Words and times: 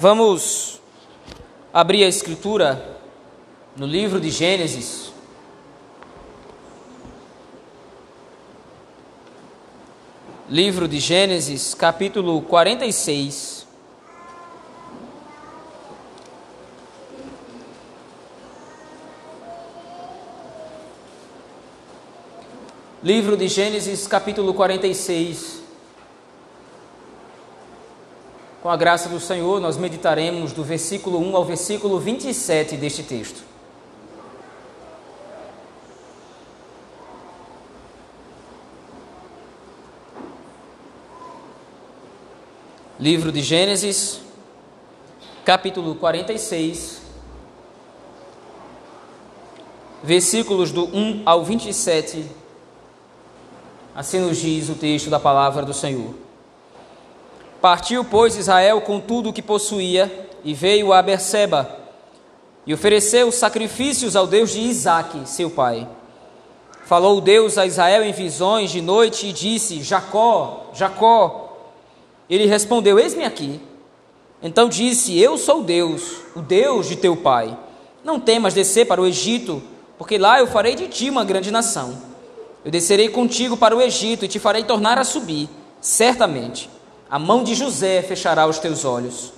Vamos 0.00 0.80
abrir 1.74 2.04
a 2.04 2.08
escritura 2.08 2.98
no 3.76 3.84
livro 3.84 4.18
de 4.18 4.30
Gênesis. 4.30 5.12
Livro 10.48 10.88
de 10.88 10.98
Gênesis, 10.98 11.74
capítulo 11.74 12.40
46. 12.40 13.66
Livro 23.02 23.36
de 23.36 23.48
Gênesis, 23.48 24.06
capítulo 24.06 24.54
46. 24.54 25.59
Com 28.62 28.68
a 28.68 28.76
graça 28.76 29.08
do 29.08 29.18
Senhor, 29.18 29.58
nós 29.58 29.78
meditaremos 29.78 30.52
do 30.52 30.62
versículo 30.62 31.18
1 31.18 31.34
ao 31.34 31.44
versículo 31.46 31.98
27 31.98 32.76
deste 32.76 33.02
texto. 33.02 33.42
Livro 42.98 43.32
de 43.32 43.40
Gênesis, 43.40 44.20
capítulo 45.42 45.94
46, 45.94 47.00
versículos 50.04 50.70
do 50.70 50.84
1 50.84 51.22
ao 51.24 51.42
27. 51.42 52.26
Assim 53.94 54.20
nos 54.20 54.36
diz 54.36 54.68
o 54.68 54.74
texto 54.74 55.08
da 55.08 55.18
palavra 55.18 55.64
do 55.64 55.72
Senhor. 55.72 56.14
Partiu, 57.60 58.02
pois, 58.02 58.36
Israel 58.36 58.80
com 58.80 58.98
tudo 58.98 59.28
o 59.28 59.32
que 59.32 59.42
possuía 59.42 60.30
e 60.42 60.54
veio 60.54 60.94
a 60.94 61.02
Berseba 61.02 61.78
e 62.66 62.72
ofereceu 62.72 63.30
sacrifícios 63.30 64.16
ao 64.16 64.26
Deus 64.26 64.50
de 64.50 64.60
Isaque, 64.60 65.28
seu 65.28 65.50
pai. 65.50 65.86
Falou 66.86 67.20
Deus 67.20 67.58
a 67.58 67.66
Israel 67.66 68.02
em 68.02 68.12
visões 68.12 68.70
de 68.70 68.80
noite 68.80 69.26
e 69.26 69.32
disse: 69.32 69.82
Jacó, 69.82 70.70
Jacó. 70.72 71.48
Ele 72.30 72.46
respondeu: 72.46 72.98
Eis-me 72.98 73.24
aqui. 73.24 73.60
Então 74.42 74.66
disse: 74.66 75.20
Eu 75.20 75.36
sou 75.36 75.62
Deus, 75.62 76.16
o 76.34 76.40
Deus 76.40 76.88
de 76.88 76.96
teu 76.96 77.14
pai. 77.14 77.56
Não 78.02 78.18
temas 78.18 78.54
descer 78.54 78.86
para 78.86 79.02
o 79.02 79.06
Egito, 79.06 79.62
porque 79.98 80.16
lá 80.16 80.40
eu 80.40 80.46
farei 80.46 80.74
de 80.74 80.88
ti 80.88 81.10
uma 81.10 81.24
grande 81.24 81.50
nação. 81.50 82.00
Eu 82.64 82.70
descerei 82.70 83.10
contigo 83.10 83.54
para 83.54 83.76
o 83.76 83.82
Egito 83.82 84.24
e 84.24 84.28
te 84.28 84.38
farei 84.38 84.64
tornar 84.64 84.96
a 84.96 85.04
subir, 85.04 85.48
certamente 85.80 86.70
a 87.10 87.18
mão 87.18 87.42
de 87.42 87.54
José 87.54 88.02
fechará 88.02 88.46
os 88.46 88.58
teus 88.58 88.84
olhos. 88.84 89.32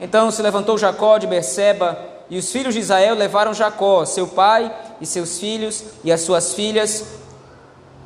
Então 0.00 0.30
se 0.30 0.40
levantou 0.40 0.78
Jacó 0.78 1.18
de 1.18 1.26
Berseba, 1.26 1.98
e 2.30 2.38
os 2.38 2.50
filhos 2.50 2.72
de 2.72 2.80
Israel 2.80 3.14
levaram 3.14 3.52
Jacó, 3.52 4.06
seu 4.06 4.26
pai, 4.26 4.74
e 5.00 5.04
seus 5.04 5.38
filhos, 5.38 5.84
e 6.02 6.10
as 6.10 6.22
suas 6.22 6.54
filhas, 6.54 7.04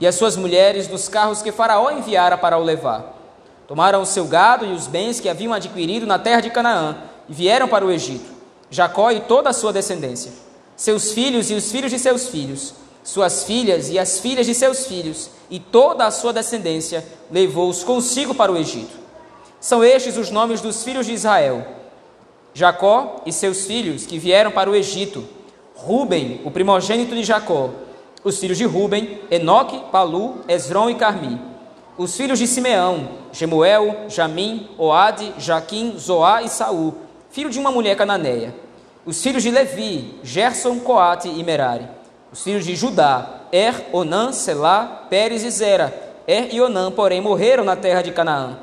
e 0.01 0.07
as 0.07 0.17
suas 0.17 0.37
mulheres, 0.37 0.89
nos 0.89 1.09
carros 1.09 1.41
que 1.41 1.53
Faraó 1.53 1.91
enviara 1.91 2.37
para 2.37 2.59
o 2.59 2.65
levar. 2.65 3.15
Tomaram 3.69 4.03
o 4.03 4.07
seu 4.07 4.25
gado 4.25 4.67
e 4.67 4.73
os 4.73 4.89
bens 4.89 5.21
que 5.21 5.29
haviam 5.29 5.53
adquirido 5.53 6.07
na 6.07 6.19
terra 6.19 6.41
de 6.41 6.51
Canaã, 6.51 6.97
e 7.29 7.33
vieram 7.33 7.69
para 7.69 7.87
o 7.87 7.91
Egito. 7.93 8.35
Jacó 8.69 9.13
e 9.13 9.21
toda 9.21 9.51
a 9.51 9.53
sua 9.53 9.73
descendência, 9.73 10.33
seus 10.77 11.13
filhos 11.13 11.49
e 11.49 11.55
os 11.55 11.71
filhos 11.71 11.93
de 11.93 11.99
seus 12.01 12.29
filhos, 12.29 12.75
suas 13.05 13.45
filhas 13.45 13.89
e 13.89 13.99
as 13.99 14.19
filhas 14.19 14.45
de 14.45 14.55
seus 14.55 14.87
filhos, 14.87 15.31
e 15.51 15.59
toda 15.59 16.07
a 16.07 16.11
sua 16.11 16.33
descendência 16.33 17.05
levou-os 17.31 17.85
consigo 17.85 18.35
para 18.35 18.53
o 18.53 18.57
Egito. 18.57 18.97
São 19.61 19.83
estes 19.83 20.17
os 20.17 20.31
nomes 20.31 20.61
dos 20.61 20.83
filhos 20.85 21.07
de 21.07 21.13
Israel: 21.13 21.67
Jacó 22.55 23.23
e 23.27 23.33
seus 23.33 23.67
filhos 23.67 24.07
que 24.07 24.19
vieram 24.19 24.51
para 24.51 24.71
o 24.71 24.75
Egito, 24.75 25.25
Ruben, 25.75 26.41
o 26.45 26.51
primogênito 26.51 27.15
de 27.15 27.23
Jacó, 27.23 27.71
os 28.25 28.39
filhos 28.39 28.59
de 28.59 28.65
Ruben, 28.65 29.21
Enoque, 29.31 29.79
Palu, 29.91 30.37
Esron 30.49 30.91
e 30.91 30.95
Carmi, 30.95 31.41
os 31.99 32.17
filhos 32.17 32.39
de 32.39 32.47
Simeão, 32.47 33.09
Gemuel, 33.33 34.07
Jamim, 34.09 34.69
Oade, 34.77 35.33
Jaquim, 35.39 35.97
Zoá 35.99 36.43
e 36.43 36.49
Saul, 36.49 36.95
filho 37.31 37.51
de 37.51 37.59
uma 37.59 37.71
mulher 37.71 37.97
cananeia, 37.97 38.55
os 39.05 39.23
filhos 39.23 39.43
de 39.43 39.51
Levi, 39.51 40.19
Gerson, 40.23 40.81
Coate 40.81 41.29
e 41.29 41.45
Merari, 41.45 41.87
os 42.33 42.43
filhos 42.43 42.65
de 42.65 42.75
Judá, 42.75 43.43
Er, 43.53 43.87
Onã, 43.93 44.33
Selá, 44.33 45.07
Pérez 45.09 45.45
e 45.45 45.51
Zera. 45.51 45.95
Er 46.27 46.53
e 46.53 46.61
Onã, 46.61 46.91
porém, 46.91 47.21
morreram 47.21 47.65
na 47.65 47.77
terra 47.77 48.03
de 48.03 48.13
Canaã. 48.13 48.59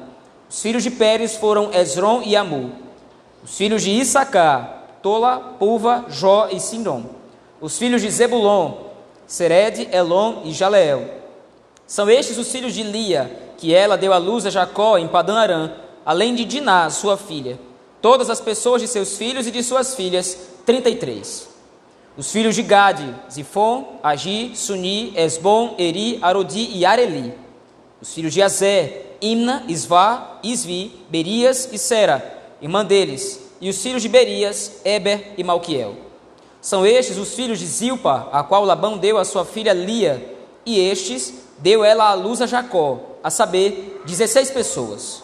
Os 0.50 0.62
filhos 0.62 0.84
de 0.84 0.92
Pérez 0.92 1.36
foram 1.36 1.72
Esron 1.74 2.22
e 2.24 2.36
Amu. 2.36 2.72
Os 3.44 3.58
filhos 3.58 3.82
de 3.82 3.92
Issacar, 3.92 4.84
Tola, 5.02 5.56
Pulva, 5.58 6.06
Jó 6.10 6.50
e 6.52 6.60
Sindom. 6.60 7.04
Os 7.60 7.78
filhos 7.78 8.02
de 8.02 8.10
Zebulon, 8.10 8.74
Sered, 9.26 9.90
Elon 9.92 10.42
e 10.44 10.52
Jaleel. 10.52 11.06
São 11.88 12.10
estes 12.10 12.38
os 12.38 12.52
filhos 12.52 12.74
de 12.74 12.84
Lia, 12.84 13.54
que 13.58 13.74
ela 13.74 13.98
deu 13.98 14.14
à 14.14 14.18
luz 14.18 14.46
a 14.46 14.50
Jacó 14.50 14.98
em 14.98 15.08
Padã 15.08 15.38
Arã, 15.38 15.72
além 16.06 16.36
de 16.36 16.46
Diná, 16.46 16.90
sua 16.90 17.18
filha. 17.18 17.58
Todas 18.02 18.30
as 18.30 18.42
pessoas 18.42 18.82
de 18.82 18.88
seus 18.88 19.18
filhos 19.18 19.48
e 19.48 19.52
de 19.52 19.64
suas 19.64 19.96
filhas, 19.96 20.38
trinta 20.66 20.90
e 20.90 20.96
três. 20.98 21.53
Os 22.16 22.32
filhos 22.32 22.54
de 22.54 22.62
Gade, 22.62 23.14
Zifon, 23.32 23.98
Agi, 24.04 24.52
Suni, 24.54 25.14
Esbom, 25.16 25.74
Eri, 25.80 26.20
Arodi 26.22 26.70
e 26.72 26.86
Areli. 26.86 27.34
Os 28.00 28.14
filhos 28.14 28.32
de 28.32 28.42
Azé, 28.42 29.02
Imna, 29.20 29.64
Isvá, 29.68 30.40
Isvi, 30.44 30.92
Berias 31.10 31.70
e 31.72 31.78
Sera, 31.80 32.42
irmã 32.62 32.86
deles. 32.86 33.40
E 33.60 33.68
os 33.68 33.82
filhos 33.82 34.04
de 34.04 34.10
Berias, 34.10 34.82
Eber 34.86 35.34
e 35.38 35.44
Malquiel. 35.44 35.96
São 36.62 36.86
estes 36.86 37.18
os 37.18 37.34
filhos 37.34 37.58
de 37.58 37.66
Zilpa, 37.66 38.30
a 38.32 38.44
qual 38.44 38.64
Labão 38.64 38.98
deu 38.98 39.18
a 39.18 39.26
sua 39.26 39.44
filha 39.44 39.74
Lia. 39.74 40.36
E 40.64 40.80
estes 40.80 41.34
deu 41.58 41.84
ela 41.84 42.10
à 42.10 42.14
luz 42.14 42.42
a 42.44 42.46
Jacó, 42.46 43.00
a 43.24 43.32
saber, 43.32 44.02
dezesseis 44.06 44.52
pessoas. 44.52 45.24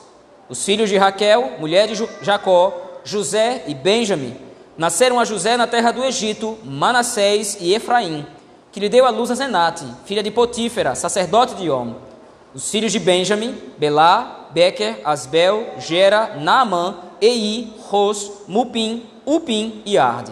Os 0.49 0.65
filhos 0.65 0.89
de 0.89 0.97
Raquel, 0.97 1.57
mulher 1.59 1.87
de 1.87 1.93
Jacó, 2.23 2.73
José 3.03 3.63
e 3.67 3.75
Benjamim 3.75 4.48
Nasceram 4.79 5.19
a 5.19 5.25
José 5.25 5.57
na 5.57 5.67
terra 5.67 5.91
do 5.91 6.05
Egito, 6.05 6.57
Manassés 6.63 7.57
e 7.59 7.73
Efraim, 7.73 8.25
que 8.71 8.79
lhe 8.79 8.87
deu 8.87 9.05
a 9.05 9.09
luz 9.09 9.29
a 9.29 9.35
Zenate, 9.35 9.83
filha 10.05 10.23
de 10.23 10.31
Potífera, 10.31 10.95
sacerdote 10.95 11.53
de 11.55 11.69
Om. 11.69 11.95
Os 12.55 12.71
filhos 12.71 12.93
de 12.93 12.97
Benjamim, 12.97 13.57
Belá, 13.77 14.47
Becker, 14.51 15.01
Asbel, 15.03 15.73
Gera, 15.79 16.37
Naamã, 16.39 16.95
Ei, 17.19 17.73
Ros, 17.89 18.31
Mupim, 18.47 19.05
Upim 19.25 19.81
e 19.85 19.97
Arde. 19.97 20.31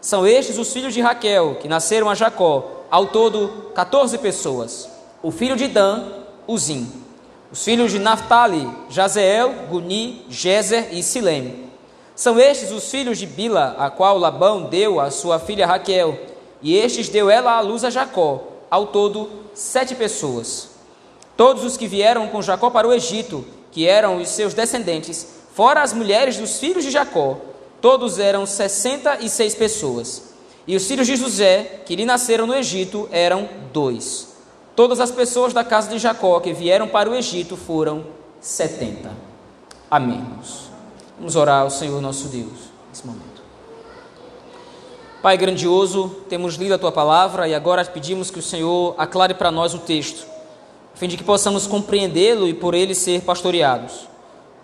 São 0.00 0.24
estes 0.24 0.56
os 0.56 0.72
filhos 0.72 0.94
de 0.94 1.00
Raquel, 1.00 1.56
que 1.56 1.66
nasceram 1.66 2.08
a 2.08 2.14
Jacó, 2.14 2.84
ao 2.92 3.06
todo 3.06 3.72
14 3.74 4.18
pessoas. 4.18 4.88
O 5.20 5.32
filho 5.32 5.56
de 5.56 5.66
Dan, 5.66 6.04
Uzim. 6.46 6.88
Os 7.50 7.64
filhos 7.64 7.90
de 7.90 7.98
Naphtali, 7.98 8.70
Jazeel, 8.88 9.52
Guni, 9.68 10.24
Jezer 10.28 10.94
e 10.94 11.02
Silem. 11.02 11.69
São 12.20 12.38
estes 12.38 12.70
os 12.70 12.90
filhos 12.90 13.16
de 13.16 13.24
Bila, 13.24 13.74
a 13.78 13.88
qual 13.88 14.18
Labão 14.18 14.64
deu 14.64 15.00
a 15.00 15.10
sua 15.10 15.38
filha 15.38 15.66
Raquel, 15.66 16.20
e 16.60 16.76
estes 16.76 17.08
deu 17.08 17.30
ela 17.30 17.52
à 17.52 17.60
luz 17.62 17.82
a 17.82 17.88
Jacó, 17.88 18.42
ao 18.70 18.88
todo 18.88 19.30
sete 19.54 19.94
pessoas. 19.94 20.68
Todos 21.34 21.64
os 21.64 21.78
que 21.78 21.86
vieram 21.86 22.28
com 22.28 22.42
Jacó 22.42 22.68
para 22.68 22.86
o 22.86 22.92
Egito, 22.92 23.42
que 23.72 23.86
eram 23.86 24.18
os 24.18 24.28
seus 24.28 24.52
descendentes, 24.52 25.26
fora 25.54 25.80
as 25.80 25.94
mulheres 25.94 26.36
dos 26.36 26.58
filhos 26.58 26.84
de 26.84 26.90
Jacó, 26.90 27.38
todos 27.80 28.18
eram 28.18 28.44
sessenta 28.44 29.16
e 29.18 29.26
seis 29.30 29.54
pessoas. 29.54 30.34
E 30.66 30.76
os 30.76 30.86
filhos 30.86 31.06
de 31.06 31.16
José, 31.16 31.80
que 31.86 31.96
lhe 31.96 32.04
nasceram 32.04 32.46
no 32.46 32.54
Egito, 32.54 33.08
eram 33.10 33.48
dois. 33.72 34.34
Todas 34.76 35.00
as 35.00 35.10
pessoas 35.10 35.54
da 35.54 35.64
casa 35.64 35.88
de 35.88 35.98
Jacó 35.98 36.38
que 36.38 36.52
vieram 36.52 36.86
para 36.86 37.08
o 37.08 37.14
Egito 37.14 37.56
foram 37.56 38.04
setenta. 38.42 39.10
Amém. 39.90 40.22
Vamos 41.20 41.36
orar 41.36 41.60
ao 41.60 41.70
Senhor 41.70 42.00
nosso 42.00 42.28
Deus 42.28 42.70
nesse 42.88 43.06
momento. 43.06 43.42
Pai 45.20 45.36
grandioso, 45.36 46.08
temos 46.30 46.54
lido 46.54 46.72
a 46.72 46.78
tua 46.78 46.90
palavra 46.90 47.46
e 47.46 47.54
agora 47.54 47.84
pedimos 47.84 48.30
que 48.30 48.38
o 48.38 48.42
Senhor 48.42 48.94
aclare 48.96 49.34
para 49.34 49.50
nós 49.50 49.74
o 49.74 49.80
texto, 49.80 50.26
a 50.94 50.96
fim 50.96 51.08
de 51.08 51.18
que 51.18 51.22
possamos 51.22 51.66
compreendê-lo 51.66 52.48
e 52.48 52.54
por 52.54 52.72
ele 52.72 52.94
ser 52.94 53.20
pastoreados. 53.20 54.08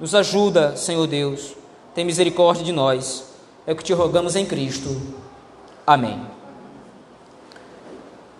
Nos 0.00 0.14
ajuda, 0.14 0.74
Senhor 0.76 1.06
Deus, 1.06 1.52
tem 1.94 2.06
misericórdia 2.06 2.64
de 2.64 2.72
nós. 2.72 3.24
É 3.66 3.72
o 3.74 3.76
que 3.76 3.84
te 3.84 3.92
rogamos 3.92 4.34
em 4.34 4.46
Cristo. 4.46 4.98
Amém. 5.86 6.26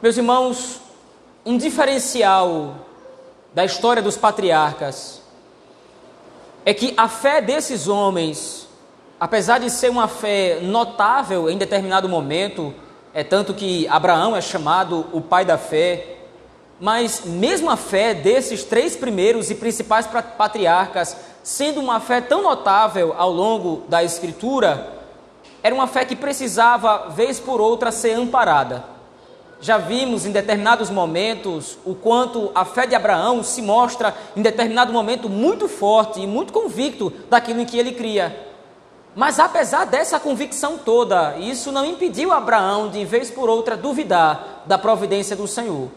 Meus 0.00 0.17
irmãos, 0.17 0.81
um 1.44 1.58
diferencial 1.58 2.76
da 3.52 3.62
história 3.62 4.02
dos 4.02 4.17
patriarcas 4.17 5.20
é 6.67 6.75
que 6.75 6.93
a 6.97 7.09
fé 7.09 7.41
desses 7.41 7.87
homens, 7.87 8.67
apesar 9.21 9.61
de 9.61 9.71
ser 9.71 9.89
uma 9.89 10.09
fé 10.09 10.59
notável 10.61 11.49
em 11.49 11.57
determinado 11.57 12.09
momento, 12.09 12.75
é 13.15 13.23
tanto 13.23 13.55
que 13.55 13.87
Abraão 13.87 14.35
é 14.35 14.41
chamado 14.41 15.07
o 15.13 15.21
pai 15.21 15.45
da 15.45 15.57
fé, 15.57 16.17
mas 16.81 17.23
mesmo 17.25 17.71
a 17.71 17.77
fé 17.77 18.13
desses 18.13 18.65
três 18.65 18.97
primeiros 18.97 19.49
e 19.49 19.55
principais 19.55 20.09
patriarcas 20.37 21.17
sendo 21.41 21.81
uma 21.81 22.01
fé 22.01 22.21
tão 22.21 22.43
notável 22.43 23.15
ao 23.17 23.31
longo 23.31 23.85
da 23.89 24.03
Escritura, 24.03 24.95
era 25.63 25.73
uma 25.73 25.87
fé 25.87 26.05
que 26.05 26.17
precisava, 26.17 27.11
vez 27.11 27.39
por 27.39 27.61
outra, 27.61 27.93
ser 27.93 28.15
amparada. 28.15 28.95
Já 29.61 29.79
vimos 29.79 30.26
em 30.26 30.32
determinados 30.32 30.91
momentos 30.91 31.79
o 31.85 31.94
quanto 31.94 32.50
a 32.55 32.64
fé 32.64 32.87
de 32.87 32.94
Abraão 32.94 33.43
se 33.43 33.62
mostra 33.62 34.14
em 34.37 34.43
determinado 34.43 34.93
momento 34.93 35.29
muito 35.29 35.67
forte 35.67 36.20
e 36.20 36.26
muito 36.26 36.53
convicto 36.53 37.12
daquilo 37.31 37.61
em 37.61 37.64
que 37.64 37.79
ele 37.79 37.93
cria. 37.93 38.47
Mas 39.14 39.41
apesar 39.41 39.87
dessa 39.87 40.20
convicção 40.20 40.76
toda, 40.76 41.38
isso 41.38 41.73
não 41.73 41.87
impediu 41.87 42.32
Abraão 42.32 42.91
de, 42.91 43.03
vez 43.06 43.31
por 43.31 43.49
outra, 43.49 43.75
duvidar 43.75 44.62
da 44.67 44.76
providência 44.76 45.35
do 45.35 45.49
Senhor. 45.49 45.88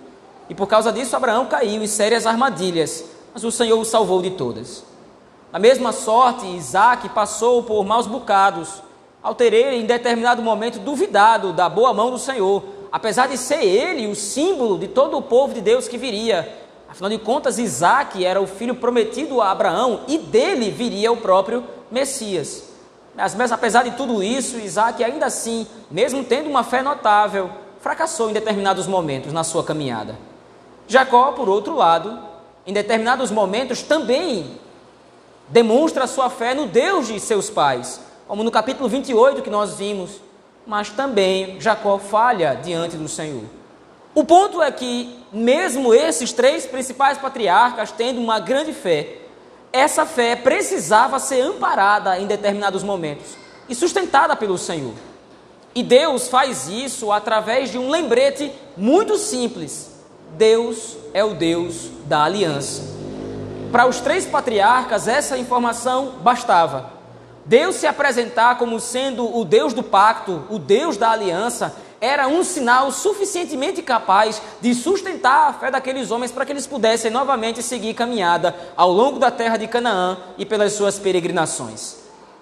E 0.49 0.55
por 0.55 0.67
causa 0.67 0.89
disso, 0.89 1.17
Abraão 1.17 1.45
caiu 1.45 1.83
em 1.83 1.87
sérias 1.87 2.25
armadilhas, 2.25 3.03
mas 3.33 3.43
o 3.43 3.51
Senhor 3.51 3.77
o 3.77 3.83
salvou 3.83 4.21
de 4.21 4.31
todas. 4.31 4.85
A 5.51 5.59
mesma 5.59 5.91
sorte, 5.91 6.45
Isaac 6.45 7.09
passou 7.09 7.61
por 7.61 7.83
maus 7.83 8.07
bocados, 8.07 8.81
ao 9.21 9.35
ter 9.35 9.51
ele, 9.51 9.75
em 9.75 9.85
determinado 9.85 10.41
momento, 10.41 10.79
duvidado 10.79 11.51
da 11.51 11.67
boa 11.67 11.93
mão 11.93 12.09
do 12.11 12.17
Senhor 12.17 12.63
apesar 12.91 13.27
de 13.27 13.37
ser 13.37 13.63
ele 13.63 14.07
o 14.07 14.15
símbolo 14.15 14.77
de 14.77 14.87
todo 14.87 15.17
o 15.17 15.21
povo 15.21 15.53
de 15.53 15.61
Deus 15.61 15.87
que 15.87 15.97
viria. 15.97 16.57
Afinal 16.87 17.09
de 17.09 17.19
contas, 17.19 17.59
Isaac 17.59 18.25
era 18.25 18.41
o 18.41 18.47
filho 18.47 18.75
prometido 18.75 19.41
a 19.41 19.51
Abraão 19.51 20.01
e 20.07 20.17
dele 20.17 20.71
viria 20.71 21.11
o 21.11 21.17
próprio 21.17 21.63
Messias. 21.91 22.69
Mas, 23.15 23.51
apesar 23.51 23.83
de 23.83 23.91
tudo 23.91 24.23
isso, 24.23 24.57
Isaac 24.57 25.03
ainda 25.03 25.25
assim, 25.25 25.67
mesmo 25.91 26.23
tendo 26.23 26.49
uma 26.49 26.63
fé 26.63 26.81
notável, 26.81 27.49
fracassou 27.79 28.29
em 28.29 28.33
determinados 28.33 28.87
momentos 28.87 29.33
na 29.33 29.43
sua 29.43 29.63
caminhada. 29.63 30.17
Jacó, 30.87 31.33
por 31.33 31.47
outro 31.47 31.75
lado, 31.75 32.19
em 32.65 32.73
determinados 32.73 33.29
momentos 33.29 33.83
também 33.83 34.57
demonstra 35.47 36.07
sua 36.07 36.29
fé 36.29 36.53
no 36.53 36.67
Deus 36.67 37.07
de 37.07 37.19
seus 37.19 37.49
pais, 37.49 38.01
como 38.27 38.43
no 38.43 38.51
capítulo 38.51 38.87
28 38.87 39.41
que 39.41 39.49
nós 39.49 39.75
vimos 39.75 40.21
mas 40.69 40.91
também 40.91 41.59
Jacó 41.59 41.97
falha 41.97 42.53
diante 42.53 42.95
do 42.95 43.07
Senhor. 43.07 43.43
O 44.13 44.23
ponto 44.23 44.61
é 44.61 44.71
que, 44.71 45.19
mesmo 45.33 45.91
esses 45.95 46.31
três 46.31 46.63
principais 46.67 47.17
patriarcas 47.17 47.91
tendo 47.91 48.21
uma 48.21 48.39
grande 48.39 48.71
fé, 48.71 49.17
essa 49.73 50.05
fé 50.05 50.35
precisava 50.35 51.17
ser 51.17 51.41
amparada 51.41 52.19
em 52.19 52.27
determinados 52.27 52.83
momentos 52.83 53.35
e 53.67 53.73
sustentada 53.73 54.35
pelo 54.35 54.59
Senhor. 54.59 54.93
E 55.73 55.81
Deus 55.81 56.27
faz 56.27 56.67
isso 56.67 57.11
através 57.11 57.71
de 57.71 57.79
um 57.79 57.89
lembrete 57.89 58.51
muito 58.77 59.17
simples: 59.17 59.91
Deus 60.37 60.95
é 61.15 61.23
o 61.23 61.33
Deus 61.33 61.89
da 62.05 62.25
aliança. 62.25 62.83
Para 63.71 63.87
os 63.87 63.99
três 63.99 64.23
patriarcas, 64.23 65.07
essa 65.07 65.35
informação 65.35 66.17
bastava. 66.21 66.98
Deus 67.49 67.77
se 67.77 67.87
apresentar 67.87 68.59
como 68.59 68.79
sendo 68.79 69.35
o 69.35 69.43
Deus 69.43 69.73
do 69.73 69.81
pacto, 69.81 70.43
o 70.51 70.59
Deus 70.59 70.97
da 70.97 71.09
aliança, 71.09 71.75
era 71.99 72.27
um 72.27 72.43
sinal 72.43 72.91
suficientemente 72.91 73.81
capaz 73.81 74.39
de 74.61 74.75
sustentar 74.75 75.49
a 75.49 75.53
fé 75.53 75.71
daqueles 75.71 76.11
homens 76.11 76.31
para 76.31 76.45
que 76.45 76.51
eles 76.51 76.67
pudessem 76.67 77.09
novamente 77.09 77.63
seguir 77.63 77.95
caminhada 77.95 78.55
ao 78.77 78.91
longo 78.91 79.17
da 79.17 79.31
terra 79.31 79.57
de 79.57 79.65
Canaã 79.65 80.19
e 80.37 80.45
pelas 80.45 80.73
suas 80.73 80.99
peregrinações. 80.99 81.95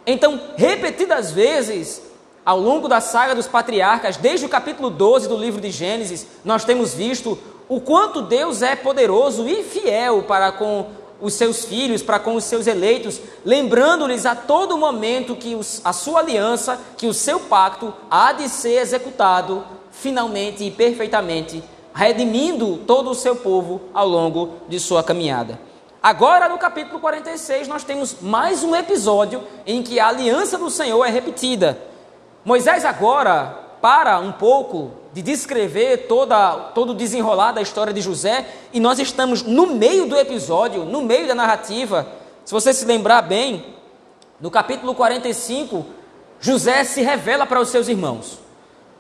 Então, 0.06 0.42
repetidas 0.58 1.32
vezes, 1.32 2.02
ao 2.46 2.60
longo 2.60 2.90
da 2.90 3.00
saga 3.00 3.34
dos 3.34 3.48
patriarcas, 3.48 4.18
desde 4.18 4.46
o 4.46 4.50
capítulo 4.50 4.90
12 4.90 5.30
do 5.30 5.38
livro 5.38 5.62
de 5.62 5.72
Gênesis, 5.72 6.28
nós 6.44 6.66
temos 6.66 6.94
visto 6.94 7.40
o 7.70 7.80
quanto 7.80 8.22
Deus 8.24 8.62
é 8.62 8.76
poderoso 8.76 9.48
e 9.48 9.64
fiel 9.64 10.24
para 10.24 10.52
com 10.52 11.07
os 11.20 11.34
seus 11.34 11.66
filhos, 11.66 12.04
para 12.04 12.20
com 12.20 12.36
os 12.36 12.44
seus 12.44 12.68
eleitos, 12.68 13.20
lembrando-lhes 13.46 14.26
a 14.26 14.36
todo 14.36 14.78
momento 14.78 15.36
que 15.36 15.56
os, 15.56 15.82
a 15.84 15.92
sua 15.92 16.20
aliança, 16.20 16.80
que 16.96 17.08
o 17.08 17.14
seu 17.14 17.40
pacto 17.40 17.94
há 18.10 18.34
de 18.34 18.48
ser 18.50 18.80
executado 18.82 19.64
finalmente 19.92 20.64
e 20.64 20.72
perfeitamente, 20.72 21.64
redimindo 21.94 22.78
todo 22.86 23.10
o 23.10 23.16
seu 23.16 23.36
povo 23.36 23.82
ao 23.94 24.08
longo 24.08 24.54
de 24.68 24.80
sua 24.80 25.04
caminhada. 25.04 25.60
Agora, 26.02 26.48
no 26.48 26.58
capítulo 26.58 27.00
46, 27.00 27.68
nós 27.68 27.84
temos 27.84 28.18
mais 28.22 28.64
um 28.64 28.76
episódio 28.76 29.44
em 29.66 29.82
que 29.82 30.00
a 30.00 30.08
aliança 30.08 30.58
do 30.58 30.70
Senhor 30.70 31.04
é 31.04 31.10
repetida. 31.10 31.78
Moisés 32.46 32.86
agora 32.86 33.66
para 33.82 34.20
um 34.20 34.32
pouco 34.32 34.92
de 35.14 35.22
descrever 35.22 36.08
toda, 36.08 36.56
todo 36.74 36.92
o 36.92 36.96
desenrolar 36.96 37.52
da 37.52 37.62
história 37.62 37.94
de 37.94 38.02
José, 38.02 38.46
e 38.74 38.80
nós 38.80 39.00
estamos 39.00 39.44
no 39.44 39.68
meio 39.68 40.06
do 40.06 40.18
episódio, 40.18 40.86
no 40.86 41.02
meio 41.02 41.28
da 41.28 41.36
narrativa. 41.36 42.08
Se 42.46 42.54
você 42.54 42.74
se 42.74 42.86
lembrar 42.86 43.22
bem, 43.24 43.66
no 44.40 44.52
capítulo 44.52 44.94
45, 44.94 45.86
José 46.40 46.84
se 46.84 47.02
revela 47.02 47.46
para 47.46 47.60
os 47.60 47.70
seus 47.70 47.88
irmãos. 47.88 48.40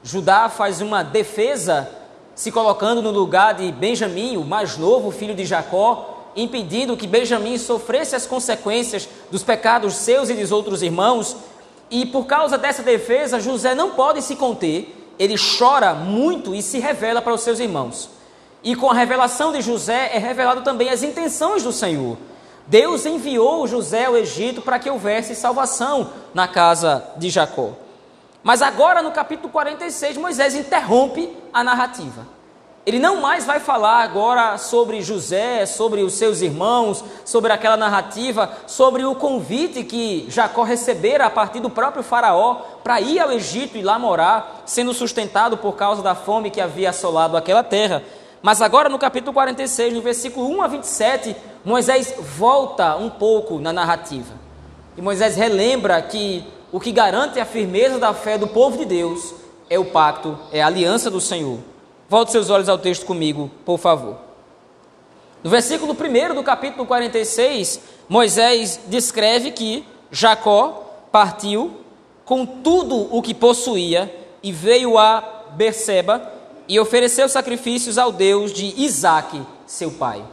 Judá 0.03 0.49
faz 0.49 0.81
uma 0.81 1.03
defesa, 1.03 1.89
se 2.33 2.51
colocando 2.51 3.01
no 3.01 3.11
lugar 3.11 3.53
de 3.53 3.71
Benjamim, 3.71 4.37
o 4.37 4.43
mais 4.43 4.77
novo 4.77 5.11
filho 5.11 5.35
de 5.35 5.45
Jacó, 5.45 6.31
impedindo 6.35 6.95
que 6.95 7.07
Benjamim 7.07 7.57
sofresse 7.57 8.15
as 8.15 8.25
consequências 8.25 9.07
dos 9.29 9.43
pecados 9.43 9.95
seus 9.95 10.29
e 10.29 10.33
dos 10.33 10.51
outros 10.51 10.81
irmãos. 10.81 11.35
E 11.89 12.05
por 12.05 12.25
causa 12.25 12.57
dessa 12.57 12.83
defesa, 12.83 13.39
José 13.39 13.75
não 13.75 13.91
pode 13.91 14.21
se 14.21 14.35
conter, 14.35 14.96
ele 15.17 15.35
chora 15.37 15.93
muito 15.93 16.53
e 16.53 16.61
se 16.61 16.79
revela 16.79 17.21
para 17.21 17.33
os 17.33 17.41
seus 17.41 17.59
irmãos. 17.59 18.09
E 18.63 18.75
com 18.75 18.89
a 18.89 18.93
revelação 18.93 19.51
de 19.51 19.61
José 19.61 20.11
é 20.13 20.17
revelado 20.17 20.61
também 20.61 20.89
as 20.89 21.03
intenções 21.03 21.63
do 21.63 21.71
Senhor. 21.71 22.17
Deus 22.67 23.05
enviou 23.05 23.65
José 23.67 24.05
ao 24.05 24.17
Egito 24.17 24.61
para 24.61 24.77
que 24.77 24.89
houvesse 24.89 25.35
salvação 25.35 26.11
na 26.33 26.47
casa 26.47 27.03
de 27.17 27.29
Jacó. 27.29 27.71
Mas 28.43 28.61
agora 28.61 29.01
no 29.01 29.11
capítulo 29.11 29.49
46, 29.49 30.17
Moisés 30.17 30.53
interrompe 30.53 31.35
a 31.53 31.63
narrativa. 31.63 32.27
Ele 32.87 32.99
não 32.99 33.19
mais 33.19 33.45
vai 33.45 33.59
falar 33.59 34.01
agora 34.01 34.57
sobre 34.57 35.01
José, 35.01 35.65
sobre 35.65 36.03
os 36.03 36.13
seus 36.13 36.39
irmãos, 36.39 37.03
sobre 37.25 37.51
aquela 37.51 37.75
narrativa, 37.75 38.49
sobre 38.65 39.03
o 39.03 39.13
convite 39.13 39.83
que 39.83 40.25
Jacó 40.29 40.63
recebera 40.63 41.25
a 41.25 41.29
partir 41.29 41.59
do 41.59 41.69
próprio 41.69 42.01
Faraó 42.01 42.61
para 42.85 43.01
ir 43.01 43.19
ao 43.19 43.29
Egito 43.29 43.77
e 43.77 43.81
lá 43.81 43.99
morar, 43.99 44.63
sendo 44.65 44.93
sustentado 44.93 45.57
por 45.57 45.75
causa 45.75 46.01
da 46.01 46.15
fome 46.15 46.49
que 46.49 46.61
havia 46.61 46.91
assolado 46.91 47.35
aquela 47.35 47.61
terra. 47.61 48.01
Mas 48.41 48.61
agora 48.61 48.87
no 48.87 48.97
capítulo 48.97 49.33
46, 49.33 49.93
no 49.93 50.01
versículo 50.01 50.47
1 50.47 50.61
a 50.61 50.67
27, 50.67 51.35
Moisés 51.65 52.15
volta 52.37 52.95
um 52.95 53.09
pouco 53.09 53.59
na 53.59 53.73
narrativa. 53.73 54.33
E 54.95 55.01
Moisés 55.01 55.35
relembra 55.35 56.01
que 56.01 56.41
o 56.71 56.79
que 56.79 56.93
garante 56.93 57.37
a 57.37 57.45
firmeza 57.45 57.99
da 57.99 58.13
fé 58.13 58.37
do 58.37 58.47
povo 58.47 58.77
de 58.77 58.85
Deus 58.85 59.35
é 59.69 59.77
o 59.77 59.83
pacto, 59.83 60.39
é 60.53 60.61
a 60.61 60.67
aliança 60.67 61.11
do 61.11 61.19
Senhor. 61.19 61.59
Volte 62.09 62.31
seus 62.31 62.49
olhos 62.49 62.69
ao 62.69 62.77
texto 62.77 63.05
comigo, 63.05 63.51
por 63.65 63.77
favor. 63.77 64.17
No 65.43 65.49
versículo 65.49 65.93
1 65.93 66.35
do 66.35 66.43
capítulo 66.43 66.85
46, 66.85 67.81
Moisés 68.07 68.79
descreve 68.87 69.51
que 69.51 69.85
Jacó 70.09 71.05
partiu 71.11 71.77
com 72.23 72.45
tudo 72.45 73.13
o 73.15 73.21
que 73.21 73.33
possuía 73.33 74.13
e 74.41 74.53
veio 74.53 74.97
a 74.97 75.43
Berseba 75.51 76.31
e 76.67 76.79
ofereceu 76.79 77.27
sacrifícios 77.27 77.97
ao 77.97 78.11
Deus 78.11 78.53
de 78.53 78.73
Isaque, 78.81 79.41
seu 79.65 79.91
pai. 79.91 80.23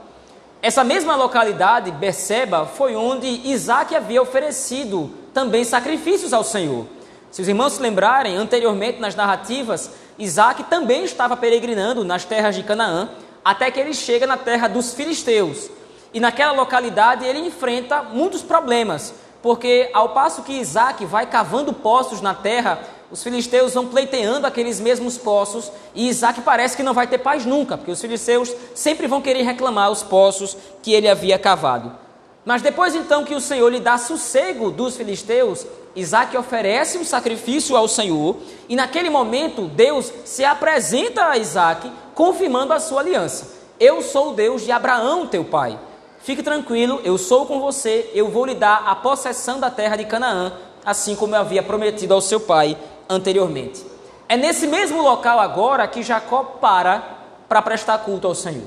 Essa 0.63 0.85
mesma 0.85 1.17
localidade, 1.17 1.91
Berseba, 1.91 2.67
foi 2.67 2.95
onde 2.95 3.27
Isaque 3.27 3.97
havia 3.97 4.23
oferecido 4.23 5.11
também 5.33 5.65
sacrifícios 5.65 6.33
ao 6.33 6.45
Senhor. 6.45 6.87
Se 7.31 7.43
os 7.43 7.49
irmãos 7.49 7.75
se 7.75 7.83
lembrarem, 7.83 8.37
anteriormente 8.37 9.01
nas 9.01 9.17
narrativas, 9.17 9.91
Isaac 10.19 10.65
também 10.65 11.05
estava 11.05 11.37
peregrinando 11.37 12.05
nas 12.05 12.25
terras 12.25 12.55
de 12.55 12.63
Canaã, 12.63 13.09
até 13.45 13.71
que 13.71 13.81
ele 13.81 13.93
chega 13.93 14.27
na 14.27 14.37
terra 14.37 14.69
dos 14.69 14.95
filisteus. 14.95 15.69
E 16.13 16.21
naquela 16.21 16.53
localidade 16.53 17.25
ele 17.25 17.41
enfrenta 17.41 18.03
muitos 18.03 18.43
problemas, 18.43 19.15
porque 19.43 19.91
ao 19.93 20.11
passo 20.11 20.43
que 20.43 20.53
Isaac 20.53 21.05
vai 21.05 21.27
cavando 21.27 21.73
poços 21.73 22.21
na 22.21 22.33
terra, 22.33 22.81
os 23.11 23.23
filisteus 23.23 23.75
vão 23.75 23.87
pleiteando 23.87 24.47
aqueles 24.47 24.81
mesmos 24.81 25.19
poços 25.19 25.71
e 25.95 26.09
Isaac 26.09 26.41
parece 26.41 26.77
que 26.77 26.83
não 26.83 26.95
vai 26.95 27.07
ter 27.07 27.19
paz 27.19 27.45
nunca, 27.45 27.77
porque 27.77 27.91
os 27.91 28.01
filisteus 28.01 28.55
sempre 28.75 29.07
vão 29.07 29.21
querer 29.21 29.43
reclamar 29.43 29.91
os 29.91 30.03
poços 30.03 30.57
que 30.83 30.93
ele 30.93 31.09
havia 31.09 31.39
cavado. 31.39 32.04
Mas 32.45 32.61
depois 32.61 32.95
então 32.95 33.25
que 33.25 33.35
o 33.35 33.41
Senhor 33.41 33.69
lhe 33.71 33.81
dá 33.81 33.97
sossego 33.97 34.71
dos 34.71 34.97
filisteus, 34.97 35.67
Isaac 35.97 36.37
oferece 36.37 36.99
um 36.99 37.05
sacrifício 37.05 37.77
ao 37.77 37.89
Senhor 37.89 38.37
e 38.69 38.77
naquele 38.77 39.09
momento 39.09 39.63
Deus 39.69 40.13
se 40.25 40.45
apresenta 40.45 41.27
a 41.27 41.39
Isaac, 41.39 41.91
confirmando 42.15 42.73
a 42.73 42.81
sua 42.81 43.01
aliança. 43.01 43.55
Eu 43.81 44.03
sou 44.03 44.31
o 44.31 44.35
Deus 44.35 44.63
de 44.63 44.73
Abraão, 44.73 45.27
teu 45.27 45.45
pai. 45.45 45.79
Fique 46.19 46.43
tranquilo, 46.43 47.01
eu 47.05 47.19
sou 47.19 47.47
com 47.47 47.61
você, 47.61 48.11
eu 48.15 48.29
vou 48.29 48.47
lhe 48.47 48.55
dar 48.55 48.85
a 48.87 48.95
possessão 48.95 49.61
da 49.61 49.71
terra 49.71 49.97
de 49.97 50.05
Canaã, 50.05 50.53
assim 50.85 51.15
como 51.15 51.35
eu 51.35 51.41
havia 51.41 51.63
prometido 51.63 52.15
ao 52.15 52.21
seu 52.21 52.41
pai 52.41 52.77
anteriormente. 53.09 53.85
É 54.29 54.37
nesse 54.37 54.67
mesmo 54.67 55.03
local 55.03 55.39
agora 55.39 55.87
que 55.87 56.03
Jacó 56.03 56.43
para 56.61 57.15
para 57.49 57.61
prestar 57.61 57.99
culto 57.99 58.27
ao 58.27 58.35
Senhor. 58.35 58.65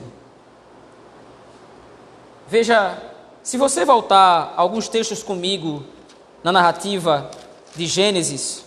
Veja 2.48 2.96
Se 3.48 3.56
você 3.56 3.86
voltar 3.86 4.54
alguns 4.58 4.90
textos 4.90 5.24
comigo 5.24 5.82
na 6.44 6.52
narrativa 6.52 7.32
de 7.74 7.86
Gênesis, 7.86 8.62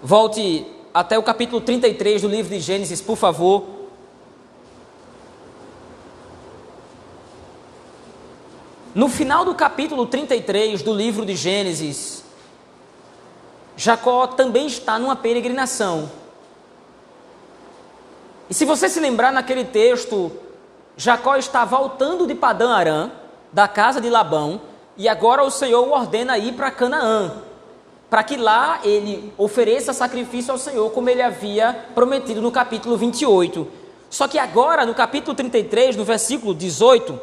volte 0.00 0.64
até 0.94 1.18
o 1.18 1.22
capítulo 1.24 1.60
33 1.60 2.22
do 2.22 2.28
livro 2.28 2.54
de 2.54 2.60
Gênesis, 2.60 3.00
por 3.00 3.16
favor. 3.16 3.66
No 8.94 9.08
final 9.08 9.44
do 9.44 9.52
capítulo 9.52 10.06
33 10.06 10.80
do 10.80 10.94
livro 10.94 11.26
de 11.26 11.34
Gênesis, 11.34 12.22
Jacó 13.76 14.28
também 14.28 14.68
está 14.68 14.96
numa 14.96 15.16
peregrinação. 15.16 16.08
E 18.48 18.54
se 18.54 18.64
você 18.64 18.88
se 18.88 19.00
lembrar 19.00 19.32
naquele 19.32 19.64
texto, 19.64 20.30
Jacó 21.00 21.36
está 21.36 21.64
voltando 21.64 22.26
de 22.26 22.34
Padã 22.34 22.74
Arã, 22.74 23.10
da 23.50 23.66
casa 23.66 24.02
de 24.02 24.10
Labão, 24.10 24.60
e 24.98 25.08
agora 25.08 25.42
o 25.42 25.50
Senhor 25.50 25.88
o 25.88 25.92
ordena 25.92 26.36
ir 26.36 26.52
para 26.52 26.70
Canaã, 26.70 27.36
para 28.10 28.22
que 28.22 28.36
lá 28.36 28.80
ele 28.84 29.32
ofereça 29.38 29.94
sacrifício 29.94 30.52
ao 30.52 30.58
Senhor, 30.58 30.90
como 30.90 31.08
ele 31.08 31.22
havia 31.22 31.86
prometido 31.94 32.42
no 32.42 32.52
capítulo 32.52 32.98
28. 32.98 33.66
Só 34.10 34.28
que 34.28 34.38
agora, 34.38 34.84
no 34.84 34.92
capítulo 34.92 35.34
33, 35.34 35.96
no 35.96 36.04
versículo 36.04 36.54
18, 36.54 37.18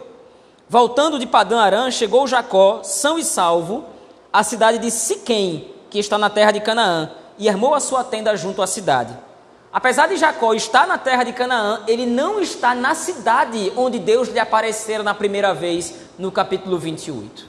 voltando 0.68 1.20
de 1.20 1.28
Padã 1.28 1.60
Arã, 1.60 1.92
chegou 1.92 2.26
Jacó, 2.26 2.82
são 2.82 3.20
e 3.20 3.24
salvo, 3.24 3.86
à 4.34 4.42
cidade 4.42 4.80
de 4.80 4.90
Siquém, 4.90 5.72
que 5.92 6.00
está 6.00 6.18
na 6.18 6.32
terra 6.32 6.50
de 6.50 6.62
Canaã, 6.62 7.12
e 7.38 7.48
armou 7.48 7.76
a 7.76 7.80
sua 7.80 8.04
tenda 8.04 8.36
junto 8.36 8.64
à 8.64 8.66
cidade. 8.66 9.27
Apesar 9.72 10.08
de 10.08 10.18
Jacó 10.18 10.54
estar 10.54 10.88
na 10.88 10.98
terra 10.98 11.24
de 11.24 11.34
Canaã, 11.34 11.84
ele 11.88 12.06
não 12.06 12.40
está 12.40 12.74
na 12.74 12.96
cidade 12.96 13.72
onde 13.76 14.00
Deus 14.00 14.30
lhe 14.30 14.40
aparecera 14.40 15.04
na 15.04 15.14
primeira 15.14 15.54
vez, 15.54 15.94
no 16.18 16.32
capítulo 16.32 16.78
28. 16.80 17.46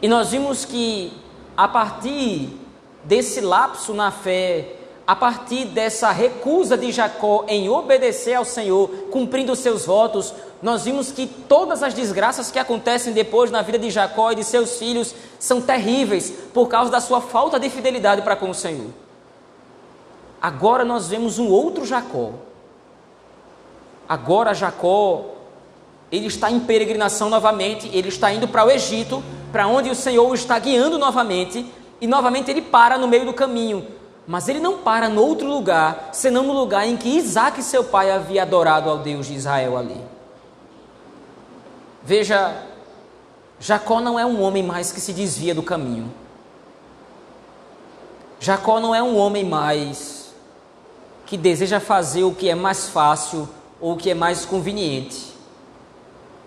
E 0.00 0.08
nós 0.08 0.30
vimos 0.30 0.64
que 0.64 1.12
a 1.56 1.66
partir 1.66 2.48
desse 3.02 3.40
lapso 3.40 3.92
na 3.92 4.12
fé, 4.12 4.76
a 5.04 5.16
partir 5.16 5.64
dessa 5.64 6.12
recusa 6.12 6.76
de 6.76 6.92
Jacó 6.92 7.44
em 7.48 7.68
obedecer 7.68 8.34
ao 8.34 8.44
Senhor, 8.44 8.88
cumprindo 9.10 9.56
seus 9.56 9.84
votos, 9.86 10.32
nós 10.62 10.84
vimos 10.84 11.10
que 11.10 11.26
todas 11.26 11.82
as 11.82 11.94
desgraças 11.94 12.50
que 12.50 12.58
acontecem 12.58 13.12
depois 13.12 13.50
na 13.50 13.62
vida 13.62 13.78
de 13.78 13.90
Jacó 13.90 14.30
e 14.30 14.36
de 14.36 14.44
seus 14.44 14.78
filhos 14.78 15.14
são 15.38 15.60
terríveis 15.60 16.32
por 16.54 16.68
causa 16.68 16.90
da 16.90 17.00
sua 17.00 17.20
falta 17.20 17.58
de 17.58 17.68
fidelidade 17.68 18.22
para 18.22 18.36
com 18.36 18.50
o 18.50 18.54
Senhor. 18.54 19.07
Agora 20.40 20.84
nós 20.84 21.08
vemos 21.08 21.38
um 21.38 21.48
outro 21.48 21.84
Jacó. 21.84 22.30
Agora 24.08 24.54
Jacó, 24.54 25.24
ele 26.10 26.26
está 26.26 26.50
em 26.50 26.60
peregrinação 26.60 27.28
novamente, 27.28 27.90
ele 27.92 28.08
está 28.08 28.32
indo 28.32 28.48
para 28.48 28.64
o 28.64 28.70
Egito 28.70 29.22
para 29.52 29.66
onde 29.66 29.90
o 29.90 29.94
Senhor 29.94 30.28
o 30.28 30.34
está 30.34 30.58
guiando 30.58 30.98
novamente, 30.98 31.66
e 32.00 32.06
novamente 32.06 32.50
ele 32.50 32.62
para 32.62 32.98
no 32.98 33.08
meio 33.08 33.24
do 33.24 33.32
caminho. 33.32 33.86
Mas 34.26 34.46
ele 34.48 34.60
não 34.60 34.78
para 34.78 35.08
no 35.08 35.22
outro 35.22 35.48
lugar, 35.48 36.10
senão 36.12 36.42
no 36.42 36.52
lugar 36.52 36.86
em 36.86 36.96
que 36.96 37.08
Isaac, 37.08 37.62
seu 37.62 37.82
pai, 37.82 38.10
havia 38.10 38.42
adorado 38.42 38.90
ao 38.90 38.98
Deus 38.98 39.26
de 39.26 39.34
Israel 39.34 39.76
ali. 39.76 39.98
Veja, 42.02 42.62
Jacó 43.58 44.00
não 44.00 44.18
é 44.18 44.26
um 44.26 44.42
homem 44.42 44.62
mais 44.62 44.92
que 44.92 45.00
se 45.00 45.12
desvia 45.12 45.54
do 45.54 45.62
caminho. 45.62 46.12
Jacó 48.38 48.80
não 48.80 48.94
é 48.94 49.02
um 49.02 49.16
homem 49.16 49.44
mais 49.44 50.17
que 51.28 51.36
deseja 51.36 51.78
fazer 51.78 52.24
o 52.24 52.34
que 52.34 52.48
é 52.48 52.54
mais 52.54 52.88
fácil 52.88 53.46
ou 53.78 53.92
o 53.92 53.96
que 53.98 54.10
é 54.10 54.14
mais 54.14 54.46
conveniente. 54.46 55.26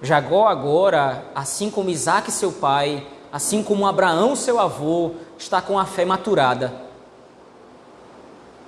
Jacó 0.01 0.47
agora, 0.47 1.23
assim 1.35 1.69
como 1.69 1.91
Isaac 1.91 2.31
seu 2.31 2.51
pai, 2.51 3.05
assim 3.31 3.61
como 3.61 3.85
Abraão 3.85 4.35
seu 4.35 4.59
avô, 4.59 5.11
está 5.37 5.61
com 5.61 5.77
a 5.77 5.85
fé 5.85 6.03
maturada. 6.03 6.73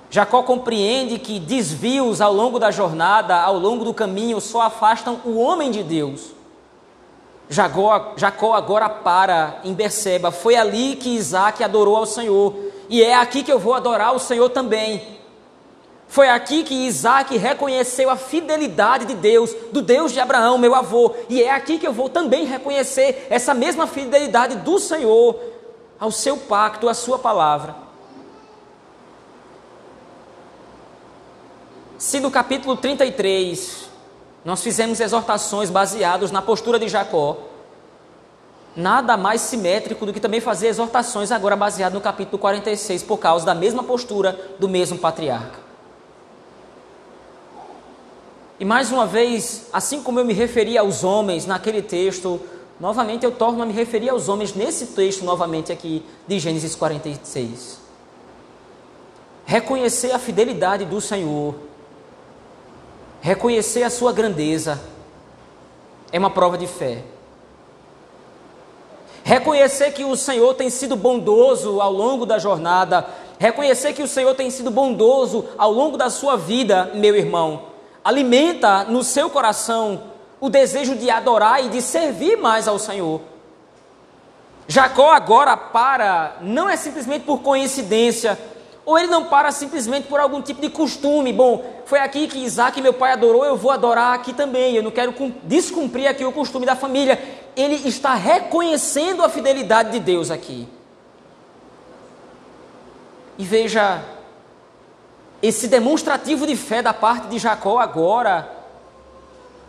Jacó 0.08 0.44
compreende 0.44 1.18
que 1.18 1.40
desvios 1.40 2.20
ao 2.20 2.32
longo 2.32 2.60
da 2.60 2.70
jornada, 2.70 3.36
ao 3.40 3.58
longo 3.58 3.84
do 3.84 3.92
caminho, 3.92 4.40
só 4.40 4.60
afastam 4.60 5.20
o 5.24 5.36
homem 5.36 5.72
de 5.72 5.82
Deus. 5.82 6.30
Jacó, 7.50 8.54
agora 8.54 8.88
para 8.88 9.60
em 9.64 9.74
Berseba. 9.74 10.30
Foi 10.30 10.54
ali 10.54 10.94
que 10.94 11.16
Isaac 11.16 11.64
adorou 11.64 11.96
ao 11.96 12.06
Senhor. 12.06 12.54
E 12.88 13.02
é 13.02 13.16
aqui 13.16 13.42
que 13.42 13.52
eu 13.52 13.58
vou 13.58 13.74
adorar 13.74 14.14
o 14.14 14.20
Senhor 14.20 14.48
também. 14.50 15.13
Foi 16.14 16.28
aqui 16.28 16.62
que 16.62 16.86
Isaac 16.86 17.36
reconheceu 17.36 18.08
a 18.08 18.14
fidelidade 18.14 19.04
de 19.04 19.16
Deus, 19.16 19.52
do 19.72 19.82
Deus 19.82 20.12
de 20.12 20.20
Abraão, 20.20 20.56
meu 20.56 20.72
avô. 20.72 21.12
E 21.28 21.42
é 21.42 21.50
aqui 21.50 21.76
que 21.76 21.84
eu 21.84 21.92
vou 21.92 22.08
também 22.08 22.44
reconhecer 22.44 23.26
essa 23.28 23.52
mesma 23.52 23.84
fidelidade 23.88 24.58
do 24.58 24.78
Senhor 24.78 25.36
ao 25.98 26.12
seu 26.12 26.36
pacto, 26.36 26.88
à 26.88 26.94
sua 26.94 27.18
palavra. 27.18 27.74
Se 31.98 32.20
no 32.20 32.30
capítulo 32.30 32.76
33 32.76 33.88
nós 34.44 34.62
fizemos 34.62 35.00
exortações 35.00 35.68
baseadas 35.68 36.30
na 36.30 36.40
postura 36.40 36.78
de 36.78 36.88
Jacó, 36.88 37.38
nada 38.76 39.16
mais 39.16 39.40
simétrico 39.40 40.06
do 40.06 40.12
que 40.12 40.20
também 40.20 40.40
fazer 40.40 40.68
exortações 40.68 41.32
agora 41.32 41.56
baseado 41.56 41.94
no 41.94 42.00
capítulo 42.00 42.38
46 42.38 43.02
por 43.02 43.18
causa 43.18 43.44
da 43.44 43.52
mesma 43.52 43.82
postura 43.82 44.54
do 44.60 44.68
mesmo 44.68 44.96
patriarca. 44.96 45.63
E 48.64 48.66
mais 48.66 48.90
uma 48.90 49.06
vez, 49.06 49.66
assim 49.74 50.02
como 50.02 50.18
eu 50.18 50.24
me 50.24 50.32
referi 50.32 50.78
aos 50.78 51.04
homens 51.04 51.44
naquele 51.44 51.82
texto, 51.82 52.40
novamente 52.80 53.22
eu 53.22 53.30
torno 53.30 53.62
a 53.62 53.66
me 53.66 53.74
referir 53.74 54.08
aos 54.08 54.26
homens 54.26 54.54
nesse 54.54 54.86
texto 54.86 55.22
novamente 55.22 55.70
aqui 55.70 56.02
de 56.26 56.38
Gênesis 56.38 56.74
46. 56.74 57.78
Reconhecer 59.44 60.12
a 60.12 60.18
fidelidade 60.18 60.86
do 60.86 60.98
Senhor, 60.98 61.54
reconhecer 63.20 63.82
a 63.82 63.90
sua 63.90 64.14
grandeza, 64.14 64.80
é 66.10 66.18
uma 66.18 66.30
prova 66.30 66.56
de 66.56 66.66
fé. 66.66 67.04
Reconhecer 69.22 69.92
que 69.92 70.06
o 70.06 70.16
Senhor 70.16 70.54
tem 70.54 70.70
sido 70.70 70.96
bondoso 70.96 71.82
ao 71.82 71.92
longo 71.92 72.24
da 72.24 72.38
jornada, 72.38 73.06
reconhecer 73.38 73.92
que 73.92 74.02
o 74.02 74.08
Senhor 74.08 74.34
tem 74.34 74.48
sido 74.48 74.70
bondoso 74.70 75.44
ao 75.58 75.70
longo 75.70 75.98
da 75.98 76.08
sua 76.08 76.34
vida, 76.34 76.92
meu 76.94 77.14
irmão 77.14 77.73
alimenta 78.04 78.84
no 78.84 79.02
seu 79.02 79.30
coração 79.30 80.02
o 80.40 80.50
desejo 80.50 80.94
de 80.94 81.08
adorar 81.08 81.64
e 81.64 81.70
de 81.70 81.80
servir 81.80 82.36
mais 82.36 82.68
ao 82.68 82.78
Senhor. 82.78 83.22
Jacó 84.68 85.10
agora 85.10 85.56
para, 85.56 86.36
não 86.42 86.68
é 86.68 86.76
simplesmente 86.76 87.24
por 87.24 87.40
coincidência, 87.40 88.38
ou 88.84 88.98
ele 88.98 89.08
não 89.08 89.24
para 89.24 89.50
simplesmente 89.50 90.06
por 90.06 90.20
algum 90.20 90.42
tipo 90.42 90.60
de 90.60 90.68
costume. 90.68 91.32
Bom, 91.32 91.64
foi 91.86 91.98
aqui 91.98 92.28
que 92.28 92.38
Isaac, 92.38 92.80
meu 92.82 92.92
pai, 92.92 93.12
adorou, 93.12 93.44
eu 93.44 93.56
vou 93.56 93.70
adorar 93.70 94.14
aqui 94.14 94.34
também. 94.34 94.74
Eu 94.74 94.82
não 94.82 94.90
quero 94.90 95.14
descumprir 95.42 96.08
aqui 96.08 96.24
o 96.24 96.32
costume 96.32 96.66
da 96.66 96.76
família. 96.76 97.18
Ele 97.56 97.76
está 97.88 98.14
reconhecendo 98.14 99.22
a 99.22 99.28
fidelidade 99.28 99.92
de 99.92 100.00
Deus 100.00 100.30
aqui. 100.30 100.68
E 103.38 103.44
veja 103.44 104.04
esse 105.46 105.68
demonstrativo 105.68 106.46
de 106.46 106.56
fé 106.56 106.80
da 106.80 106.94
parte 106.94 107.28
de 107.28 107.38
Jacó 107.38 107.78
agora 107.78 108.50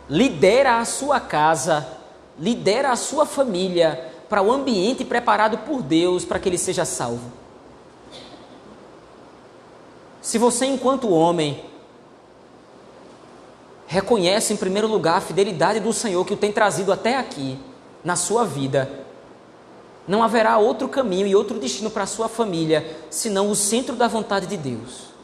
lidera 0.08 0.78
a 0.78 0.84
sua 0.86 1.20
casa, 1.20 1.86
lidera 2.38 2.90
a 2.90 2.96
sua 2.96 3.26
família 3.26 4.10
para 4.26 4.40
o 4.40 4.50
ambiente 4.50 5.04
preparado 5.04 5.58
por 5.58 5.82
Deus 5.82 6.24
para 6.24 6.38
que 6.38 6.48
ele 6.48 6.56
seja 6.56 6.86
salvo. 6.86 7.30
Se 10.22 10.38
você, 10.38 10.64
enquanto 10.64 11.10
homem, 11.10 11.62
reconhece 13.86 14.54
em 14.54 14.56
primeiro 14.56 14.88
lugar 14.88 15.18
a 15.18 15.20
fidelidade 15.20 15.78
do 15.78 15.92
Senhor 15.92 16.24
que 16.24 16.32
o 16.32 16.38
tem 16.38 16.52
trazido 16.52 16.90
até 16.90 17.16
aqui, 17.16 17.58
na 18.02 18.16
sua 18.16 18.46
vida, 18.46 18.90
não 20.08 20.22
haverá 20.22 20.56
outro 20.56 20.88
caminho 20.88 21.26
e 21.26 21.36
outro 21.36 21.58
destino 21.58 21.90
para 21.90 22.04
a 22.04 22.06
sua 22.06 22.30
família 22.30 22.96
senão 23.10 23.50
o 23.50 23.54
centro 23.54 23.94
da 23.94 24.08
vontade 24.08 24.46
de 24.46 24.56
Deus. 24.56 25.15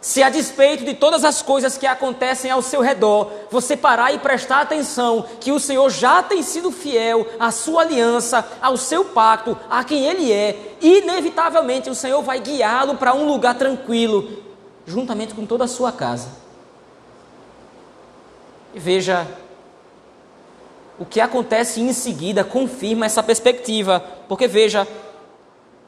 Se 0.00 0.22
a 0.22 0.30
despeito 0.30 0.82
de 0.82 0.94
todas 0.94 1.24
as 1.24 1.42
coisas 1.42 1.76
que 1.76 1.86
acontecem 1.86 2.50
ao 2.50 2.62
seu 2.62 2.80
redor, 2.80 3.30
você 3.50 3.76
parar 3.76 4.12
e 4.12 4.18
prestar 4.18 4.62
atenção 4.62 5.26
que 5.38 5.52
o 5.52 5.60
Senhor 5.60 5.90
já 5.90 6.22
tem 6.22 6.42
sido 6.42 6.70
fiel 6.70 7.26
à 7.38 7.50
sua 7.50 7.82
aliança, 7.82 8.46
ao 8.62 8.78
seu 8.78 9.04
pacto, 9.04 9.56
a 9.68 9.84
quem 9.84 10.06
Ele 10.06 10.32
é, 10.32 10.76
inevitavelmente 10.80 11.90
o 11.90 11.94
Senhor 11.94 12.22
vai 12.22 12.40
guiá-lo 12.40 12.96
para 12.96 13.14
um 13.14 13.26
lugar 13.26 13.56
tranquilo, 13.56 14.42
juntamente 14.86 15.34
com 15.34 15.44
toda 15.44 15.64
a 15.64 15.68
sua 15.68 15.92
casa. 15.92 16.28
E 18.72 18.80
veja, 18.80 19.26
o 20.98 21.04
que 21.04 21.20
acontece 21.20 21.80
em 21.82 21.92
seguida 21.92 22.42
confirma 22.42 23.04
essa 23.04 23.22
perspectiva, 23.22 24.02
porque 24.26 24.46
veja, 24.46 24.88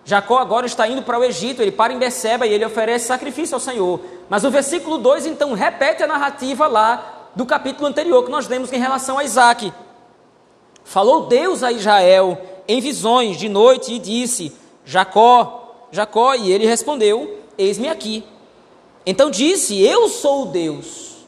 Jacó 0.05 0.39
agora 0.39 0.67
está 0.67 0.87
indo 0.89 1.03
para 1.03 1.19
o 1.19 1.25
Egito, 1.25 1.63
ele 1.63 1.71
para 1.71 1.93
em 1.93 1.99
Beceba 1.99 2.47
e 2.47 2.53
ele 2.53 2.65
oferece 2.65 3.07
sacrifício 3.07 3.55
ao 3.55 3.61
Senhor. 3.61 4.01
Mas 4.29 4.45
o 4.45 4.51
versículo 4.51 4.99
2 4.99 5.27
então 5.27 5.53
repete 5.53 6.03
a 6.03 6.09
narrativa 6.09 6.67
lá 6.67 7.31
do 7.37 7.47
capítulo 7.47 7.87
anterior 7.87 8.25
que 8.25 8.31
nós 8.31 8.49
lemos 8.49 8.73
em 8.73 8.81
relação 8.81 9.19
a 9.19 9.25
Isaac. 9.25 9.73
Falou 10.85 11.27
Deus 11.27 11.63
a 11.63 11.71
Israel 11.71 12.41
em 12.67 12.81
visões 12.81 13.37
de 13.37 13.49
noite 13.49 13.95
e 13.95 13.99
disse: 14.01 14.53
Jacó, 14.85 15.87
Jacó, 15.93 16.35
e 16.35 16.51
ele 16.51 16.67
respondeu: 16.67 17.39
Eis-me 17.57 17.89
aqui. 17.89 18.25
Então 19.07 19.31
disse: 19.31 19.81
Eu 19.81 20.09
sou 20.09 20.43
o 20.43 20.47
Deus, 20.47 21.27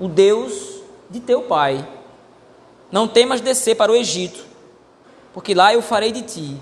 o 0.00 0.08
Deus 0.08 0.80
de 1.08 1.20
teu 1.20 1.42
pai. 1.42 1.86
Não 2.90 3.06
temas 3.06 3.40
descer 3.40 3.76
para 3.76 3.92
o 3.92 3.94
Egito, 3.96 4.44
porque 5.32 5.54
lá 5.54 5.72
eu 5.72 5.80
farei 5.80 6.10
de 6.10 6.22
ti 6.22 6.60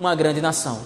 uma 0.00 0.14
grande 0.14 0.40
nação. 0.40 0.80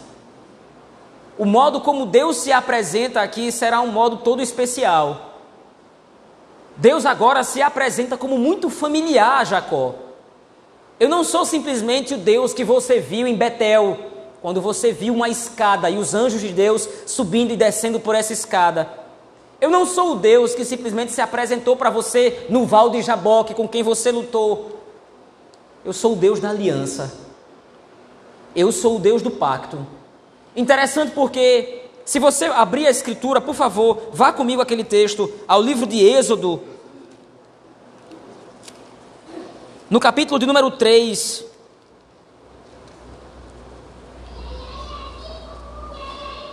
O 1.38 1.44
modo 1.44 1.80
como 1.80 2.04
Deus 2.04 2.38
se 2.38 2.50
apresenta 2.50 3.21
aqui 3.23 3.52
será 3.52 3.80
um 3.80 3.87
modo 3.87 4.16
todo 4.18 4.42
especial. 4.42 5.38
Deus 6.76 7.06
agora 7.06 7.44
se 7.44 7.62
apresenta 7.62 8.16
como 8.16 8.37
muito 8.37 8.68
familiar 8.68 9.40
a 9.40 9.44
Jacó. 9.44 9.94
Eu 10.99 11.09
não 11.09 11.23
sou 11.23 11.44
simplesmente 11.44 12.14
o 12.14 12.18
Deus 12.18 12.52
que 12.52 12.64
você 12.64 12.99
viu 12.99 13.26
em 13.26 13.37
Betel, 13.37 13.97
quando 14.42 14.61
você 14.61 14.92
viu 14.92 15.14
uma 15.14 15.28
escada 15.28 15.88
e 15.88 15.97
os 15.97 16.12
anjos 16.12 16.40
de 16.40 16.49
Deus 16.49 16.88
subindo 17.06 17.52
e 17.52 17.56
descendo 17.56 18.00
por 18.00 18.16
essa 18.16 18.33
escada. 18.33 18.88
Eu 19.61 19.71
não 19.71 19.87
sou 19.87 20.12
o 20.12 20.16
Deus 20.16 20.54
que 20.54 20.64
simplesmente 20.64 21.12
se 21.12 21.21
apresentou 21.21 21.76
para 21.76 21.88
você 21.88 22.47
no 22.49 22.66
val 22.66 22.90
de 22.90 23.00
Jaboque, 23.00 23.54
com 23.54 23.68
quem 23.68 23.83
você 23.83 24.11
lutou. 24.11 24.80
Eu 25.85 25.92
sou 25.92 26.14
o 26.14 26.16
Deus 26.16 26.40
da 26.40 26.50
aliança. 26.50 27.23
Eu 28.54 28.70
sou 28.70 28.96
o 28.96 28.99
Deus 29.00 29.20
do 29.20 29.30
pacto. 29.30 29.84
Interessante 30.54 31.12
porque, 31.12 31.82
se 32.04 32.20
você 32.20 32.46
abrir 32.46 32.87
a 32.87 32.90
escritura, 32.90 33.40
por 33.40 33.54
favor, 33.54 34.11
vá 34.12 34.32
comigo 34.32 34.62
aquele 34.62 34.84
texto, 34.84 35.32
ao 35.49 35.61
livro 35.61 35.87
de 35.87 35.99
Êxodo, 35.99 36.62
no 39.90 39.99
capítulo 39.99 40.38
de 40.38 40.46
número 40.46 40.70
3. 40.70 41.44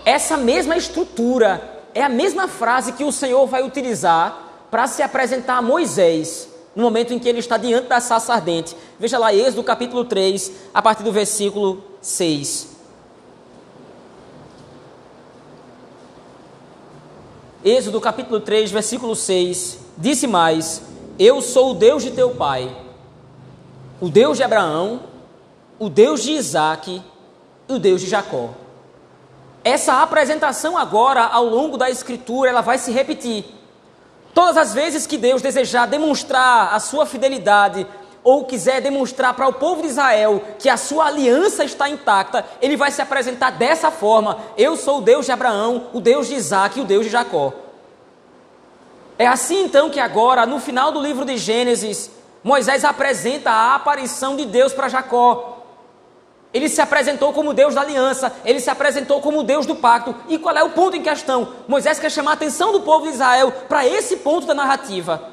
Essa 0.03 0.35
mesma 0.35 0.75
estrutura 0.75 1.83
é 1.93 2.01
a 2.01 2.09
mesma 2.09 2.47
frase 2.47 2.93
que 2.93 3.03
o 3.03 3.11
Senhor 3.11 3.45
vai 3.45 3.63
utilizar 3.63 4.67
para 4.71 4.87
se 4.87 5.03
apresentar 5.03 5.57
a 5.57 5.61
Moisés 5.61 6.49
no 6.75 6.83
momento 6.83 7.13
em 7.13 7.19
que 7.19 7.27
ele 7.27 7.39
está 7.39 7.57
diante 7.57 7.87
da 7.87 7.99
sarça 7.99 8.33
ardente. 8.33 8.75
Veja 8.97 9.17
lá, 9.17 9.33
Êxodo 9.33 9.63
capítulo 9.63 10.05
3, 10.05 10.51
a 10.73 10.81
partir 10.81 11.03
do 11.03 11.11
versículo 11.11 11.90
6. 12.01 12.69
Êxodo 17.63 18.01
capítulo 18.01 18.39
3, 18.39 18.71
versículo 18.71 19.15
6. 19.15 19.77
Disse 19.97 20.25
mais: 20.25 20.81
Eu 21.19 21.41
sou 21.41 21.71
o 21.71 21.73
Deus 21.75 22.01
de 22.01 22.11
teu 22.11 22.31
pai, 22.31 22.75
o 23.99 24.09
Deus 24.09 24.37
de 24.37 24.43
Abraão, 24.43 25.01
o 25.77 25.89
Deus 25.89 26.23
de 26.23 26.31
Isaac 26.31 27.01
e 27.69 27.73
o 27.73 27.77
Deus 27.77 28.01
de 28.01 28.07
Jacó. 28.07 28.49
Essa 29.63 30.01
apresentação 30.01 30.75
agora, 30.75 31.23
ao 31.23 31.45
longo 31.45 31.77
da 31.77 31.87
Escritura, 31.87 32.49
ela 32.49 32.61
vai 32.61 32.79
se 32.79 32.91
repetir. 32.91 33.45
Todas 34.33 34.57
as 34.57 34.73
vezes 34.73 35.05
que 35.05 35.17
Deus 35.17 35.41
desejar 35.41 35.85
demonstrar 35.85 36.73
a 36.73 36.79
sua 36.79 37.05
fidelidade 37.05 37.85
ou 38.23 38.45
quiser 38.45 38.81
demonstrar 38.81 39.33
para 39.33 39.47
o 39.47 39.53
povo 39.53 39.81
de 39.81 39.87
Israel 39.87 40.41
que 40.59 40.69
a 40.69 40.77
sua 40.77 41.07
aliança 41.07 41.63
está 41.63 41.89
intacta, 41.89 42.45
ele 42.61 42.77
vai 42.77 42.91
se 42.91 43.01
apresentar 43.01 43.51
dessa 43.51 43.89
forma: 43.89 44.39
Eu 44.57 44.75
sou 44.75 44.99
o 44.99 45.01
Deus 45.01 45.25
de 45.25 45.31
Abraão, 45.31 45.87
o 45.93 45.99
Deus 45.99 46.27
de 46.27 46.35
Isaac 46.35 46.77
e 46.77 46.81
o 46.81 46.85
Deus 46.85 47.05
de 47.05 47.11
Jacó. 47.11 47.53
É 49.17 49.27
assim 49.27 49.65
então 49.65 49.89
que 49.89 49.99
agora, 49.99 50.45
no 50.45 50.59
final 50.59 50.91
do 50.91 51.01
livro 51.01 51.25
de 51.25 51.37
Gênesis, 51.37 52.09
Moisés 52.43 52.83
apresenta 52.83 53.51
a 53.51 53.75
aparição 53.75 54.35
de 54.35 54.45
Deus 54.45 54.73
para 54.73 54.89
Jacó. 54.89 55.59
Ele 56.53 56.67
se 56.67 56.81
apresentou 56.81 57.31
como 57.31 57.53
Deus 57.53 57.75
da 57.75 57.81
aliança, 57.81 58.33
ele 58.43 58.59
se 58.59 58.69
apresentou 58.69 59.21
como 59.21 59.43
Deus 59.43 59.65
do 59.65 59.75
pacto. 59.75 60.13
E 60.27 60.37
qual 60.37 60.55
é 60.55 60.63
o 60.63 60.71
ponto 60.71 60.97
em 60.97 61.01
questão? 61.01 61.53
Moisés 61.67 61.99
quer 61.99 62.11
chamar 62.11 62.31
a 62.31 62.33
atenção 62.33 62.73
do 62.73 62.81
povo 62.81 63.05
de 63.05 63.13
Israel 63.13 63.53
para 63.69 63.87
esse 63.87 64.17
ponto 64.17 64.45
da 64.45 64.53
narrativa. 64.53 65.30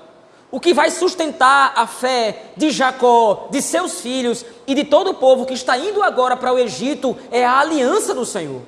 O 0.50 0.58
que 0.58 0.72
vai 0.72 0.90
sustentar 0.90 1.72
a 1.76 1.86
fé 1.86 2.52
de 2.56 2.70
Jacó, 2.70 3.48
de 3.50 3.60
seus 3.60 4.00
filhos 4.00 4.44
e 4.66 4.74
de 4.74 4.84
todo 4.84 5.10
o 5.10 5.14
povo 5.14 5.44
que 5.44 5.52
está 5.52 5.76
indo 5.76 6.02
agora 6.02 6.36
para 6.36 6.52
o 6.52 6.58
Egito 6.58 7.16
é 7.30 7.44
a 7.44 7.58
aliança 7.58 8.14
do 8.14 8.24
Senhor. 8.24 8.62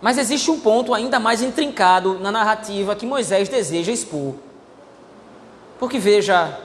Mas 0.00 0.18
existe 0.18 0.50
um 0.50 0.60
ponto 0.60 0.92
ainda 0.92 1.18
mais 1.18 1.42
intrincado 1.42 2.18
na 2.20 2.30
narrativa 2.30 2.94
que 2.94 3.06
Moisés 3.06 3.48
deseja 3.48 3.90
expor. 3.90 4.34
Porque 5.78 5.98
veja, 5.98 6.60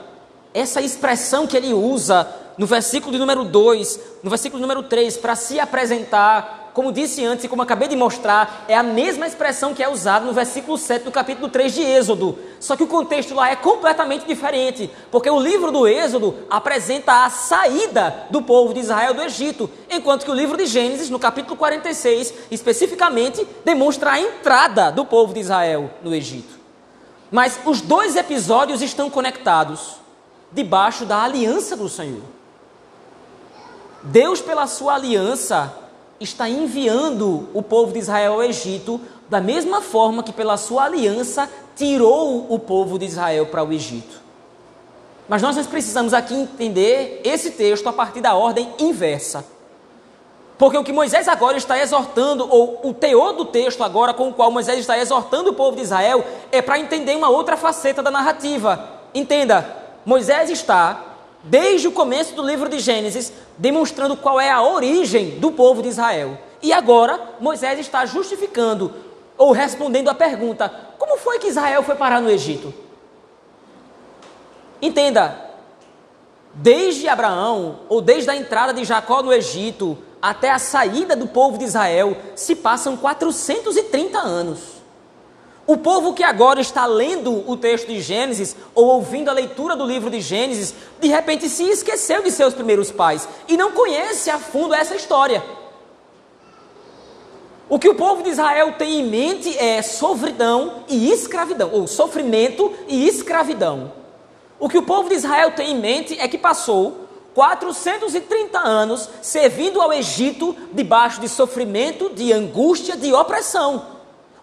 essa 0.52 0.80
expressão 0.80 1.46
que 1.46 1.56
ele 1.56 1.72
usa 1.72 2.28
no 2.56 2.66
versículo 2.66 3.12
de 3.12 3.18
número 3.18 3.44
2, 3.44 4.00
no 4.22 4.30
versículo 4.30 4.60
número 4.60 4.82
3, 4.84 5.16
para 5.16 5.34
se 5.34 5.58
apresentar, 5.58 6.63
como 6.74 6.90
disse 6.90 7.24
antes 7.24 7.44
e 7.44 7.48
como 7.48 7.62
acabei 7.62 7.86
de 7.86 7.94
mostrar, 7.94 8.64
é 8.66 8.76
a 8.76 8.82
mesma 8.82 9.28
expressão 9.28 9.72
que 9.72 9.82
é 9.82 9.88
usada 9.88 10.26
no 10.26 10.32
versículo 10.32 10.76
7 10.76 11.04
do 11.04 11.12
capítulo 11.12 11.48
3 11.48 11.72
de 11.72 11.82
Êxodo. 11.82 12.36
Só 12.58 12.74
que 12.74 12.82
o 12.82 12.88
contexto 12.88 13.32
lá 13.32 13.48
é 13.48 13.54
completamente 13.54 14.26
diferente, 14.26 14.90
porque 15.08 15.30
o 15.30 15.38
livro 15.38 15.70
do 15.70 15.86
Êxodo 15.86 16.34
apresenta 16.50 17.24
a 17.24 17.30
saída 17.30 18.26
do 18.28 18.42
povo 18.42 18.74
de 18.74 18.80
Israel 18.80 19.14
do 19.14 19.22
Egito, 19.22 19.70
enquanto 19.88 20.24
que 20.24 20.30
o 20.32 20.34
livro 20.34 20.56
de 20.56 20.66
Gênesis, 20.66 21.08
no 21.08 21.18
capítulo 21.20 21.56
46, 21.56 22.34
especificamente, 22.50 23.46
demonstra 23.64 24.10
a 24.10 24.20
entrada 24.20 24.90
do 24.90 25.04
povo 25.04 25.32
de 25.32 25.38
Israel 25.38 25.90
no 26.02 26.12
Egito. 26.12 26.58
Mas 27.30 27.60
os 27.64 27.80
dois 27.80 28.16
episódios 28.16 28.82
estão 28.82 29.08
conectados 29.08 29.94
debaixo 30.50 31.04
da 31.04 31.22
aliança 31.22 31.76
do 31.76 31.88
Senhor. 31.88 32.22
Deus, 34.02 34.40
pela 34.40 34.66
sua 34.66 34.96
aliança, 34.96 35.83
está 36.20 36.48
enviando 36.48 37.48
o 37.52 37.62
povo 37.62 37.92
de 37.92 37.98
Israel 37.98 38.34
ao 38.34 38.42
Egito, 38.42 39.00
da 39.28 39.40
mesma 39.40 39.80
forma 39.80 40.22
que, 40.22 40.32
pela 40.32 40.56
sua 40.56 40.84
aliança, 40.84 41.48
tirou 41.76 42.46
o 42.48 42.58
povo 42.58 42.98
de 42.98 43.06
Israel 43.06 43.46
para 43.46 43.64
o 43.64 43.72
Egito. 43.72 44.22
Mas 45.28 45.42
nós 45.42 45.66
precisamos 45.66 46.12
aqui 46.12 46.34
entender 46.34 47.20
esse 47.24 47.52
texto 47.52 47.88
a 47.88 47.92
partir 47.92 48.20
da 48.20 48.34
ordem 48.34 48.70
inversa. 48.78 49.44
Porque 50.56 50.76
o 50.76 50.84
que 50.84 50.92
Moisés 50.92 51.26
agora 51.26 51.56
está 51.56 51.78
exortando, 51.78 52.46
ou 52.48 52.80
o 52.84 52.94
teor 52.94 53.32
do 53.32 53.44
texto 53.44 53.82
agora 53.82 54.14
com 54.14 54.28
o 54.28 54.32
qual 54.32 54.50
Moisés 54.50 54.78
está 54.78 54.96
exortando 54.98 55.50
o 55.50 55.54
povo 55.54 55.76
de 55.76 55.82
Israel, 55.82 56.24
é 56.52 56.62
para 56.62 56.78
entender 56.78 57.16
uma 57.16 57.28
outra 57.28 57.56
faceta 57.56 58.02
da 58.02 58.10
narrativa. 58.10 58.88
Entenda, 59.12 59.66
Moisés 60.04 60.50
está 60.50 61.13
desde 61.44 61.86
o 61.86 61.92
começo 61.92 62.34
do 62.34 62.42
livro 62.42 62.68
de 62.68 62.78
Gênesis, 62.78 63.32
demonstrando 63.58 64.16
qual 64.16 64.40
é 64.40 64.50
a 64.50 64.62
origem 64.62 65.38
do 65.38 65.52
povo 65.52 65.82
de 65.82 65.88
Israel. 65.88 66.38
E 66.62 66.72
agora, 66.72 67.20
Moisés 67.38 67.78
está 67.78 68.06
justificando 68.06 68.92
ou 69.36 69.52
respondendo 69.52 70.08
à 70.08 70.14
pergunta: 70.14 70.72
como 70.98 71.18
foi 71.18 71.38
que 71.38 71.48
Israel 71.48 71.82
foi 71.82 71.94
parar 71.94 72.20
no 72.20 72.30
Egito? 72.30 72.72
Entenda, 74.80 75.38
desde 76.54 77.08
Abraão, 77.08 77.80
ou 77.88 78.00
desde 78.00 78.30
a 78.30 78.36
entrada 78.36 78.72
de 78.72 78.84
Jacó 78.84 79.22
no 79.22 79.32
Egito, 79.32 79.98
até 80.20 80.50
a 80.50 80.58
saída 80.58 81.14
do 81.14 81.26
povo 81.26 81.58
de 81.58 81.64
Israel, 81.64 82.16
se 82.34 82.56
passam 82.56 82.96
430 82.96 84.18
anos. 84.18 84.73
O 85.66 85.78
povo 85.78 86.12
que 86.12 86.22
agora 86.22 86.60
está 86.60 86.84
lendo 86.84 87.48
o 87.50 87.56
texto 87.56 87.86
de 87.86 88.00
Gênesis 88.00 88.54
ou 88.74 88.86
ouvindo 88.86 89.30
a 89.30 89.32
leitura 89.32 89.74
do 89.74 89.86
livro 89.86 90.10
de 90.10 90.20
Gênesis, 90.20 90.74
de 91.00 91.08
repente 91.08 91.48
se 91.48 91.64
esqueceu 91.64 92.22
de 92.22 92.30
seus 92.30 92.52
primeiros 92.52 92.92
pais 92.92 93.26
e 93.48 93.56
não 93.56 93.72
conhece 93.72 94.28
a 94.28 94.38
fundo 94.38 94.74
essa 94.74 94.94
história. 94.94 95.42
O 97.66 97.78
que 97.78 97.88
o 97.88 97.94
povo 97.94 98.22
de 98.22 98.28
Israel 98.28 98.74
tem 98.76 99.00
em 99.00 99.08
mente 99.08 99.56
é 99.56 99.80
sofridão 99.80 100.84
e 100.86 101.10
escravidão, 101.10 101.70
ou 101.72 101.86
sofrimento 101.86 102.70
e 102.86 103.08
escravidão. 103.08 103.90
O 104.60 104.68
que 104.68 104.76
o 104.76 104.82
povo 104.82 105.08
de 105.08 105.14
Israel 105.14 105.52
tem 105.52 105.70
em 105.70 105.80
mente 105.80 106.18
é 106.20 106.28
que 106.28 106.36
passou 106.36 107.08
430 107.34 108.58
anos 108.58 109.08
servindo 109.22 109.80
ao 109.80 109.94
Egito 109.94 110.54
debaixo 110.74 111.22
de 111.22 111.28
sofrimento, 111.28 112.10
de 112.10 112.34
angústia, 112.34 112.98
de 112.98 113.14
opressão. 113.14 113.93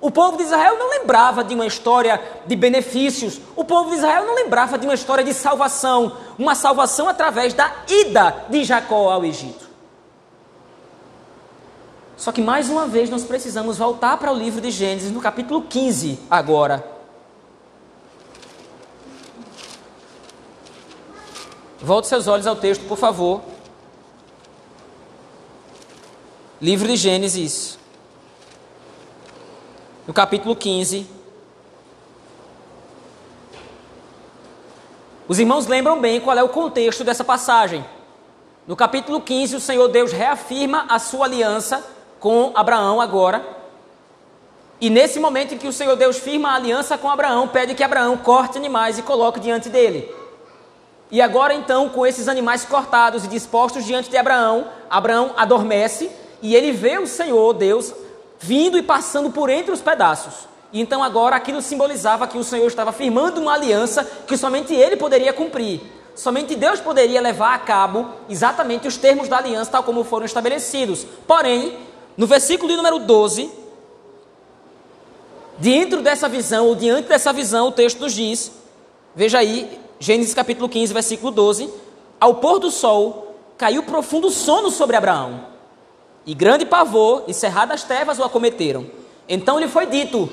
O 0.02 0.10
povo 0.10 0.36
de 0.36 0.44
Israel 0.44 0.80
não 0.80 0.90
lembrava 0.90 1.44
de 1.44 1.54
uma 1.54 1.68
história 1.68 2.20
de 2.48 2.56
benefícios, 2.56 3.40
o 3.56 3.64
povo 3.64 3.92
de 3.92 3.98
Israel 3.98 4.26
não 4.26 4.34
lembrava 4.34 4.76
de 4.76 4.88
uma 4.88 4.96
história 4.96 5.24
de 5.24 5.32
salvação, 5.32 6.18
uma 6.40 6.56
salvação 6.56 7.08
através 7.08 7.54
da 7.54 7.72
ida 7.88 8.46
de 8.50 8.64
Jacó 8.64 9.12
ao 9.12 9.24
Egito. 9.24 9.70
Só 12.18 12.32
que 12.32 12.42
mais 12.42 12.68
uma 12.68 12.88
vez 12.88 13.12
nós 13.12 13.24
precisamos 13.24 13.78
voltar 13.78 14.18
para 14.18 14.32
o 14.32 14.36
livro 14.36 14.60
de 14.60 14.72
Gênesis, 14.72 15.12
no 15.12 15.22
capítulo 15.22 15.62
15, 15.62 16.20
agora. 16.30 16.84
Volte 21.80 22.08
seus 22.08 22.28
olhos 22.28 22.48
ao 22.48 22.56
texto, 22.56 22.86
por 22.88 22.98
favor. 22.98 23.42
Livro 26.60 26.88
de 26.88 26.96
Gênesis, 26.96 27.80
no 30.08 30.14
capítulo 30.14 30.56
15. 30.56 31.08
Os 35.28 35.40
irmãos 35.40 35.68
lembram 35.68 36.00
bem 36.02 36.20
qual 36.20 36.38
é 36.38 36.44
o 36.44 36.50
contexto 36.50 37.04
dessa 37.04 37.24
passagem. 37.24 37.86
No 38.68 38.76
capítulo 38.76 39.22
15, 39.22 39.56
o 39.56 39.60
Senhor 39.60 39.88
Deus 39.88 40.12
reafirma 40.12 40.86
a 40.90 41.00
sua 41.00 41.26
aliança 41.26 41.86
com 42.20 42.52
Abraão 42.56 43.00
agora. 43.00 43.46
E 44.80 44.90
nesse 44.90 45.20
momento 45.20 45.54
em 45.54 45.58
que 45.58 45.68
o 45.68 45.74
Senhor 45.74 45.96
Deus 45.96 46.18
firma 46.18 46.50
a 46.50 46.56
aliança 46.56 46.98
com 46.98 47.10
Abraão, 47.10 47.48
pede 47.48 47.76
que 47.76 47.84
Abraão 47.84 48.18
corte 48.18 48.58
animais 48.58 48.98
e 48.98 49.04
coloque 49.04 49.40
diante 49.40 49.70
dele. 49.70 50.14
E 51.12 51.22
agora 51.22 51.54
então, 51.54 51.90
com 51.90 52.06
esses 52.06 52.28
animais 52.28 52.66
cortados 52.66 53.24
e 53.24 53.28
dispostos 53.28 53.86
diante 53.86 54.10
de 54.10 54.18
Abraão, 54.18 54.68
Abraão 54.90 55.34
adormece 55.38 56.10
e 56.42 56.56
ele 56.56 56.72
vê 56.72 56.98
o 56.98 57.06
Senhor 57.06 57.54
Deus 57.54 57.94
vindo 58.41 58.77
e 58.77 58.82
passando 58.82 59.30
por 59.30 59.49
entre 59.49 59.71
os 59.71 59.82
pedaços. 59.82 60.49
E 60.73 60.82
então 60.82 61.04
agora 61.04 61.36
aquilo 61.36 61.62
simbolizava 61.62 62.27
que 62.27 62.38
o 62.38 62.43
Senhor 62.43 62.67
estava 62.67 62.91
firmando 62.91 63.39
uma 63.39 63.54
aliança 63.54 64.04
que 64.25 64.36
somente 64.36 64.73
ele 64.73 64.97
poderia 64.97 65.32
cumprir. 65.32 65.82
Somente 66.15 66.56
Deus 66.56 66.80
poderia 66.80 67.21
levar 67.21 67.54
a 67.54 67.60
cabo 67.60 68.10
exatamente 68.30 68.88
os 68.88 68.97
termos 68.97 69.27
da 69.27 69.38
aliança 69.38 69.71
tal 69.71 69.84
como 69.84 70.04
foram 70.04 70.25
estabelecidos. 70.25 71.06
Porém, 71.27 71.77
no 72.17 72.27
versículo 72.27 72.69
de 72.69 72.75
número 72.75 72.99
12, 72.99 73.49
dentro 75.58 76.01
dessa 76.01 76.27
visão, 76.27 76.67
ou 76.67 76.75
diante 76.75 77.08
dessa 77.08 77.32
visão, 77.32 77.67
o 77.67 77.71
texto 77.71 77.99
nos 77.99 78.13
diz, 78.13 78.51
veja 79.15 79.39
aí, 79.39 79.80
Gênesis 79.99 80.34
capítulo 80.34 80.67
15, 80.67 80.93
versículo 80.93 81.32
12: 81.32 81.71
Ao 82.19 82.36
pôr 82.36 82.60
do 82.60 82.71
sol, 82.71 83.36
caiu 83.58 83.84
profundo 83.84 84.30
sono 84.30 84.71
sobre 84.71 84.95
Abraão, 84.95 85.51
e 86.25 86.34
grande 86.34 86.65
pavor 86.65 87.23
e 87.27 87.34
cerradas 87.34 87.84
trevas 87.84 88.19
o 88.19 88.23
acometeram. 88.23 88.86
Então 89.27 89.60
lhe 89.60 89.67
foi 89.67 89.86
dito: 89.86 90.29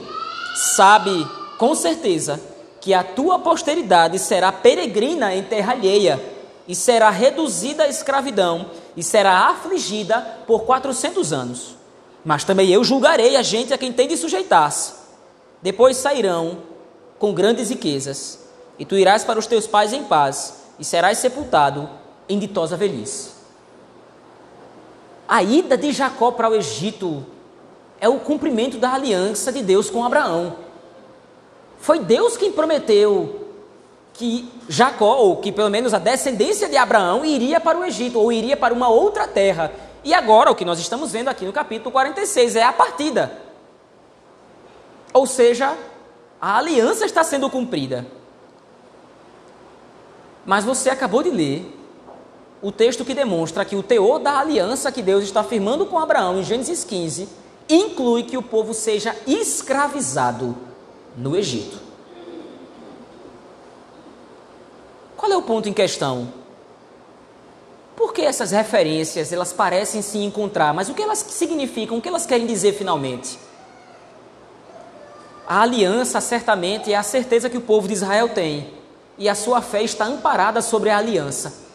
Sabe 0.74 1.26
com 1.58 1.74
certeza 1.74 2.40
que 2.80 2.94
a 2.94 3.02
tua 3.02 3.38
posteridade 3.38 4.18
será 4.18 4.52
peregrina 4.52 5.34
em 5.34 5.42
terra 5.42 5.72
alheia, 5.72 6.22
e 6.66 6.74
será 6.74 7.10
reduzida 7.10 7.84
à 7.84 7.88
escravidão, 7.88 8.70
e 8.96 9.02
será 9.02 9.48
afligida 9.48 10.20
por 10.46 10.64
quatrocentos 10.64 11.32
anos. 11.32 11.76
Mas 12.24 12.44
também 12.44 12.68
eu 12.70 12.84
julgarei 12.84 13.36
a 13.36 13.42
gente 13.42 13.72
a 13.72 13.78
quem 13.78 13.92
tem 13.92 14.08
de 14.08 14.16
sujeitar-se. 14.16 14.92
Depois 15.62 15.96
sairão 15.96 16.58
com 17.18 17.32
grandes 17.32 17.70
riquezas 17.70 18.48
e 18.78 18.84
tu 18.84 18.96
irás 18.96 19.24
para 19.24 19.38
os 19.38 19.46
teus 19.46 19.66
pais 19.66 19.92
em 19.92 20.04
paz, 20.04 20.54
e 20.78 20.84
serás 20.84 21.18
sepultado 21.18 21.90
em 22.28 22.38
ditosa 22.38 22.76
velhice. 22.76 23.30
A 25.28 25.42
ida 25.42 25.76
de 25.76 25.92
Jacó 25.92 26.30
para 26.30 26.48
o 26.48 26.54
Egito 26.54 27.24
é 28.00 28.08
o 28.08 28.18
cumprimento 28.18 28.78
da 28.78 28.94
aliança 28.94 29.52
de 29.52 29.62
Deus 29.62 29.90
com 29.90 30.02
Abraão. 30.02 30.56
Foi 31.78 31.98
Deus 31.98 32.36
quem 32.36 32.50
prometeu 32.50 33.44
que 34.14 34.50
Jacó, 34.68 35.16
ou 35.16 35.36
que 35.36 35.52
pelo 35.52 35.70
menos 35.70 35.94
a 35.94 35.98
descendência 35.98 36.68
de 36.68 36.76
Abraão, 36.76 37.24
iria 37.24 37.60
para 37.60 37.78
o 37.78 37.84
Egito, 37.84 38.18
ou 38.18 38.32
iria 38.32 38.56
para 38.56 38.74
uma 38.74 38.88
outra 38.88 39.28
terra. 39.28 39.70
E 40.02 40.14
agora, 40.14 40.50
o 40.50 40.54
que 40.54 40.64
nós 40.64 40.80
estamos 40.80 41.12
vendo 41.12 41.28
aqui 41.28 41.44
no 41.44 41.52
capítulo 41.52 41.92
46 41.92 42.56
é 42.56 42.64
a 42.64 42.72
partida. 42.72 43.30
Ou 45.12 45.26
seja, 45.26 45.76
a 46.40 46.56
aliança 46.56 47.04
está 47.04 47.22
sendo 47.22 47.50
cumprida. 47.50 48.06
Mas 50.44 50.64
você 50.64 50.90
acabou 50.90 51.22
de 51.22 51.30
ler 51.30 51.77
o 52.60 52.72
texto 52.72 53.04
que 53.04 53.14
demonstra 53.14 53.64
que 53.64 53.76
o 53.76 53.82
teor 53.82 54.18
da 54.18 54.38
aliança 54.38 54.90
que 54.90 55.02
Deus 55.02 55.24
está 55.24 55.44
firmando 55.44 55.86
com 55.86 55.98
Abraão 55.98 56.38
em 56.38 56.42
Gênesis 56.42 56.82
15 56.84 57.28
inclui 57.68 58.24
que 58.24 58.36
o 58.36 58.42
povo 58.42 58.74
seja 58.74 59.14
escravizado 59.26 60.56
no 61.16 61.36
Egito. 61.36 61.78
Qual 65.16 65.30
é 65.30 65.36
o 65.36 65.42
ponto 65.42 65.68
em 65.68 65.72
questão? 65.72 66.32
Por 67.94 68.12
que 68.12 68.22
essas 68.22 68.52
referências 68.52 69.32
elas 69.32 69.52
parecem 69.52 70.00
se 70.02 70.18
encontrar, 70.18 70.72
mas 70.72 70.88
o 70.88 70.94
que 70.94 71.02
elas 71.02 71.18
significam, 71.18 71.98
o 71.98 72.00
que 72.00 72.08
elas 72.08 72.26
querem 72.26 72.46
dizer 72.46 72.72
finalmente? 72.72 73.38
A 75.46 75.62
aliança 75.62 76.20
certamente 76.20 76.92
é 76.92 76.96
a 76.96 77.02
certeza 77.02 77.50
que 77.50 77.56
o 77.56 77.62
povo 77.62 77.88
de 77.88 77.94
Israel 77.94 78.28
tem 78.28 78.72
e 79.16 79.28
a 79.28 79.34
sua 79.34 79.60
fé 79.60 79.82
está 79.82 80.04
amparada 80.04 80.60
sobre 80.60 80.90
a 80.90 80.98
aliança. 80.98 81.67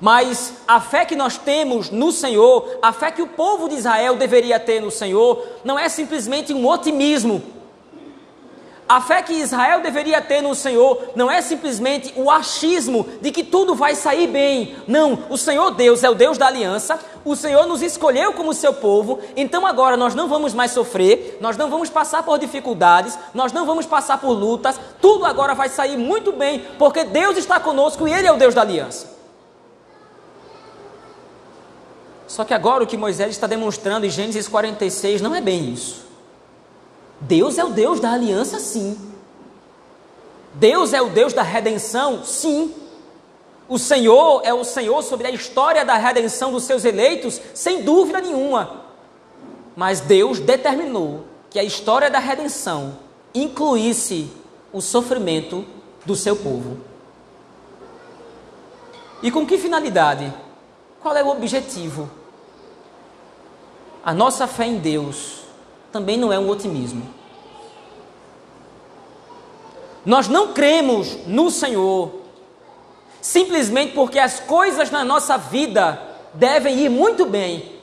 Mas 0.00 0.54
a 0.68 0.80
fé 0.80 1.04
que 1.04 1.16
nós 1.16 1.38
temos 1.38 1.90
no 1.90 2.12
Senhor, 2.12 2.78
a 2.82 2.92
fé 2.92 3.10
que 3.10 3.22
o 3.22 3.28
povo 3.28 3.68
de 3.68 3.76
Israel 3.76 4.16
deveria 4.16 4.60
ter 4.60 4.80
no 4.80 4.90
Senhor, 4.90 5.46
não 5.64 5.78
é 5.78 5.88
simplesmente 5.88 6.52
um 6.52 6.66
otimismo 6.66 7.42
a 8.88 9.00
fé 9.00 9.20
que 9.20 9.32
Israel 9.32 9.80
deveria 9.80 10.22
ter 10.22 10.40
no 10.40 10.54
Senhor 10.54 11.10
não 11.16 11.28
é 11.28 11.42
simplesmente 11.42 12.12
o 12.16 12.30
achismo 12.30 13.04
de 13.20 13.32
que 13.32 13.42
tudo 13.42 13.74
vai 13.74 13.96
sair 13.96 14.28
bem. 14.28 14.76
Não, 14.86 15.24
o 15.28 15.36
Senhor 15.36 15.72
Deus 15.72 16.04
é 16.04 16.10
o 16.10 16.14
Deus 16.14 16.38
da 16.38 16.46
aliança, 16.46 16.98
o 17.24 17.34
Senhor 17.34 17.66
nos 17.66 17.82
escolheu 17.82 18.32
como 18.32 18.54
seu 18.54 18.72
povo, 18.72 19.18
então 19.36 19.66
agora 19.66 19.96
nós 19.96 20.14
não 20.14 20.28
vamos 20.28 20.54
mais 20.54 20.70
sofrer, 20.70 21.36
nós 21.40 21.56
não 21.56 21.68
vamos 21.68 21.90
passar 21.90 22.22
por 22.22 22.38
dificuldades, 22.38 23.18
nós 23.34 23.52
não 23.52 23.66
vamos 23.66 23.86
passar 23.86 24.18
por 24.18 24.30
lutas, 24.30 24.78
tudo 25.00 25.24
agora 25.24 25.52
vai 25.52 25.68
sair 25.68 25.96
muito 25.96 26.30
bem, 26.30 26.64
porque 26.78 27.02
Deus 27.02 27.36
está 27.36 27.58
conosco 27.58 28.06
e 28.06 28.12
Ele 28.12 28.28
é 28.28 28.32
o 28.32 28.36
Deus 28.36 28.54
da 28.54 28.60
aliança. 28.60 29.15
Só 32.26 32.44
que 32.44 32.54
agora 32.54 32.82
o 32.82 32.86
que 32.86 32.96
Moisés 32.96 33.30
está 33.30 33.46
demonstrando 33.46 34.06
em 34.06 34.10
Gênesis 34.10 34.48
46 34.48 35.20
não 35.20 35.34
é 35.34 35.40
bem 35.40 35.72
isso. 35.72 36.04
Deus 37.20 37.58
é 37.58 37.64
o 37.64 37.70
Deus 37.70 38.00
da 38.00 38.12
aliança, 38.12 38.58
sim. 38.58 38.98
Deus 40.54 40.92
é 40.92 41.00
o 41.00 41.08
Deus 41.08 41.32
da 41.32 41.42
redenção, 41.42 42.24
sim. 42.24 42.74
O 43.68 43.78
Senhor 43.78 44.42
é 44.44 44.54
o 44.54 44.64
Senhor 44.64 45.02
sobre 45.02 45.26
a 45.26 45.30
história 45.30 45.84
da 45.84 45.96
redenção 45.96 46.52
dos 46.52 46.64
seus 46.64 46.84
eleitos, 46.84 47.40
sem 47.54 47.82
dúvida 47.82 48.20
nenhuma. 48.20 48.84
Mas 49.74 50.00
Deus 50.00 50.38
determinou 50.38 51.24
que 51.50 51.58
a 51.58 51.64
história 51.64 52.10
da 52.10 52.18
redenção 52.18 52.98
incluísse 53.34 54.30
o 54.72 54.80
sofrimento 54.80 55.64
do 56.04 56.14
seu 56.14 56.36
povo. 56.36 56.78
E 59.22 59.30
com 59.30 59.46
que 59.46 59.58
finalidade? 59.58 60.32
Qual 61.06 61.16
é 61.16 61.22
o 61.22 61.28
objetivo? 61.28 62.10
A 64.04 64.12
nossa 64.12 64.48
fé 64.48 64.66
em 64.66 64.78
Deus 64.78 65.42
também 65.92 66.16
não 66.16 66.32
é 66.32 66.38
um 66.40 66.48
otimismo. 66.48 67.08
Nós 70.04 70.26
não 70.26 70.52
cremos 70.52 71.16
no 71.24 71.48
Senhor 71.48 72.10
simplesmente 73.22 73.92
porque 73.92 74.18
as 74.18 74.40
coisas 74.40 74.90
na 74.90 75.04
nossa 75.04 75.38
vida 75.38 76.02
devem 76.34 76.76
ir 76.76 76.88
muito 76.88 77.24
bem. 77.24 77.78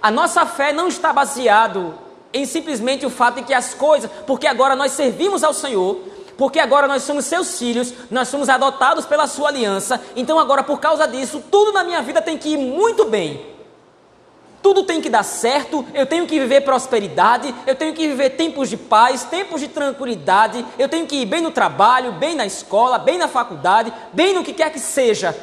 A 0.00 0.08
nossa 0.08 0.46
fé 0.46 0.72
não 0.72 0.86
está 0.86 1.12
baseado 1.12 1.92
em 2.32 2.46
simplesmente 2.46 3.04
o 3.04 3.10
fato 3.10 3.40
de 3.40 3.42
que 3.42 3.52
as 3.52 3.74
coisas, 3.74 4.08
porque 4.28 4.46
agora 4.46 4.76
nós 4.76 4.92
servimos 4.92 5.42
ao 5.42 5.52
Senhor, 5.52 5.98
porque 6.36 6.58
agora 6.58 6.86
nós 6.86 7.02
somos 7.02 7.24
seus 7.24 7.58
filhos, 7.58 7.92
nós 8.10 8.28
somos 8.28 8.48
adotados 8.48 9.06
pela 9.06 9.26
sua 9.26 9.48
aliança, 9.48 10.00
então 10.14 10.38
agora 10.38 10.62
por 10.62 10.80
causa 10.80 11.06
disso, 11.06 11.42
tudo 11.50 11.72
na 11.72 11.82
minha 11.82 12.02
vida 12.02 12.20
tem 12.20 12.36
que 12.36 12.50
ir 12.50 12.58
muito 12.58 13.04
bem 13.06 13.56
tudo 14.66 14.82
tem 14.82 15.00
que 15.00 15.08
dar 15.08 15.22
certo, 15.22 15.86
eu 15.94 16.04
tenho 16.06 16.26
que 16.26 16.40
viver 16.40 16.62
prosperidade, 16.62 17.54
eu 17.68 17.76
tenho 17.76 17.94
que 17.94 18.08
viver 18.08 18.30
tempos 18.30 18.68
de 18.68 18.76
paz, 18.76 19.22
tempos 19.22 19.60
de 19.60 19.68
tranquilidade, 19.68 20.66
eu 20.76 20.88
tenho 20.88 21.06
que 21.06 21.18
ir 21.18 21.24
bem 21.24 21.40
no 21.40 21.52
trabalho, 21.52 22.10
bem 22.10 22.34
na 22.34 22.44
escola, 22.44 22.98
bem 22.98 23.16
na 23.16 23.28
faculdade, 23.28 23.92
bem 24.12 24.34
no 24.34 24.42
que 24.42 24.52
quer 24.52 24.72
que 24.72 24.80
seja. 24.80 25.36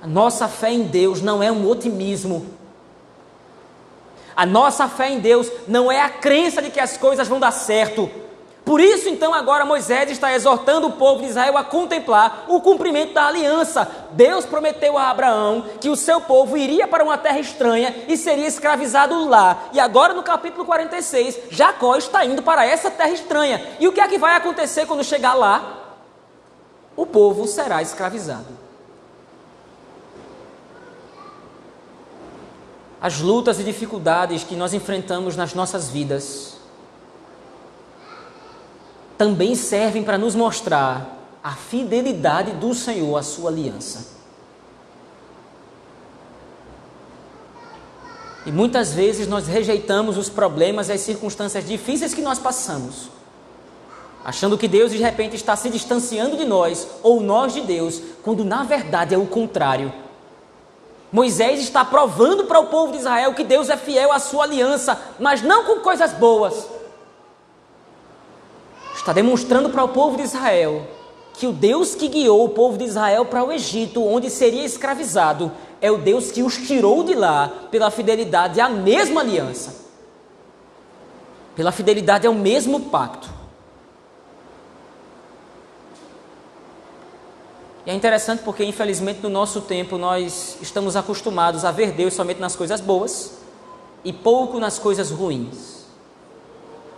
A 0.00 0.06
nossa 0.06 0.46
fé 0.46 0.70
em 0.70 0.84
Deus 0.84 1.20
não 1.20 1.42
é 1.42 1.50
um 1.50 1.68
otimismo. 1.68 2.46
A 4.38 4.46
nossa 4.46 4.86
fé 4.86 5.10
em 5.10 5.18
Deus 5.18 5.50
não 5.66 5.90
é 5.90 6.00
a 6.00 6.08
crença 6.08 6.62
de 6.62 6.70
que 6.70 6.78
as 6.78 6.96
coisas 6.96 7.26
vão 7.26 7.40
dar 7.40 7.50
certo. 7.50 8.08
Por 8.64 8.80
isso, 8.80 9.08
então, 9.08 9.34
agora 9.34 9.64
Moisés 9.64 10.12
está 10.12 10.32
exortando 10.32 10.86
o 10.86 10.92
povo 10.92 11.22
de 11.22 11.30
Israel 11.30 11.58
a 11.58 11.64
contemplar 11.64 12.44
o 12.46 12.60
cumprimento 12.60 13.14
da 13.14 13.26
aliança. 13.26 13.90
Deus 14.12 14.46
prometeu 14.46 14.96
a 14.96 15.10
Abraão 15.10 15.64
que 15.80 15.88
o 15.88 15.96
seu 15.96 16.20
povo 16.20 16.56
iria 16.56 16.86
para 16.86 17.02
uma 17.02 17.18
terra 17.18 17.40
estranha 17.40 17.92
e 18.06 18.16
seria 18.16 18.46
escravizado 18.46 19.28
lá. 19.28 19.58
E 19.72 19.80
agora, 19.80 20.14
no 20.14 20.22
capítulo 20.22 20.64
46, 20.64 21.40
Jacó 21.50 21.96
está 21.96 22.24
indo 22.24 22.40
para 22.40 22.64
essa 22.64 22.92
terra 22.92 23.10
estranha. 23.10 23.60
E 23.80 23.88
o 23.88 23.92
que 23.92 24.00
é 24.00 24.06
que 24.06 24.18
vai 24.18 24.36
acontecer 24.36 24.86
quando 24.86 25.02
chegar 25.02 25.34
lá? 25.34 25.96
O 26.94 27.04
povo 27.04 27.44
será 27.48 27.82
escravizado. 27.82 28.67
As 33.00 33.20
lutas 33.20 33.60
e 33.60 33.64
dificuldades 33.64 34.42
que 34.42 34.56
nós 34.56 34.74
enfrentamos 34.74 35.36
nas 35.36 35.54
nossas 35.54 35.88
vidas 35.88 36.56
também 39.16 39.54
servem 39.54 40.02
para 40.02 40.16
nos 40.16 40.34
mostrar 40.34 41.16
a 41.42 41.52
fidelidade 41.52 42.52
do 42.52 42.74
Senhor 42.74 43.16
à 43.16 43.22
sua 43.22 43.50
aliança. 43.50 44.18
E 48.46 48.52
muitas 48.52 48.92
vezes 48.92 49.26
nós 49.28 49.46
rejeitamos 49.46 50.16
os 50.16 50.28
problemas 50.28 50.88
e 50.88 50.92
as 50.92 51.00
circunstâncias 51.00 51.66
difíceis 51.66 52.14
que 52.14 52.22
nós 52.22 52.38
passamos, 52.38 53.10
achando 54.24 54.56
que 54.56 54.66
Deus 54.66 54.90
de 54.90 54.98
repente 54.98 55.36
está 55.36 55.54
se 55.54 55.68
distanciando 55.68 56.36
de 56.36 56.44
nós, 56.44 56.88
ou 57.02 57.20
nós 57.20 57.52
de 57.52 57.60
Deus, 57.60 58.00
quando 58.22 58.44
na 58.44 58.62
verdade 58.62 59.14
é 59.14 59.18
o 59.18 59.26
contrário. 59.26 59.92
Moisés 61.10 61.60
está 61.60 61.84
provando 61.84 62.44
para 62.44 62.60
o 62.60 62.66
povo 62.66 62.92
de 62.92 62.98
Israel 62.98 63.34
que 63.34 63.44
Deus 63.44 63.70
é 63.70 63.76
fiel 63.76 64.12
à 64.12 64.18
sua 64.18 64.44
aliança, 64.44 65.00
mas 65.18 65.42
não 65.42 65.64
com 65.64 65.80
coisas 65.80 66.12
boas. 66.12 66.66
Está 68.94 69.12
demonstrando 69.12 69.70
para 69.70 69.84
o 69.84 69.88
povo 69.88 70.16
de 70.16 70.24
Israel 70.24 70.86
que 71.32 71.46
o 71.46 71.52
Deus 71.52 71.94
que 71.94 72.08
guiou 72.08 72.44
o 72.44 72.48
povo 72.50 72.76
de 72.76 72.84
Israel 72.84 73.24
para 73.24 73.44
o 73.44 73.52
Egito, 73.52 74.04
onde 74.04 74.28
seria 74.28 74.64
escravizado, 74.64 75.52
é 75.80 75.90
o 75.90 75.98
Deus 75.98 76.32
que 76.32 76.42
os 76.42 76.56
tirou 76.56 77.04
de 77.04 77.14
lá 77.14 77.50
pela 77.70 77.90
fidelidade 77.90 78.60
à 78.60 78.68
mesma 78.68 79.20
aliança, 79.20 79.86
pela 81.54 81.70
fidelidade 81.70 82.26
ao 82.26 82.34
mesmo 82.34 82.80
pacto. 82.80 83.37
É 87.88 87.94
interessante 87.94 88.42
porque, 88.42 88.62
infelizmente, 88.62 89.20
no 89.22 89.30
nosso 89.30 89.62
tempo 89.62 89.96
nós 89.96 90.58
estamos 90.60 90.94
acostumados 90.94 91.64
a 91.64 91.70
ver 91.70 91.92
Deus 91.92 92.12
somente 92.12 92.38
nas 92.38 92.54
coisas 92.54 92.82
boas 92.82 93.38
e 94.04 94.12
pouco 94.12 94.60
nas 94.60 94.78
coisas 94.78 95.10
ruins. 95.10 95.86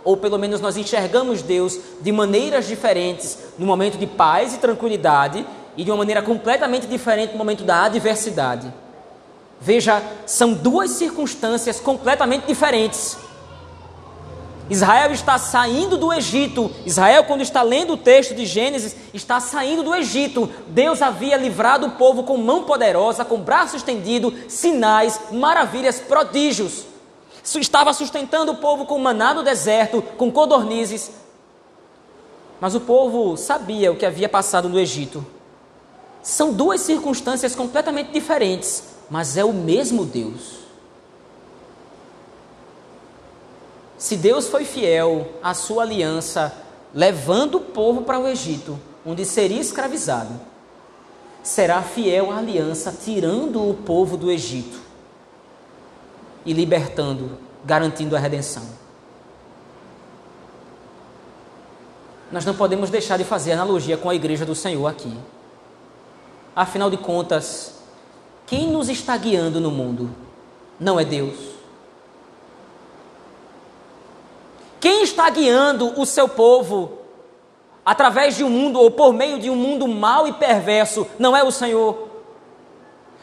Ou 0.03 0.17
pelo 0.17 0.37
menos 0.37 0.59
nós 0.59 0.75
enxergamos 0.75 1.41
Deus 1.41 1.79
de 2.01 2.11
maneiras 2.11 2.67
diferentes 2.67 3.37
no 3.57 3.65
momento 3.65 3.97
de 3.97 4.05
paz 4.05 4.53
e 4.53 4.57
tranquilidade 4.57 5.47
e 5.77 5.85
de 5.85 5.89
uma 5.89 5.95
maneira 5.95 6.21
completamente 6.21 6.87
diferente 6.87 7.31
no 7.31 7.37
momento 7.37 7.63
da 7.63 7.85
adversidade. 7.85 8.69
Veja, 9.61 10.03
são 10.25 10.51
duas 10.51 10.91
circunstâncias 10.91 11.79
completamente 11.79 12.47
diferentes. 12.47 13.15
Israel 14.69 15.11
está 15.11 15.37
saindo 15.37 15.97
do 15.97 16.13
Egito. 16.13 16.71
Israel, 16.85 17.25
quando 17.25 17.41
está 17.41 17.61
lendo 17.61 17.93
o 17.93 17.97
texto 17.97 18.33
de 18.33 18.45
Gênesis, 18.45 18.95
está 19.13 19.39
saindo 19.39 19.83
do 19.83 19.93
Egito. 19.93 20.49
Deus 20.67 21.01
havia 21.01 21.35
livrado 21.35 21.87
o 21.87 21.91
povo 21.91 22.23
com 22.23 22.37
mão 22.37 22.63
poderosa, 22.63 23.25
com 23.25 23.37
braço 23.37 23.75
estendido, 23.75 24.33
sinais, 24.47 25.19
maravilhas, 25.31 25.99
prodígios. 25.99 26.85
Estava 27.43 27.91
sustentando 27.91 28.51
o 28.51 28.57
povo 28.57 28.85
com 28.85 28.97
maná 28.97 29.33
no 29.33 29.43
deserto, 29.43 30.01
com 30.17 30.31
codornizes. 30.31 31.11
Mas 32.61 32.75
o 32.75 32.79
povo 32.79 33.35
sabia 33.35 33.91
o 33.91 33.95
que 33.95 34.05
havia 34.05 34.29
passado 34.29 34.69
no 34.69 34.79
Egito. 34.79 35.25
São 36.21 36.53
duas 36.53 36.81
circunstâncias 36.81 37.55
completamente 37.55 38.11
diferentes, 38.11 38.83
mas 39.09 39.35
é 39.35 39.43
o 39.43 39.51
mesmo 39.51 40.05
Deus. 40.05 40.60
Se 44.01 44.17
Deus 44.17 44.47
foi 44.47 44.65
fiel 44.65 45.29
à 45.43 45.53
sua 45.53 45.83
aliança, 45.83 46.51
levando 46.91 47.59
o 47.59 47.61
povo 47.61 48.01
para 48.01 48.17
o 48.17 48.27
Egito, 48.27 48.79
onde 49.05 49.23
seria 49.23 49.61
escravizado, 49.61 50.41
será 51.43 51.83
fiel 51.83 52.31
à 52.31 52.37
aliança, 52.37 52.91
tirando 52.91 53.61
o 53.61 53.75
povo 53.75 54.17
do 54.17 54.31
Egito 54.31 54.79
e 56.43 56.51
libertando, 56.51 57.37
garantindo 57.63 58.15
a 58.15 58.19
redenção. 58.19 58.63
Nós 62.31 62.43
não 62.43 62.55
podemos 62.55 62.89
deixar 62.89 63.17
de 63.17 63.23
fazer 63.23 63.51
analogia 63.51 63.97
com 63.97 64.09
a 64.09 64.15
igreja 64.15 64.43
do 64.43 64.55
Senhor 64.55 64.87
aqui. 64.87 65.15
Afinal 66.55 66.89
de 66.89 66.97
contas, 66.97 67.75
quem 68.47 68.67
nos 68.67 68.89
está 68.89 69.15
guiando 69.15 69.59
no 69.59 69.69
mundo 69.69 70.09
não 70.79 70.99
é 70.99 71.05
Deus. 71.05 71.50
Quem 74.81 75.03
está 75.03 75.29
guiando 75.29 75.93
o 76.01 76.07
seu 76.07 76.27
povo 76.27 76.97
através 77.85 78.35
de 78.35 78.43
um 78.43 78.49
mundo 78.49 78.79
ou 78.79 78.89
por 78.89 79.13
meio 79.13 79.37
de 79.37 79.47
um 79.47 79.55
mundo 79.55 79.87
mau 79.87 80.27
e 80.27 80.33
perverso 80.33 81.07
não 81.19 81.37
é 81.37 81.43
o 81.43 81.51
Senhor. 81.51 82.09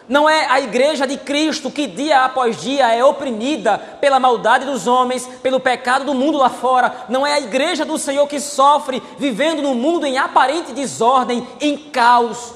Não 0.08 0.30
é 0.30 0.46
a 0.46 0.60
igreja 0.60 1.04
de 1.04 1.18
Cristo 1.18 1.68
que 1.68 1.88
dia 1.88 2.24
após 2.24 2.60
dia 2.60 2.94
é 2.94 3.04
oprimida 3.04 3.76
pela 4.00 4.20
maldade 4.20 4.64
dos 4.64 4.86
homens, 4.86 5.26
pelo 5.42 5.58
pecado 5.58 6.04
do 6.04 6.14
mundo 6.14 6.38
lá 6.38 6.48
fora. 6.48 7.06
Não 7.08 7.26
é 7.26 7.34
a 7.34 7.40
igreja 7.40 7.84
do 7.84 7.98
Senhor 7.98 8.26
que 8.28 8.38
sofre 8.38 9.02
vivendo 9.18 9.60
no 9.60 9.74
mundo 9.74 10.06
em 10.06 10.16
aparente 10.16 10.72
desordem, 10.72 11.46
em 11.60 11.76
caos. 11.76 12.54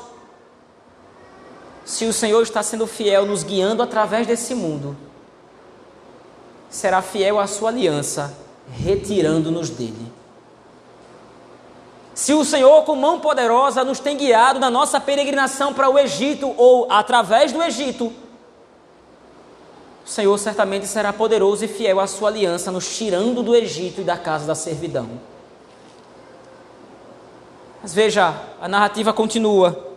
Se 1.84 2.04
o 2.04 2.12
Senhor 2.12 2.40
está 2.40 2.62
sendo 2.62 2.86
fiel, 2.86 3.26
nos 3.26 3.42
guiando 3.42 3.82
através 3.82 4.28
desse 4.28 4.54
mundo, 4.54 4.96
será 6.70 7.02
fiel 7.02 7.40
à 7.40 7.48
sua 7.48 7.68
aliança 7.68 8.41
retirando-nos 8.78 9.70
dele. 9.70 10.12
Se 12.14 12.34
o 12.34 12.44
Senhor, 12.44 12.82
com 12.84 12.94
mão 12.94 13.20
poderosa, 13.20 13.84
nos 13.84 13.98
tem 13.98 14.16
guiado 14.16 14.60
na 14.60 14.70
nossa 14.70 15.00
peregrinação 15.00 15.72
para 15.72 15.88
o 15.88 15.98
Egito 15.98 16.54
ou 16.56 16.86
através 16.90 17.52
do 17.52 17.62
Egito, 17.62 18.12
o 20.04 20.08
Senhor 20.08 20.36
certamente 20.38 20.86
será 20.86 21.12
poderoso 21.12 21.64
e 21.64 21.68
fiel 21.68 22.00
à 22.00 22.06
sua 22.06 22.28
aliança, 22.28 22.70
nos 22.70 22.96
tirando 22.96 23.42
do 23.42 23.54
Egito 23.54 24.00
e 24.00 24.04
da 24.04 24.16
casa 24.16 24.46
da 24.46 24.54
servidão. 24.54 25.08
Mas 27.80 27.94
veja, 27.94 28.34
a 28.60 28.68
narrativa 28.68 29.12
continua. 29.12 29.90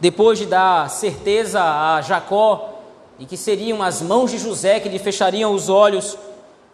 Depois 0.00 0.38
de 0.38 0.46
dar 0.46 0.90
certeza 0.90 1.62
a 1.62 2.00
Jacó 2.02 2.80
e 3.18 3.24
que 3.24 3.36
seriam 3.36 3.82
as 3.82 4.02
mãos 4.02 4.30
de 4.30 4.38
José 4.38 4.80
que 4.80 4.88
lhe 4.88 4.98
fechariam 4.98 5.54
os 5.54 5.68
olhos. 5.68 6.18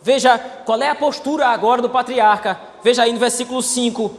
Veja 0.03 0.38
qual 0.38 0.81
é 0.83 0.88
a 0.88 0.95
postura 0.95 1.49
agora 1.49 1.81
do 1.81 1.88
patriarca. 1.88 2.59
Veja 2.83 3.05
aí 3.05 3.12
no 3.12 3.19
versículo 3.19 3.62
5. 3.62 4.11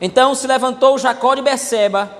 Então 0.00 0.34
se 0.34 0.46
levantou 0.46 0.98
Jacó 0.98 1.34
de 1.34 1.42
Beceba, 1.42 2.10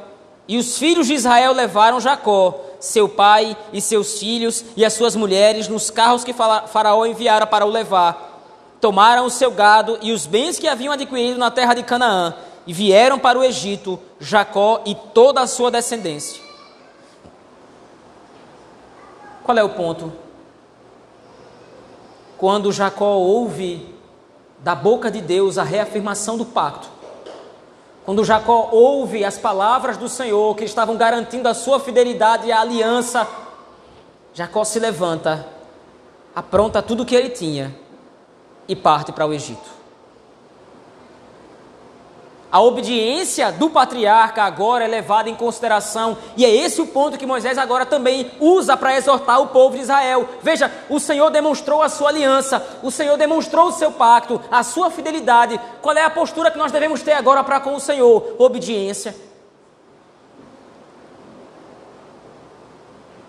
e 0.47 0.59
os 0.59 0.79
filhos 0.79 1.07
de 1.07 1.14
Israel 1.14 1.53
levaram 1.53 2.01
Jacó, 2.01 2.61
seu 2.79 3.09
pai 3.09 3.57
e 3.73 3.81
seus 3.81 4.19
filhos 4.19 4.64
e 4.77 4.85
as 4.85 4.93
suas 4.93 5.17
mulheres 5.17 5.69
nos 5.69 5.90
carros 5.90 6.23
que 6.23 6.35
Faraó 6.35 7.07
enviara 7.07 7.47
para 7.47 7.64
o 7.64 7.71
levar. 7.71 8.33
Tomaram 8.81 9.25
o 9.25 9.31
seu 9.31 9.51
gado 9.51 9.99
e 10.03 10.12
os 10.12 10.27
bens 10.27 10.59
que 10.59 10.69
haviam 10.69 10.93
adquirido 10.93 11.38
na 11.38 11.51
terra 11.51 11.73
de 11.73 11.83
Canaã 11.83 12.35
e 12.67 12.73
vieram 12.73 13.19
para 13.19 13.38
o 13.38 13.45
Egito, 13.45 13.99
Jacó 14.21 14.83
e 14.85 14.95
toda 14.95 15.40
a 15.40 15.47
sua 15.47 15.71
descendência. 15.71 16.43
Qual 19.43 19.57
é 19.57 19.64
o 19.64 19.71
ponto? 19.71 20.24
Quando 22.38 22.73
Jacó 22.73 23.16
ouve 23.16 23.94
da 24.59 24.75
boca 24.75 25.11
de 25.11 25.20
Deus 25.20 25.59
a 25.59 25.62
reafirmação 25.62 26.37
do 26.37 26.44
pacto, 26.44 26.88
quando 28.05 28.25
Jacó 28.25 28.68
ouve 28.70 29.25
as 29.25 29.38
palavras 29.38 29.97
do 29.97 30.09
Senhor 30.09 30.55
que 30.55 30.64
estavam 30.64 30.97
garantindo 30.97 31.49
a 31.49 31.55
sua 31.55 31.81
fidelidade 31.81 32.47
e 32.47 32.53
a 32.53 32.61
aliança, 32.61 33.27
Jacó 34.35 34.62
se 34.64 34.79
levanta, 34.79 35.47
apronta 36.35 36.83
tudo 36.83 37.03
o 37.03 37.07
que 37.07 37.14
ele 37.14 37.31
tinha 37.31 37.75
e 38.68 38.77
parte 38.77 39.12
para 39.12 39.27
o 39.27 39.33
Egito. 39.33 39.84
A 42.55 42.61
obediência 42.61 43.51
do 43.51 43.69
patriarca 43.69 44.45
agora 44.45 44.85
é 44.85 44.87
levada 44.87 45.29
em 45.29 45.35
consideração, 45.35 46.17
e 46.37 46.45
é 46.45 46.55
esse 46.55 46.81
o 46.81 46.87
ponto 46.87 47.19
que 47.19 47.27
Moisés 47.27 47.59
agora 47.59 47.85
também 47.85 48.31
usa 48.38 48.77
para 48.77 48.97
exortar 48.97 49.43
o 49.43 49.49
povo 49.49 49.75
de 49.75 49.83
Israel. 49.83 50.29
Veja, 50.40 50.71
o 50.88 51.01
Senhor 51.01 51.31
demonstrou 51.31 51.83
a 51.83 51.88
sua 51.88 52.11
aliança, 52.11 52.64
o 52.81 52.93
Senhor 52.93 53.19
demonstrou 53.19 53.67
o 53.67 53.73
seu 53.73 53.90
pacto, 53.90 54.40
a 54.53 54.62
sua 54.62 54.88
fidelidade. 54.88 55.61
Qual 55.83 55.97
é 55.97 56.05
a 56.05 56.11
postura 56.11 56.49
que 56.49 56.57
nós 56.57 56.71
devemos 56.71 57.03
ter 57.03 57.14
agora 57.14 57.43
para 57.43 57.59
com 57.59 57.75
o 57.75 57.81
Senhor? 57.81 58.37
Obediência. 58.38 59.17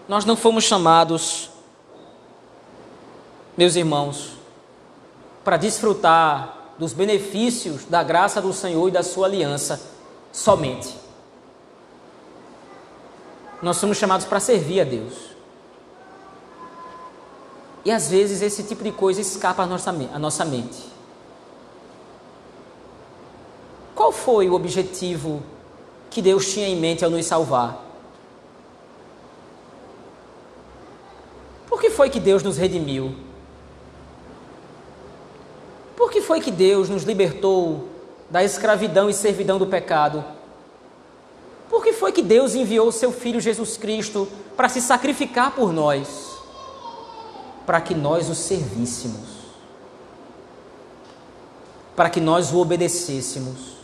Nós 0.07 0.23
não 0.23 0.35
fomos 0.35 0.65
chamados, 0.65 1.49
meus 3.57 3.75
irmãos, 3.75 4.33
para 5.43 5.57
desfrutar 5.57 6.54
dos 6.77 6.93
benefícios 6.93 7.85
da 7.85 8.03
graça 8.03 8.41
do 8.41 8.51
Senhor 8.51 8.87
e 8.87 8.91
da 8.91 9.03
sua 9.03 9.27
aliança 9.27 9.81
somente. 10.31 10.95
Nós 13.61 13.77
somos 13.77 13.97
chamados 13.97 14.25
para 14.25 14.39
servir 14.39 14.81
a 14.81 14.83
Deus. 14.83 15.13
E 17.85 17.91
às 17.91 18.09
vezes 18.09 18.41
esse 18.41 18.63
tipo 18.63 18.83
de 18.83 18.91
coisa 18.91 19.21
escapa 19.21 19.63
à 19.63 19.65
nossa, 19.65 19.91
à 19.91 20.19
nossa 20.19 20.43
mente. 20.43 20.83
Qual 23.93 24.11
foi 24.11 24.49
o 24.49 24.53
objetivo 24.53 25.41
que 26.09 26.21
Deus 26.21 26.51
tinha 26.51 26.67
em 26.67 26.75
mente 26.75 27.05
ao 27.05 27.11
nos 27.11 27.25
salvar? 27.25 27.83
Por 31.67 31.79
que 31.79 31.89
foi 31.89 32.09
que 32.09 32.19
Deus 32.19 32.43
nos 32.43 32.57
redimiu? 32.57 33.24
Por 35.95 36.11
que 36.11 36.21
foi 36.21 36.39
que 36.41 36.51
Deus 36.51 36.89
nos 36.89 37.03
libertou 37.03 37.87
da 38.29 38.43
escravidão 38.43 39.09
e 39.09 39.13
servidão 39.13 39.57
do 39.57 39.67
pecado? 39.67 40.23
Por 41.69 41.83
que 41.83 41.93
foi 41.93 42.11
que 42.11 42.21
Deus 42.21 42.53
enviou 42.55 42.91
seu 42.91 43.11
Filho 43.11 43.39
Jesus 43.39 43.77
Cristo 43.77 44.27
para 44.55 44.69
se 44.69 44.81
sacrificar 44.81 45.51
por 45.51 45.73
nós? 45.73 46.35
Para 47.65 47.81
que 47.81 47.95
nós 47.95 48.29
o 48.29 48.35
servíssemos. 48.35 49.35
para 51.95 52.09
que 52.09 52.19
nós 52.19 52.51
o 52.51 52.59
obedecêssemos. 52.59 53.75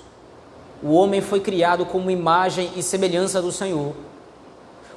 O 0.83 0.91
homem 0.93 1.21
foi 1.21 1.39
criado 1.39 1.85
como 1.85 2.11
imagem 2.11 2.71
e 2.75 2.83
semelhança 2.83 3.41
do 3.41 3.51
Senhor. 3.51 3.93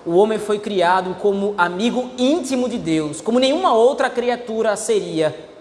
O 0.04 0.16
homem 0.16 0.38
foi 0.38 0.58
criado 0.58 1.14
como 1.20 1.54
amigo 1.56 2.10
íntimo 2.18 2.68
de 2.68 2.76
Deus, 2.76 3.20
como 3.20 3.38
nenhuma 3.38 3.72
outra 3.72 4.10
criatura 4.10 4.74
seria. 4.76 5.53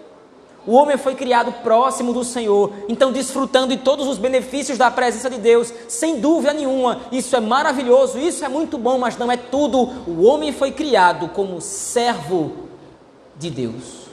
O 0.66 0.72
homem 0.72 0.96
foi 0.96 1.14
criado 1.14 1.52
próximo 1.62 2.12
do 2.12 2.24
Senhor, 2.24 2.72
então 2.88 3.12
desfrutando 3.12 3.76
de 3.76 3.82
todos 3.82 4.08
os 4.08 4.16
benefícios 4.16 4.78
da 4.78 4.90
presença 4.90 5.28
de 5.28 5.38
Deus, 5.38 5.72
sem 5.88 6.20
dúvida 6.20 6.54
nenhuma. 6.54 7.02
Isso 7.12 7.36
é 7.36 7.40
maravilhoso, 7.40 8.18
isso 8.18 8.44
é 8.44 8.48
muito 8.48 8.78
bom, 8.78 8.98
mas 8.98 9.18
não 9.18 9.30
é 9.30 9.36
tudo. 9.36 9.78
O 10.06 10.22
homem 10.22 10.52
foi 10.52 10.72
criado 10.72 11.28
como 11.28 11.60
servo 11.60 12.52
de 13.36 13.50
Deus. 13.50 14.04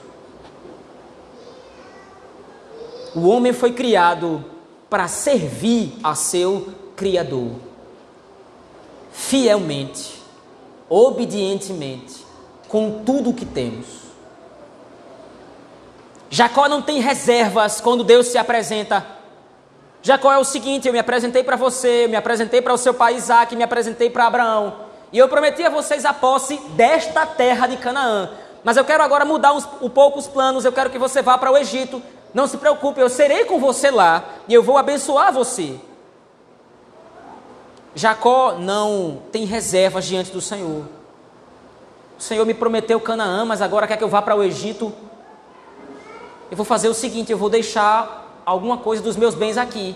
O 3.15 3.27
homem 3.27 3.53
foi 3.53 3.71
criado 3.71 4.43
para 4.89 5.07
servir 5.07 5.93
a 6.03 6.15
seu 6.15 6.67
Criador, 6.95 7.53
fielmente, 9.11 10.21
obedientemente, 10.87 12.23
com 12.67 13.01
tudo 13.03 13.31
o 13.31 13.33
que 13.33 13.45
temos. 13.45 14.00
Jacó 16.33 16.69
não 16.69 16.81
tem 16.81 17.01
reservas 17.01 17.81
quando 17.81 18.05
Deus 18.05 18.27
se 18.27 18.37
apresenta. 18.37 19.05
Jacó 20.01 20.31
é 20.31 20.37
o 20.37 20.45
seguinte: 20.45 20.87
eu 20.87 20.93
me 20.93 20.99
apresentei 20.99 21.43
para 21.43 21.57
você, 21.57 22.07
me 22.07 22.15
apresentei 22.15 22.61
para 22.61 22.73
o 22.73 22.77
seu 22.77 22.93
pai 22.93 23.15
Isaac, 23.15 23.53
me 23.53 23.63
apresentei 23.63 24.09
para 24.09 24.27
Abraão. 24.27 24.73
E 25.11 25.17
eu 25.17 25.27
prometi 25.27 25.61
a 25.61 25.69
vocês 25.69 26.05
a 26.05 26.13
posse 26.13 26.55
desta 26.69 27.25
terra 27.25 27.67
de 27.67 27.75
Canaã. 27.75 28.29
Mas 28.63 28.77
eu 28.77 28.85
quero 28.85 29.03
agora 29.03 29.25
mudar 29.25 29.51
uns, 29.51 29.67
um 29.81 29.89
pouco 29.89 30.19
os 30.19 30.27
planos. 30.27 30.63
Eu 30.63 30.71
quero 30.71 30.89
que 30.89 30.97
você 30.97 31.21
vá 31.21 31.37
para 31.37 31.51
o 31.51 31.57
Egito. 31.57 32.01
Não 32.33 32.47
se 32.47 32.57
preocupe, 32.57 33.01
eu 33.01 33.09
serei 33.09 33.43
com 33.43 33.59
você 33.59 33.91
lá 33.91 34.23
e 34.47 34.53
eu 34.53 34.63
vou 34.63 34.77
abençoar 34.77 35.33
você. 35.33 35.77
Jacó 37.93 38.53
não 38.53 39.21
tem 39.33 39.43
reservas 39.43 40.05
diante 40.05 40.31
do 40.31 40.39
Senhor. 40.39 40.85
O 42.17 42.23
Senhor 42.23 42.45
me 42.45 42.53
prometeu 42.53 43.01
Canaã, 43.01 43.43
mas 43.43 43.61
agora 43.61 43.85
quer 43.85 43.97
que 43.97 44.03
eu 44.03 44.07
vá 44.07 44.21
para 44.21 44.33
o 44.33 44.41
Egito 44.41 44.93
eu 46.51 46.57
vou 46.57 46.65
fazer 46.65 46.89
o 46.89 46.93
seguinte: 46.93 47.31
eu 47.31 47.37
vou 47.37 47.49
deixar 47.49 48.43
alguma 48.45 48.77
coisa 48.77 49.01
dos 49.01 49.15
meus 49.15 49.33
bens 49.33 49.57
aqui. 49.57 49.95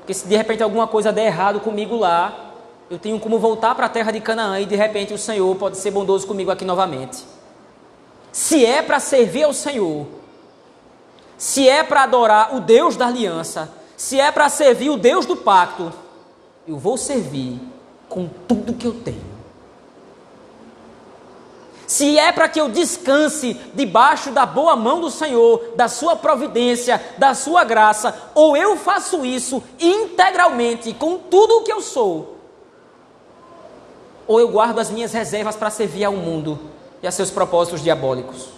Porque 0.00 0.12
se 0.12 0.26
de 0.26 0.36
repente 0.36 0.62
alguma 0.62 0.88
coisa 0.88 1.12
der 1.12 1.26
errado 1.26 1.60
comigo 1.60 1.96
lá, 1.96 2.52
eu 2.90 2.98
tenho 2.98 3.18
como 3.20 3.38
voltar 3.38 3.74
para 3.74 3.86
a 3.86 3.88
terra 3.88 4.10
de 4.10 4.20
Canaã 4.20 4.60
e 4.60 4.66
de 4.66 4.74
repente 4.74 5.14
o 5.14 5.18
Senhor 5.18 5.54
pode 5.56 5.76
ser 5.76 5.92
bondoso 5.92 6.26
comigo 6.26 6.50
aqui 6.50 6.64
novamente. 6.64 7.24
Se 8.32 8.66
é 8.66 8.82
para 8.82 9.00
servir 9.00 9.44
ao 9.44 9.52
Senhor, 9.52 10.06
se 11.38 11.68
é 11.68 11.82
para 11.82 12.02
adorar 12.02 12.54
o 12.54 12.60
Deus 12.60 12.96
da 12.96 13.06
aliança, 13.06 13.72
se 13.96 14.20
é 14.20 14.30
para 14.30 14.48
servir 14.48 14.90
o 14.90 14.96
Deus 14.96 15.26
do 15.26 15.36
pacto, 15.36 15.92
eu 16.66 16.76
vou 16.76 16.96
servir 16.96 17.60
com 18.08 18.28
tudo 18.46 18.74
que 18.74 18.86
eu 18.86 18.94
tenho 18.94 19.35
se 21.86 22.18
é 22.18 22.32
para 22.32 22.48
que 22.48 22.60
eu 22.60 22.68
descanse 22.68 23.54
debaixo 23.74 24.30
da 24.30 24.44
boa 24.44 24.74
mão 24.74 25.00
do 25.00 25.10
Senhor, 25.10 25.74
da 25.76 25.88
sua 25.88 26.16
providência, 26.16 27.00
da 27.18 27.34
sua 27.34 27.64
graça, 27.64 28.30
ou 28.34 28.56
eu 28.56 28.76
faço 28.76 29.24
isso 29.24 29.62
integralmente 29.78 30.92
com 30.94 31.18
tudo 31.18 31.58
o 31.58 31.62
que 31.62 31.72
eu 31.72 31.80
sou, 31.80 32.38
ou 34.26 34.40
eu 34.40 34.48
guardo 34.48 34.78
as 34.78 34.90
minhas 34.90 35.12
reservas 35.12 35.56
para 35.56 35.70
servir 35.70 36.04
ao 36.04 36.14
mundo 36.14 36.58
e 37.02 37.06
a 37.06 37.10
seus 37.12 37.30
propósitos 37.30 37.82
diabólicos. 37.82 38.48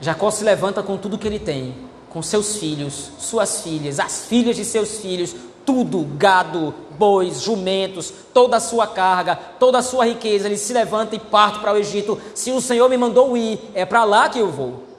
Jacó 0.00 0.30
se 0.30 0.42
levanta 0.42 0.82
com 0.82 0.98
tudo 0.98 1.16
que 1.16 1.26
ele 1.26 1.38
tem, 1.38 1.74
com 2.10 2.20
seus 2.20 2.56
filhos, 2.56 3.12
suas 3.18 3.62
filhas, 3.62 3.98
as 3.98 4.26
filhas 4.26 4.56
de 4.56 4.64
seus 4.64 4.98
filhos, 4.98 5.34
tudo, 5.64 6.06
gado, 6.16 6.74
bois, 6.98 7.40
jumentos, 7.42 8.12
toda 8.32 8.56
a 8.56 8.60
sua 8.60 8.86
carga, 8.86 9.36
toda 9.58 9.78
a 9.78 9.82
sua 9.82 10.06
riqueza, 10.06 10.46
ele 10.46 10.56
se 10.56 10.72
levanta 10.72 11.16
e 11.16 11.18
parte 11.18 11.58
para 11.58 11.72
o 11.72 11.76
Egito. 11.76 12.20
Se 12.34 12.50
o 12.50 12.60
Senhor 12.60 12.88
me 12.88 12.96
mandou 12.96 13.36
ir, 13.36 13.58
é 13.74 13.84
para 13.84 14.04
lá 14.04 14.28
que 14.28 14.38
eu 14.38 14.50
vou. 14.50 14.92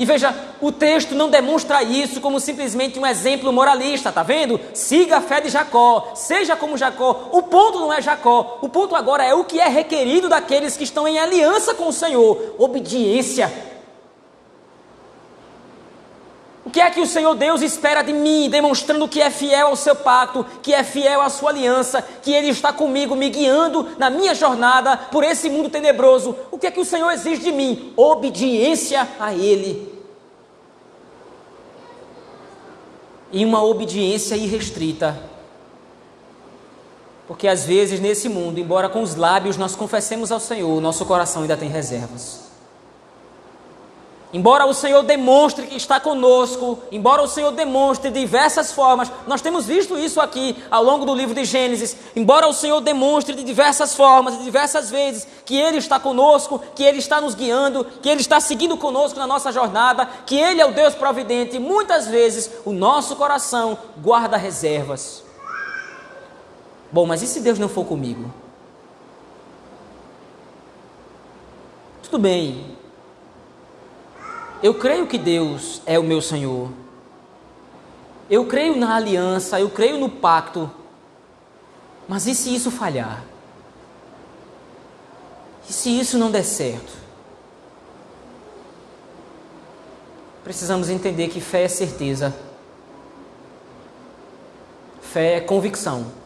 E 0.00 0.04
veja, 0.06 0.34
o 0.62 0.72
texto 0.72 1.14
não 1.14 1.28
demonstra 1.28 1.82
isso 1.82 2.22
como 2.22 2.40
simplesmente 2.40 2.98
um 2.98 3.06
exemplo 3.06 3.52
moralista, 3.52 4.10
tá 4.10 4.22
vendo? 4.22 4.58
Siga 4.72 5.18
a 5.18 5.20
fé 5.20 5.42
de 5.42 5.50
Jacó, 5.50 6.12
seja 6.14 6.56
como 6.56 6.78
Jacó. 6.78 7.28
O 7.32 7.42
ponto 7.42 7.78
não 7.78 7.92
é 7.92 8.00
Jacó, 8.00 8.60
o 8.62 8.68
ponto 8.70 8.96
agora 8.96 9.24
é 9.24 9.34
o 9.34 9.44
que 9.44 9.60
é 9.60 9.68
requerido 9.68 10.26
daqueles 10.26 10.74
que 10.74 10.84
estão 10.84 11.06
em 11.06 11.18
aliança 11.18 11.74
com 11.74 11.88
o 11.88 11.92
Senhor: 11.92 12.54
obediência, 12.58 13.52
o 16.70 16.72
que 16.72 16.80
é 16.80 16.88
que 16.88 17.00
o 17.00 17.06
Senhor 17.06 17.34
Deus 17.34 17.62
espera 17.62 18.00
de 18.00 18.12
mim, 18.12 18.48
demonstrando 18.48 19.08
que 19.08 19.20
é 19.20 19.28
fiel 19.28 19.66
ao 19.66 19.74
seu 19.74 19.96
pacto, 19.96 20.46
que 20.62 20.72
é 20.72 20.84
fiel 20.84 21.20
à 21.20 21.28
sua 21.28 21.50
aliança, 21.50 22.00
que 22.00 22.32
Ele 22.32 22.46
está 22.46 22.72
comigo, 22.72 23.16
me 23.16 23.28
guiando 23.28 23.88
na 23.98 24.08
minha 24.08 24.36
jornada 24.36 24.96
por 24.96 25.24
esse 25.24 25.50
mundo 25.50 25.68
tenebroso? 25.68 26.36
O 26.48 26.56
que 26.56 26.68
é 26.68 26.70
que 26.70 26.78
o 26.78 26.84
Senhor 26.84 27.10
exige 27.10 27.42
de 27.42 27.50
mim? 27.50 27.92
Obediência 27.96 29.08
a 29.18 29.34
Ele. 29.34 29.92
E 33.32 33.44
uma 33.44 33.64
obediência 33.64 34.36
irrestrita. 34.36 35.20
Porque 37.26 37.48
às 37.48 37.64
vezes 37.64 37.98
nesse 37.98 38.28
mundo, 38.28 38.60
embora 38.60 38.88
com 38.88 39.02
os 39.02 39.16
lábios 39.16 39.56
nós 39.56 39.74
confessemos 39.74 40.30
ao 40.30 40.38
Senhor, 40.38 40.80
nosso 40.80 41.04
coração 41.04 41.42
ainda 41.42 41.56
tem 41.56 41.68
reservas. 41.68 42.49
Embora 44.32 44.64
o 44.64 44.72
Senhor 44.72 45.02
demonstre 45.02 45.66
que 45.66 45.76
está 45.76 45.98
conosco, 45.98 46.78
embora 46.92 47.20
o 47.20 47.26
Senhor 47.26 47.50
demonstre 47.50 48.10
de 48.10 48.20
diversas 48.20 48.70
formas, 48.70 49.10
nós 49.26 49.42
temos 49.42 49.66
visto 49.66 49.98
isso 49.98 50.20
aqui 50.20 50.56
ao 50.70 50.84
longo 50.84 51.04
do 51.04 51.12
livro 51.12 51.34
de 51.34 51.44
Gênesis. 51.44 51.96
Embora 52.14 52.46
o 52.46 52.52
Senhor 52.52 52.80
demonstre 52.80 53.34
de 53.34 53.42
diversas 53.42 53.92
formas, 53.92 54.38
de 54.38 54.44
diversas 54.44 54.88
vezes, 54.88 55.26
que 55.44 55.56
Ele 55.56 55.78
está 55.78 55.98
conosco, 55.98 56.62
que 56.76 56.84
Ele 56.84 56.98
está 56.98 57.20
nos 57.20 57.34
guiando, 57.34 57.84
que 58.00 58.08
Ele 58.08 58.20
está 58.20 58.38
seguindo 58.38 58.76
conosco 58.76 59.18
na 59.18 59.26
nossa 59.26 59.50
jornada, 59.50 60.08
que 60.24 60.36
Ele 60.36 60.60
é 60.60 60.66
o 60.66 60.72
Deus 60.72 60.94
providente, 60.94 61.58
muitas 61.58 62.06
vezes 62.06 62.48
o 62.64 62.70
nosso 62.70 63.16
coração 63.16 63.76
guarda 63.96 64.36
reservas. 64.36 65.24
Bom, 66.92 67.04
mas 67.04 67.20
e 67.20 67.26
se 67.26 67.40
Deus 67.40 67.58
não 67.58 67.68
for 67.68 67.84
comigo? 67.84 68.32
Tudo 72.04 72.18
bem, 72.18 72.76
eu 74.62 74.74
creio 74.74 75.06
que 75.06 75.16
Deus 75.16 75.80
é 75.86 75.98
o 75.98 76.02
meu 76.02 76.20
Senhor. 76.20 76.70
Eu 78.28 78.46
creio 78.46 78.76
na 78.76 78.94
aliança, 78.94 79.58
eu 79.58 79.70
creio 79.70 79.98
no 79.98 80.08
pacto. 80.08 80.70
Mas 82.06 82.26
e 82.26 82.34
se 82.34 82.54
isso 82.54 82.70
falhar? 82.70 83.24
E 85.68 85.72
se 85.72 85.98
isso 85.98 86.18
não 86.18 86.30
der 86.30 86.44
certo? 86.44 86.92
Precisamos 90.44 90.90
entender 90.90 91.28
que 91.28 91.40
fé 91.40 91.62
é 91.62 91.68
certeza. 91.68 92.36
Fé 95.00 95.36
é 95.36 95.40
convicção. 95.40 96.19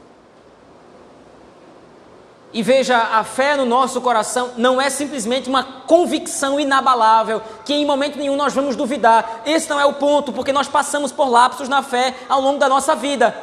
E 2.54 2.62
veja, 2.62 2.96
a 2.96 3.24
fé 3.24 3.56
no 3.56 3.64
nosso 3.64 4.00
coração 4.00 4.52
não 4.56 4.80
é 4.80 4.88
simplesmente 4.88 5.48
uma 5.48 5.64
convicção 5.64 6.60
inabalável, 6.60 7.42
que 7.64 7.74
em 7.74 7.84
momento 7.84 8.16
nenhum 8.16 8.36
nós 8.36 8.54
vamos 8.54 8.76
duvidar. 8.76 9.42
Esse 9.44 9.68
não 9.68 9.80
é 9.80 9.84
o 9.84 9.94
ponto, 9.94 10.32
porque 10.32 10.52
nós 10.52 10.68
passamos 10.68 11.10
por 11.10 11.28
lapsos 11.28 11.68
na 11.68 11.82
fé 11.82 12.14
ao 12.28 12.40
longo 12.40 12.60
da 12.60 12.68
nossa 12.68 12.94
vida. 12.94 13.36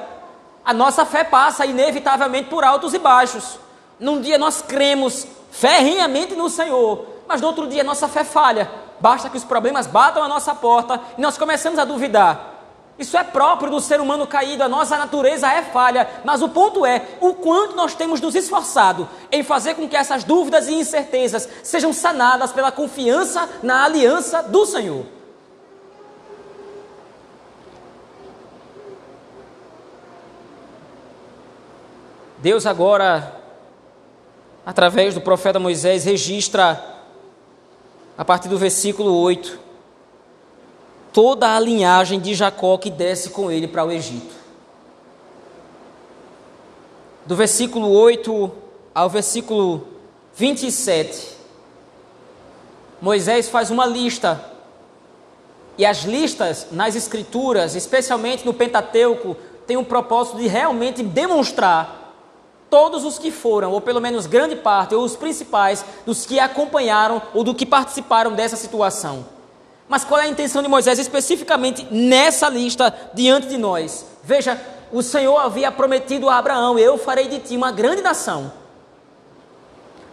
A 0.63 0.74
nossa 0.74 1.04
fé 1.04 1.26
passa 1.26 1.65
inevitavelmente 1.65 2.47
por 2.47 2.63
altos 2.63 2.93
e 2.93 3.00
baixos. 3.00 3.60
Num 4.00 4.21
dia 4.21 4.38
nós 4.38 4.62
cremos 4.62 5.27
ferrenhamente 5.52 6.33
no 6.33 6.50
Senhor, 6.50 7.06
mas 7.27 7.42
no 7.42 7.48
outro 7.48 7.67
dia 7.67 7.83
nossa 7.83 8.08
fé 8.08 8.23
falha. 8.23 8.71
Basta 9.02 9.29
que 9.29 9.35
os 9.35 9.44
problemas 9.44 9.88
batam 9.88 10.23
a 10.23 10.27
nossa 10.29 10.56
porta 10.56 11.02
e 11.17 11.21
nós 11.21 11.38
começamos 11.38 11.77
a 11.79 11.83
duvidar. 11.83 12.50
Isso 13.00 13.17
é 13.17 13.23
próprio 13.23 13.71
do 13.71 13.79
ser 13.79 14.00
humano 14.00 14.27
caído, 14.27 14.63
a 14.63 14.69
nossa 14.69 14.98
natureza 14.98 15.52
é 15.52 15.63
falha, 15.63 16.08
mas 16.23 16.42
o 16.42 16.50
ponto 16.50 16.85
é 16.85 17.08
o 17.19 17.33
quanto 17.33 17.75
nós 17.75 17.96
temos 17.96 18.21
nos 18.21 18.35
esforçado 18.35 19.10
em 19.31 19.42
fazer 19.44 19.75
com 19.75 19.87
que 19.87 19.96
essas 19.96 20.23
dúvidas 20.23 20.67
e 20.67 20.73
incertezas 20.73 21.50
sejam 21.63 21.92
sanadas 21.92 22.52
pela 22.52 22.71
confiança 22.71 23.50
na 23.63 23.85
aliança 23.85 24.44
do 24.44 24.65
Senhor. 24.65 25.06
Deus 32.37 32.65
agora, 32.65 33.39
através 34.65 35.13
do 35.13 35.21
profeta 35.21 35.60
Moisés, 35.60 36.06
registra, 36.06 36.83
a 38.17 38.25
partir 38.25 38.50
do 38.50 38.58
versículo 38.58 39.13
8, 39.13 39.71
toda 41.13 41.55
a 41.55 41.59
linhagem 41.59 42.19
de 42.19 42.33
Jacó 42.33 42.77
que 42.77 42.89
desce 42.89 43.29
com 43.29 43.51
ele 43.51 43.67
para 43.67 43.85
o 43.85 43.91
Egito. 43.91 44.33
Do 47.25 47.35
versículo 47.35 47.89
8 47.89 48.51
ao 48.93 49.09
versículo 49.09 49.87
27, 50.35 51.37
Moisés 53.01 53.49
faz 53.49 53.69
uma 53.69 53.85
lista 53.85 54.43
E 55.77 55.85
as 55.85 56.03
listas 56.03 56.67
nas 56.71 56.95
Escrituras, 56.95 57.75
especialmente 57.75 58.45
no 58.45 58.53
Pentateuco, 58.53 59.35
têm 59.65 59.77
o 59.77 59.85
propósito 59.85 60.37
de 60.37 60.47
realmente 60.47 61.01
demonstrar 61.01 62.01
todos 62.69 63.03
os 63.03 63.19
que 63.19 63.31
foram, 63.31 63.71
ou 63.71 63.81
pelo 63.81 63.99
menos 63.99 64.25
grande 64.25 64.55
parte, 64.55 64.95
ou 64.95 65.03
os 65.03 65.15
principais, 65.15 65.83
dos 66.05 66.25
que 66.25 66.39
acompanharam 66.39 67.21
ou 67.33 67.43
do 67.43 67.53
que 67.53 67.65
participaram 67.65 68.33
dessa 68.33 68.55
situação. 68.55 69.25
Mas 69.92 70.06
qual 70.06 70.21
é 70.21 70.23
a 70.23 70.29
intenção 70.29 70.63
de 70.63 70.69
Moisés 70.69 70.98
especificamente 71.00 71.85
nessa 71.92 72.48
lista 72.48 72.96
diante 73.13 73.48
de 73.48 73.58
nós? 73.58 74.06
Veja, 74.23 74.58
o 74.89 75.04
Senhor 75.04 75.37
havia 75.37 75.69
prometido 75.69 76.29
a 76.29 76.37
Abraão: 76.37 76.79
Eu 76.79 76.98
farei 76.98 77.27
de 77.27 77.39
ti 77.39 77.58
uma 77.58 77.73
grande 77.73 78.02
nação. 78.02 78.54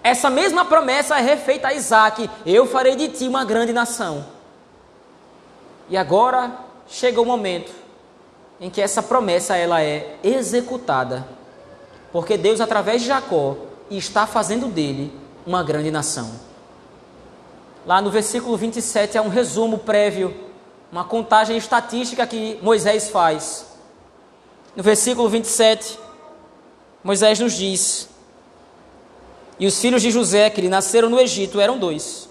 Essa 0.03 0.29
mesma 0.29 0.65
promessa 0.65 1.17
é 1.17 1.23
refeita 1.23 1.69
a 1.69 1.75
Isaac: 1.75 2.29
Eu 2.45 2.67
farei 2.67 2.97
de 2.97 3.07
ti 3.07 3.29
uma 3.29 3.45
grande 3.45 3.73
nação. 3.73 4.27
E 5.89 5.97
agora 5.97 6.59
chega 6.89 7.21
o 7.21 7.25
momento 7.25 7.71
em 8.61 8.69
que 8.69 8.81
essa 8.81 9.01
promessa 9.01 9.57
ela 9.57 9.81
é 9.81 10.17
executada, 10.25 11.25
porque 12.11 12.37
Deus 12.37 12.61
através 12.61 13.03
de 13.03 13.07
Jacó 13.07 13.57
está 13.89 14.27
fazendo 14.27 14.67
dele 14.67 15.17
uma 15.47 15.63
grande 15.63 15.93
nação. 15.93 16.48
Lá 17.89 18.03
no 18.03 18.11
versículo 18.11 18.55
27 18.55 19.17
é 19.17 19.23
um 19.23 19.31
resumo 19.31 19.79
prévio, 19.79 20.37
uma 20.93 21.05
contagem 21.05 21.57
estatística 21.57 22.27
que 22.27 22.59
Moisés 22.61 23.09
faz. 23.09 23.67
No 24.77 24.83
versículo 24.83 25.27
27, 25.27 25.99
Moisés 27.03 27.41
nos 27.41 27.55
diz: 27.55 28.11
E 29.59 29.67
os 29.67 29.81
filhos 29.81 30.03
de 30.03 30.11
José, 30.11 30.51
que 30.51 30.61
lhe 30.61 30.69
nasceram 30.69 31.09
no 31.09 31.19
Egito, 31.19 31.59
eram 31.59 31.79
dois. 31.79 32.29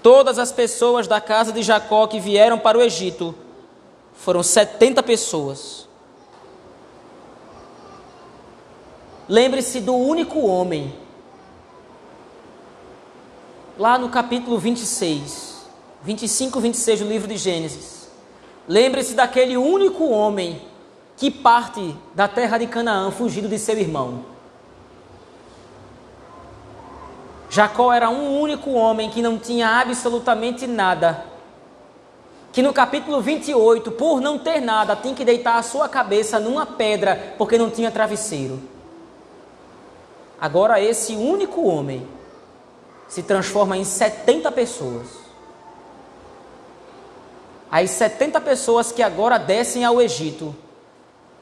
Todas 0.00 0.38
as 0.38 0.52
pessoas 0.52 1.08
da 1.08 1.20
casa 1.20 1.50
de 1.50 1.64
Jacó 1.64 2.06
que 2.06 2.20
vieram 2.20 2.56
para 2.56 2.78
o 2.78 2.80
Egito 2.80 3.34
foram 4.14 4.44
70 4.44 5.02
pessoas. 5.02 5.88
Lembre-se 9.28 9.80
do 9.80 9.96
único 9.96 10.46
homem 10.46 10.94
lá 13.78 13.96
no 13.96 14.08
capítulo 14.08 14.58
26, 14.58 15.64
25, 16.02 16.58
26 16.58 17.00
do 17.00 17.06
livro 17.06 17.28
de 17.28 17.36
Gênesis. 17.36 18.08
Lembre-se 18.66 19.14
daquele 19.14 19.56
único 19.56 20.08
homem 20.08 20.60
que 21.16 21.30
parte 21.30 21.94
da 22.12 22.26
terra 22.26 22.58
de 22.58 22.66
Canaã 22.66 23.10
fugido 23.12 23.48
de 23.48 23.58
seu 23.58 23.78
irmão. 23.78 24.24
Jacó 27.48 27.92
era 27.92 28.10
um 28.10 28.40
único 28.40 28.72
homem 28.72 29.08
que 29.10 29.22
não 29.22 29.38
tinha 29.38 29.80
absolutamente 29.80 30.66
nada. 30.66 31.24
Que 32.52 32.62
no 32.62 32.72
capítulo 32.72 33.20
28, 33.20 33.92
por 33.92 34.20
não 34.20 34.38
ter 34.38 34.60
nada, 34.60 34.96
tem 34.96 35.14
que 35.14 35.24
deitar 35.24 35.56
a 35.56 35.62
sua 35.62 35.88
cabeça 35.88 36.40
numa 36.40 36.66
pedra 36.66 37.34
porque 37.38 37.56
não 37.56 37.70
tinha 37.70 37.90
travesseiro. 37.90 38.60
Agora, 40.40 40.80
esse 40.80 41.14
único 41.14 41.66
homem 41.66 42.06
se 43.08 43.22
transforma 43.22 43.76
em 43.76 43.84
70 43.84 44.52
pessoas. 44.52 45.06
As 47.70 47.90
70 47.90 48.40
pessoas 48.40 48.92
que 48.92 49.02
agora 49.02 49.38
descem 49.38 49.84
ao 49.84 50.00
Egito 50.00 50.54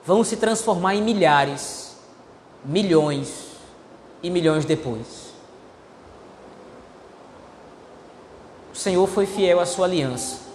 vão 0.04 0.22
se 0.24 0.36
transformar 0.36 0.94
em 0.94 1.02
milhares, 1.02 1.96
milhões 2.64 3.46
e 4.22 4.30
milhões 4.30 4.64
depois. 4.64 5.26
O 8.72 8.76
Senhor 8.76 9.06
foi 9.06 9.26
fiel 9.26 9.58
à 9.58 9.66
sua 9.66 9.86
aliança. 9.86 10.46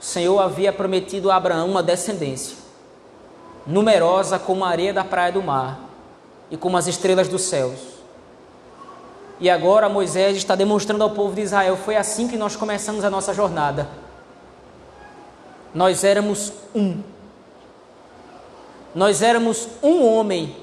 O 0.00 0.04
Senhor 0.04 0.38
havia 0.40 0.72
prometido 0.72 1.30
a 1.30 1.36
Abraão 1.36 1.70
uma 1.70 1.82
descendência, 1.82 2.56
numerosa 3.66 4.38
como 4.38 4.64
a 4.64 4.68
areia 4.68 4.92
da 4.92 5.04
praia 5.04 5.32
do 5.32 5.42
mar 5.42 5.80
e 6.50 6.56
como 6.56 6.76
as 6.76 6.86
estrelas 6.86 7.28
dos 7.28 7.42
céus. 7.42 7.95
E 9.38 9.50
agora 9.50 9.88
Moisés 9.88 10.36
está 10.36 10.54
demonstrando 10.54 11.04
ao 11.04 11.10
povo 11.10 11.34
de 11.34 11.42
Israel: 11.42 11.76
foi 11.76 11.96
assim 11.96 12.28
que 12.28 12.36
nós 12.36 12.56
começamos 12.56 13.04
a 13.04 13.10
nossa 13.10 13.34
jornada. 13.34 13.88
Nós 15.74 16.04
éramos 16.04 16.52
um. 16.74 17.02
Nós 18.94 19.20
éramos 19.20 19.68
um 19.82 20.04
homem. 20.04 20.56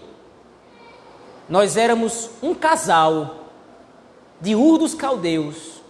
Nós 1.48 1.78
éramos 1.78 2.30
um 2.42 2.56
casal 2.56 3.36
de 4.42 4.56
Ur 4.56 4.80
dos 4.80 4.96
Caldeus, 4.96 5.82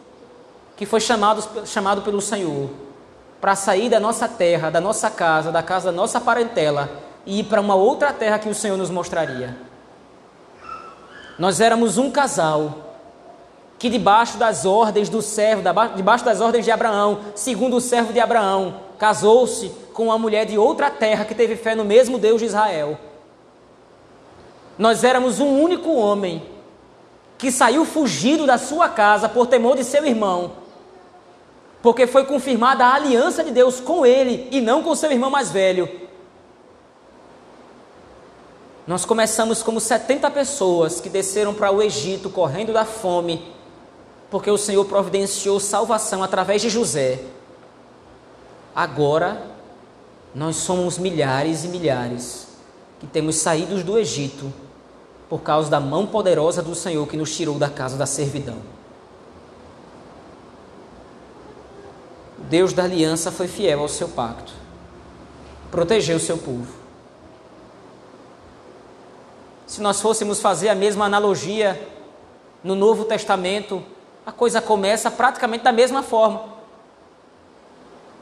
que 0.76 0.86
foi 0.86 1.00
chamado, 1.00 1.66
chamado 1.66 2.02
pelo 2.02 2.22
Senhor 2.22 2.70
para 3.44 3.58
sair 3.58 3.90
da 3.90 4.00
nossa 4.00 4.26
terra, 4.26 4.70
da 4.70 4.80
nossa 4.80 5.12
casa, 5.12 5.52
da 5.52 5.62
casa 5.62 5.92
da 5.92 5.92
nossa 5.92 6.22
parentela 6.22 6.90
e 7.26 7.42
ir 7.42 7.44
para 7.44 7.60
uma 7.60 7.76
outra 7.76 8.14
terra 8.14 8.40
que 8.40 8.48
o 8.48 8.56
Senhor 8.56 8.78
nos 8.78 8.90
mostraria. 8.90 9.58
Nós 11.38 11.60
éramos 11.60 11.98
um 11.98 12.12
casal 12.12 12.84
que 13.80 13.90
debaixo 13.90 14.38
das 14.38 14.66
ordens 14.66 15.10
do 15.10 15.22
servo, 15.22 15.62
debaixo 15.96 16.24
das 16.24 16.40
ordens 16.40 16.64
de 16.64 16.72
Abraão, 16.72 17.20
segundo 17.36 17.76
o 17.76 17.82
servo 17.82 18.14
de 18.14 18.20
Abraão, 18.20 18.76
casou-se 18.98 19.70
com 19.94 20.06
uma 20.06 20.18
mulher 20.18 20.46
de 20.46 20.58
outra 20.58 20.90
terra 20.90 21.26
que 21.26 21.36
teve 21.36 21.56
fé 21.56 21.76
no 21.76 21.84
mesmo 21.84 22.18
Deus 22.18 22.40
de 22.40 22.46
Israel. 22.46 22.98
Nós 24.78 25.04
éramos 25.04 25.40
um 25.40 25.62
único 25.62 25.92
homem 25.94 26.44
que 27.38 27.52
saiu 27.52 27.84
fugido 27.84 28.46
da 28.46 28.58
sua 28.58 28.88
casa 28.88 29.28
por 29.28 29.48
temor 29.48 29.76
de 29.76 29.84
seu 29.84 30.06
irmão, 30.06 30.54
porque 31.82 32.08
foi 32.08 32.24
confirmada 32.24 32.86
a 32.86 32.94
aliança 32.94 33.44
de 33.44 33.52
Deus 33.52 33.82
com 33.82 34.06
ele 34.06 34.48
e 34.50 34.62
não 34.62 34.82
com 34.82 34.96
seu 34.96 35.12
irmão 35.12 35.30
mais 35.30 35.52
velho. 35.52 35.90
Nós 38.86 39.06
começamos 39.06 39.64
como 39.64 39.80
70 39.80 40.30
pessoas 40.32 41.00
que 41.00 41.10
desceram 41.10 41.54
para 41.54 41.72
o 41.72 41.82
Egito 41.82 42.30
correndo 42.30 42.74
da 42.74 42.84
fome, 42.84 43.54
porque 44.30 44.52
o 44.52 44.58
Senhor 44.58 44.84
providenciou 44.86 45.60
salvação 45.60 46.22
através 46.22 46.62
de 46.62 46.70
José. 46.70 47.24
Agora, 48.76 49.42
nós 50.36 50.58
somos 50.58 50.98
milhares 50.98 51.64
e 51.64 51.70
milhares 51.70 52.48
que 53.00 53.08
temos 53.08 53.36
saído 53.38 53.82
do 53.84 53.98
Egito 53.98 54.52
por 55.30 55.42
causa 55.42 55.70
da 55.70 55.80
mão 55.80 56.06
poderosa 56.06 56.62
do 56.62 56.76
Senhor 56.76 57.08
que 57.08 57.16
nos 57.16 57.36
tirou 57.36 57.58
da 57.58 57.70
casa 57.70 57.98
da 57.98 58.06
servidão. 58.06 58.58
Deus 62.50 62.74
da 62.74 62.84
aliança 62.84 63.32
foi 63.32 63.48
fiel 63.48 63.80
ao 63.80 63.88
seu 63.88 64.10
pacto, 64.10 64.52
protegeu 65.72 66.18
o 66.18 66.20
seu 66.20 66.38
povo. 66.38 66.83
Se 69.74 69.82
nós 69.82 70.00
fôssemos 70.00 70.40
fazer 70.40 70.70
a 70.70 70.76
mesma 70.76 71.06
analogia 71.06 71.90
no 72.64 72.76
Novo 72.76 73.06
Testamento, 73.06 73.84
a 74.24 74.32
coisa 74.32 74.62
começa 74.62 75.10
praticamente 75.10 75.64
da 75.64 75.72
mesma 75.72 76.04
forma. 76.04 76.46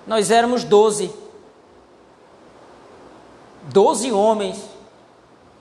Nós 0.08 0.32
éramos 0.32 0.64
doze. 0.64 1.14
Doze 3.64 4.14
homens, 4.14 4.64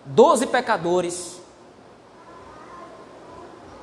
doze 0.05 0.47
pecadores. 0.47 1.41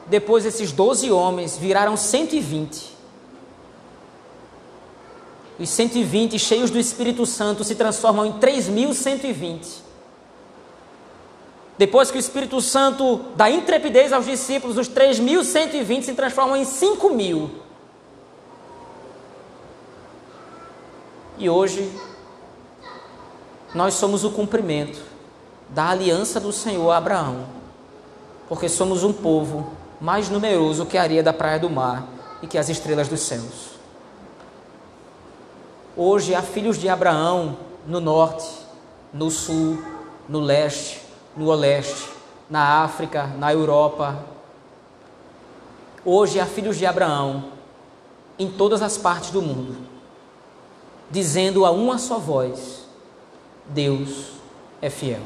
Depois 0.06 0.46
esses 0.46 0.72
doze 0.72 1.12
homens 1.12 1.58
viraram 1.58 1.98
120. 1.98 2.96
Os 5.60 5.68
120 5.68 6.40
cheios 6.40 6.72
do 6.72 6.80
Espírito 6.80 7.26
Santo 7.26 7.66
se 7.66 7.76
transformam 7.76 8.26
em 8.26 8.40
3.120. 8.40 9.87
Depois 11.78 12.10
que 12.10 12.18
o 12.18 12.20
Espírito 12.20 12.60
Santo 12.60 13.22
dá 13.36 13.50
intrepidez 13.50 14.12
aos 14.12 14.26
discípulos, 14.26 14.78
os 14.78 14.90
3.120 14.90 16.04
se 16.04 16.14
transformam 16.14 16.58
em 16.58 16.66
5 16.66 17.10
mil. 17.10 17.52
E 21.38 21.48
hoje, 21.48 21.92
nós 23.76 23.94
somos 23.94 24.24
o 24.24 24.32
cumprimento 24.32 25.00
da 25.70 25.90
aliança 25.90 26.40
do 26.40 26.52
Senhor 26.52 26.90
a 26.90 26.98
Abraão, 26.98 27.46
porque 28.50 28.68
somos 28.68 29.04
um 29.04 29.14
povo 29.14 29.72
mais 30.02 30.30
numeroso 30.30 30.86
que 30.86 30.98
a 30.98 31.04
areia 31.04 31.22
da 31.22 31.34
praia 31.34 31.60
do 31.60 31.70
mar 31.70 32.08
e 32.42 32.48
que 32.48 32.58
as 32.58 32.70
estrelas 32.70 33.08
dos 33.08 33.22
céus. 33.22 33.78
Hoje 35.96 36.34
há 36.34 36.42
filhos 36.42 36.80
de 36.80 36.90
Abraão 36.90 37.58
no 37.86 38.00
norte, 38.00 38.48
no 39.14 39.30
sul, 39.30 39.84
no 40.28 40.40
leste, 40.40 41.07
no 41.38 41.50
Oeste, 41.50 42.10
na 42.50 42.84
África, 42.84 43.28
na 43.38 43.54
Europa. 43.54 44.26
Hoje 46.04 46.40
há 46.40 46.46
filhos 46.46 46.78
de 46.78 46.86
Abraão 46.86 47.52
em 48.40 48.50
todas 48.50 48.82
as 48.82 48.98
partes 48.98 49.30
do 49.30 49.42
mundo, 49.42 49.78
dizendo 51.12 51.64
a 51.66 51.72
uma 51.72 52.00
só 52.00 52.18
voz: 52.18 52.88
Deus 53.68 54.32
é 54.82 54.90
fiel. 54.90 55.22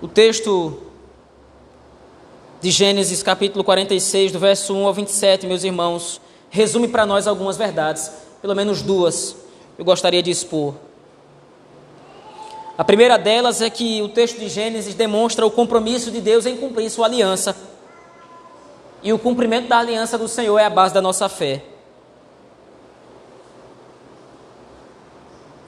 O 0.00 0.08
texto 0.08 0.82
de 2.60 2.70
Gênesis, 2.70 3.22
capítulo 3.22 3.62
46, 3.62 4.32
do 4.32 4.38
verso 4.38 4.74
1 4.74 4.86
ao 4.86 4.94
27, 4.94 5.46
meus 5.46 5.64
irmãos, 5.64 6.20
resume 6.48 6.88
para 6.88 7.04
nós 7.04 7.26
algumas 7.26 7.56
verdades, 7.56 8.10
pelo 8.40 8.54
menos 8.54 8.80
duas, 8.80 9.36
eu 9.78 9.84
gostaria 9.84 10.22
de 10.22 10.30
expor. 10.30 10.74
A 12.76 12.82
primeira 12.82 13.16
delas 13.16 13.62
é 13.62 13.70
que 13.70 14.02
o 14.02 14.08
texto 14.08 14.38
de 14.38 14.48
Gênesis 14.48 14.94
demonstra 14.94 15.46
o 15.46 15.50
compromisso 15.50 16.10
de 16.10 16.20
Deus 16.20 16.44
em 16.44 16.56
cumprir 16.56 16.90
sua 16.90 17.06
aliança. 17.06 17.56
E 19.00 19.12
o 19.12 19.18
cumprimento 19.18 19.68
da 19.68 19.78
aliança 19.78 20.18
do 20.18 20.26
Senhor 20.26 20.58
é 20.58 20.64
a 20.64 20.70
base 20.70 20.92
da 20.92 21.00
nossa 21.00 21.28
fé. 21.28 21.62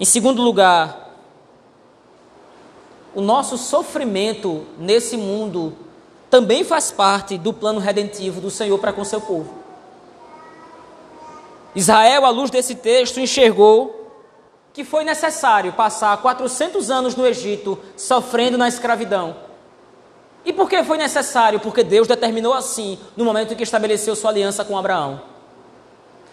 Em 0.00 0.04
segundo 0.04 0.42
lugar, 0.42 1.14
o 3.14 3.20
nosso 3.20 3.56
sofrimento 3.56 4.66
nesse 4.76 5.16
mundo 5.16 5.76
também 6.28 6.64
faz 6.64 6.90
parte 6.90 7.38
do 7.38 7.52
plano 7.52 7.78
redentivo 7.78 8.40
do 8.40 8.50
Senhor 8.50 8.78
para 8.78 8.92
com 8.92 9.04
seu 9.04 9.20
povo. 9.20 9.54
Israel, 11.74 12.26
à 12.26 12.30
luz 12.30 12.50
desse 12.50 12.74
texto, 12.74 13.20
enxergou 13.20 13.95
que 14.76 14.84
foi 14.84 15.04
necessário 15.04 15.72
passar 15.72 16.14
400 16.18 16.90
anos 16.90 17.16
no 17.16 17.26
Egito 17.26 17.78
sofrendo 17.96 18.58
na 18.58 18.68
escravidão. 18.68 19.34
E 20.44 20.52
por 20.52 20.68
que 20.68 20.84
foi 20.84 20.98
necessário? 20.98 21.58
Porque 21.58 21.82
Deus 21.82 22.06
determinou 22.06 22.52
assim 22.52 22.98
no 23.16 23.24
momento 23.24 23.54
em 23.54 23.56
que 23.56 23.62
estabeleceu 23.62 24.14
sua 24.14 24.28
aliança 24.28 24.66
com 24.66 24.76
Abraão. 24.76 25.22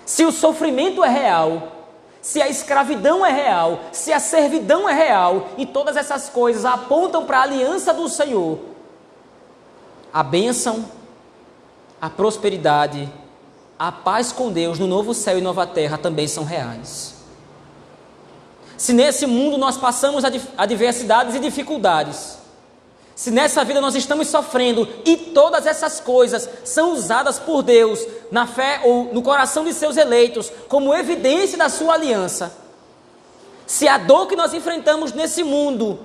Se 0.05 0.25
o 0.25 0.31
sofrimento 0.33 1.05
é 1.05 1.07
real, 1.07 1.71
se 2.21 2.41
a 2.41 2.49
escravidão 2.49 3.25
é 3.25 3.31
real, 3.31 3.79
se 3.93 4.11
a 4.11 4.19
servidão 4.19 4.89
é 4.89 4.93
real, 4.93 5.47
e 5.57 5.65
todas 5.65 5.95
essas 5.95 6.27
coisas 6.27 6.65
apontam 6.65 7.25
para 7.25 7.39
a 7.39 7.43
aliança 7.43 7.93
do 7.93 8.09
Senhor, 8.09 8.59
a 10.11 10.21
bênção, 10.21 10.83
a 12.01 12.09
prosperidade, 12.09 13.09
a 13.79 13.89
paz 13.89 14.33
com 14.33 14.51
Deus 14.51 14.79
no 14.79 14.85
novo 14.85 15.13
céu 15.13 15.37
e 15.37 15.41
nova 15.41 15.65
terra 15.65 15.97
também 15.97 16.27
são 16.27 16.43
reais. 16.43 17.12
Se 18.77 18.93
nesse 18.93 19.25
mundo 19.25 19.57
nós 19.57 19.77
passamos 19.77 20.23
adversidades 20.57 21.35
e 21.35 21.39
dificuldades, 21.39 22.37
se 23.15 23.29
nessa 23.29 23.63
vida 23.63 23.79
nós 23.79 23.95
estamos 23.95 24.27
sofrendo 24.27 24.87
e 25.05 25.15
todas 25.15 25.67
essas 25.67 25.99
coisas 25.99 26.49
são 26.63 26.93
usadas 26.93 27.37
por 27.37 27.61
Deus 27.61 27.99
na 28.31 28.47
fé 28.47 28.81
ou 28.83 29.13
no 29.13 29.21
coração 29.21 29.63
de 29.63 29.73
seus 29.73 29.97
eleitos 29.97 30.51
como 30.67 30.93
evidência 30.93 31.57
da 31.57 31.69
sua 31.69 31.93
aliança, 31.93 32.51
se 33.67 33.87
a 33.87 33.97
dor 33.97 34.27
que 34.27 34.35
nós 34.35 34.53
enfrentamos 34.53 35.13
nesse 35.13 35.43
mundo 35.43 35.99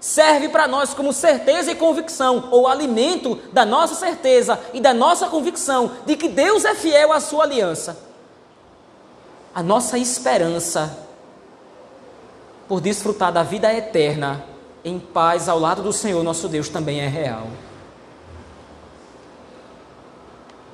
serve 0.00 0.48
para 0.48 0.66
nós 0.66 0.92
como 0.92 1.12
certeza 1.12 1.70
e 1.70 1.74
convicção, 1.74 2.48
ou 2.50 2.66
alimento 2.66 3.36
da 3.52 3.64
nossa 3.64 3.94
certeza 3.94 4.58
e 4.72 4.80
da 4.80 4.92
nossa 4.92 5.28
convicção 5.28 5.92
de 6.04 6.16
que 6.16 6.28
Deus 6.28 6.64
é 6.64 6.74
fiel 6.74 7.12
à 7.12 7.20
sua 7.20 7.44
aliança, 7.44 7.96
a 9.54 9.62
nossa 9.62 9.96
esperança 9.98 11.03
por 12.74 12.80
desfrutar 12.80 13.32
da 13.32 13.44
vida 13.44 13.72
eterna 13.72 14.44
em 14.84 14.98
paz 14.98 15.48
ao 15.48 15.60
lado 15.60 15.80
do 15.80 15.92
Senhor 15.92 16.24
nosso 16.24 16.48
Deus 16.48 16.68
também 16.68 17.02
é 17.02 17.06
real. 17.06 17.46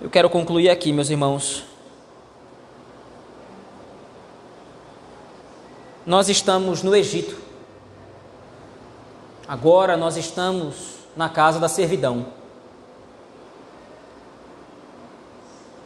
Eu 0.01 0.09
quero 0.09 0.31
concluir 0.31 0.71
aqui, 0.71 0.95
meus 0.95 1.11
irmãos. 1.11 1.63
Nós 6.07 6.31
estamos 6.31 6.83
no 6.83 6.97
Egito. 6.97 7.37
Agora 9.47 9.95
nós 9.95 10.17
estamos 10.17 10.95
na 11.15 11.29
casa 11.29 11.61
da 11.61 11.69
servidão. 11.69 12.29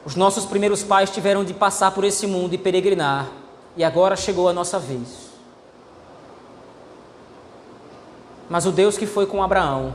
Os 0.05 0.15
nossos 0.15 0.45
primeiros 0.45 0.85
pais 0.85 1.11
tiveram 1.11 1.43
de 1.45 1.53
passar 1.53 1.91
por 1.91 2.05
esse 2.05 2.25
mundo 2.25 2.55
e 2.55 2.59
peregrinar, 2.59 3.29
e 3.77 3.83
agora 3.83 4.15
chegou 4.15 4.49
a 4.49 4.53
nossa 4.53 4.79
vez. 4.79 5.24
Mas 8.49 8.67
o 8.67 8.73
Deus 8.73 8.99
que 8.99 9.07
foi 9.07 9.27
com 9.27 9.43
Abraão, 9.43 9.95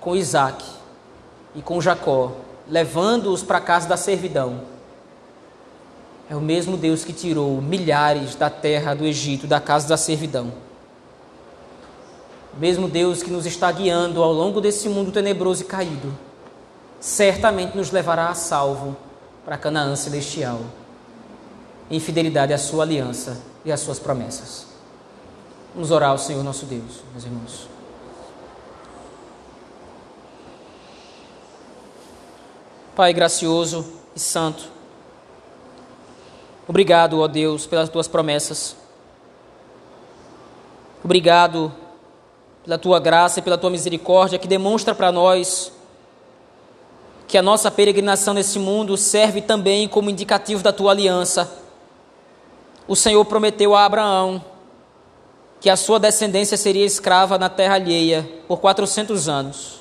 com 0.00 0.14
Isaac 0.14 0.64
e 1.54 1.62
com 1.62 1.80
Jacó, 1.80 2.32
levando-os 2.68 3.42
para 3.42 3.58
a 3.58 3.60
casa 3.60 3.88
da 3.88 3.96
servidão, 3.96 4.60
é 6.28 6.34
o 6.34 6.40
mesmo 6.40 6.76
Deus 6.76 7.04
que 7.04 7.12
tirou 7.12 7.60
milhares 7.62 8.34
da 8.34 8.50
terra 8.50 8.94
do 8.94 9.04
Egito, 9.04 9.46
da 9.46 9.60
casa 9.60 9.88
da 9.88 9.96
servidão. 9.96 10.52
O 12.54 12.58
mesmo 12.58 12.88
Deus 12.88 13.22
que 13.22 13.30
nos 13.30 13.46
está 13.46 13.70
guiando 13.70 14.22
ao 14.22 14.32
longo 14.32 14.60
desse 14.60 14.88
mundo 14.88 15.12
tenebroso 15.12 15.62
e 15.62 15.66
caído, 15.66 16.12
certamente 16.98 17.76
nos 17.76 17.92
levará 17.92 18.28
a 18.28 18.34
salvo 18.34 18.96
para 19.44 19.56
Canaã 19.56 19.94
celestial, 19.94 20.60
em 21.88 22.00
fidelidade 22.00 22.52
à 22.52 22.58
sua 22.58 22.82
aliança 22.82 23.40
e 23.64 23.70
às 23.70 23.80
suas 23.80 24.00
promessas. 24.00 24.75
Vamos 25.76 25.90
orar 25.90 26.08
ao 26.08 26.16
Senhor 26.16 26.42
nosso 26.42 26.64
Deus, 26.64 27.02
meus 27.12 27.24
irmãos. 27.26 27.68
Pai 32.94 33.12
gracioso 33.12 33.84
e 34.14 34.18
santo, 34.18 34.70
obrigado, 36.66 37.20
ó 37.20 37.28
Deus, 37.28 37.66
pelas 37.66 37.90
tuas 37.90 38.08
promessas. 38.08 38.74
Obrigado 41.04 41.70
pela 42.64 42.78
tua 42.78 42.98
graça 42.98 43.40
e 43.40 43.42
pela 43.42 43.58
tua 43.58 43.68
misericórdia 43.68 44.38
que 44.38 44.48
demonstra 44.48 44.94
para 44.94 45.12
nós 45.12 45.70
que 47.28 47.36
a 47.36 47.42
nossa 47.42 47.70
peregrinação 47.70 48.32
nesse 48.32 48.58
mundo 48.58 48.96
serve 48.96 49.42
também 49.42 49.86
como 49.86 50.08
indicativo 50.08 50.62
da 50.62 50.72
tua 50.72 50.92
aliança. 50.92 51.52
O 52.88 52.96
Senhor 52.96 53.22
prometeu 53.26 53.76
a 53.76 53.84
Abraão 53.84 54.55
que 55.66 55.70
a 55.70 55.74
sua 55.74 55.98
descendência 55.98 56.56
seria 56.56 56.86
escrava 56.86 57.36
na 57.36 57.48
terra 57.48 57.74
alheia 57.74 58.22
por 58.46 58.58
400 58.60 59.28
anos. 59.28 59.80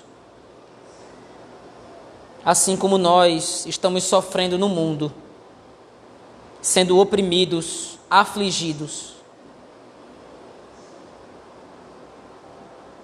Assim 2.43 2.75
como 2.75 2.97
nós 2.97 3.67
estamos 3.67 4.03
sofrendo 4.03 4.57
no 4.57 4.67
mundo, 4.67 5.13
sendo 6.59 6.97
oprimidos, 6.97 7.99
afligidos. 8.09 9.13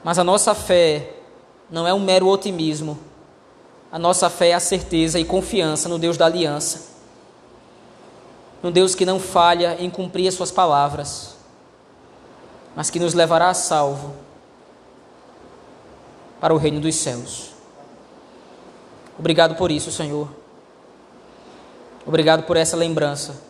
Mas 0.03 0.17
a 0.17 0.23
nossa 0.23 0.55
fé 0.55 1.17
não 1.69 1.87
é 1.87 1.93
um 1.93 1.99
mero 1.99 2.27
otimismo. 2.27 2.97
A 3.91 3.99
nossa 3.99 4.27
fé 4.27 4.49
é 4.49 4.53
a 4.55 4.59
certeza 4.59 5.19
e 5.19 5.23
confiança 5.23 5.87
no 5.87 5.99
Deus 5.99 6.17
da 6.17 6.25
aliança. 6.25 6.95
No 8.63 8.71
Deus 8.71 8.95
que 8.95 9.05
não 9.05 9.19
falha 9.19 9.77
em 9.79 9.87
cumprir 9.87 10.27
as 10.27 10.33
suas 10.33 10.49
palavras 10.49 11.39
mas 12.75 12.89
que 12.89 12.99
nos 12.99 13.13
levará 13.13 13.49
a 13.49 13.53
salvo 13.53 14.15
para 16.39 16.53
o 16.53 16.57
reino 16.57 16.79
dos 16.79 16.95
céus. 16.95 17.51
Obrigado 19.17 19.55
por 19.55 19.71
isso, 19.71 19.91
Senhor. 19.91 20.27
Obrigado 22.05 22.43
por 22.43 22.57
essa 22.57 22.75
lembrança. 22.75 23.41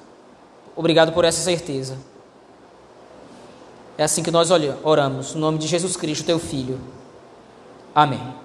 Obrigado 0.76 1.14
por 1.14 1.24
essa 1.24 1.42
certeza. 1.42 1.98
É 3.98 4.04
assim 4.04 4.24
que 4.24 4.32
nós 4.32 4.50
oramos, 4.84 5.36
no 5.36 5.42
nome 5.42 5.58
de 5.58 5.68
Jesus 5.68 5.96
Cristo, 5.96 6.26
teu 6.26 6.40
Filho. 6.40 6.80
Amém. 7.94 8.41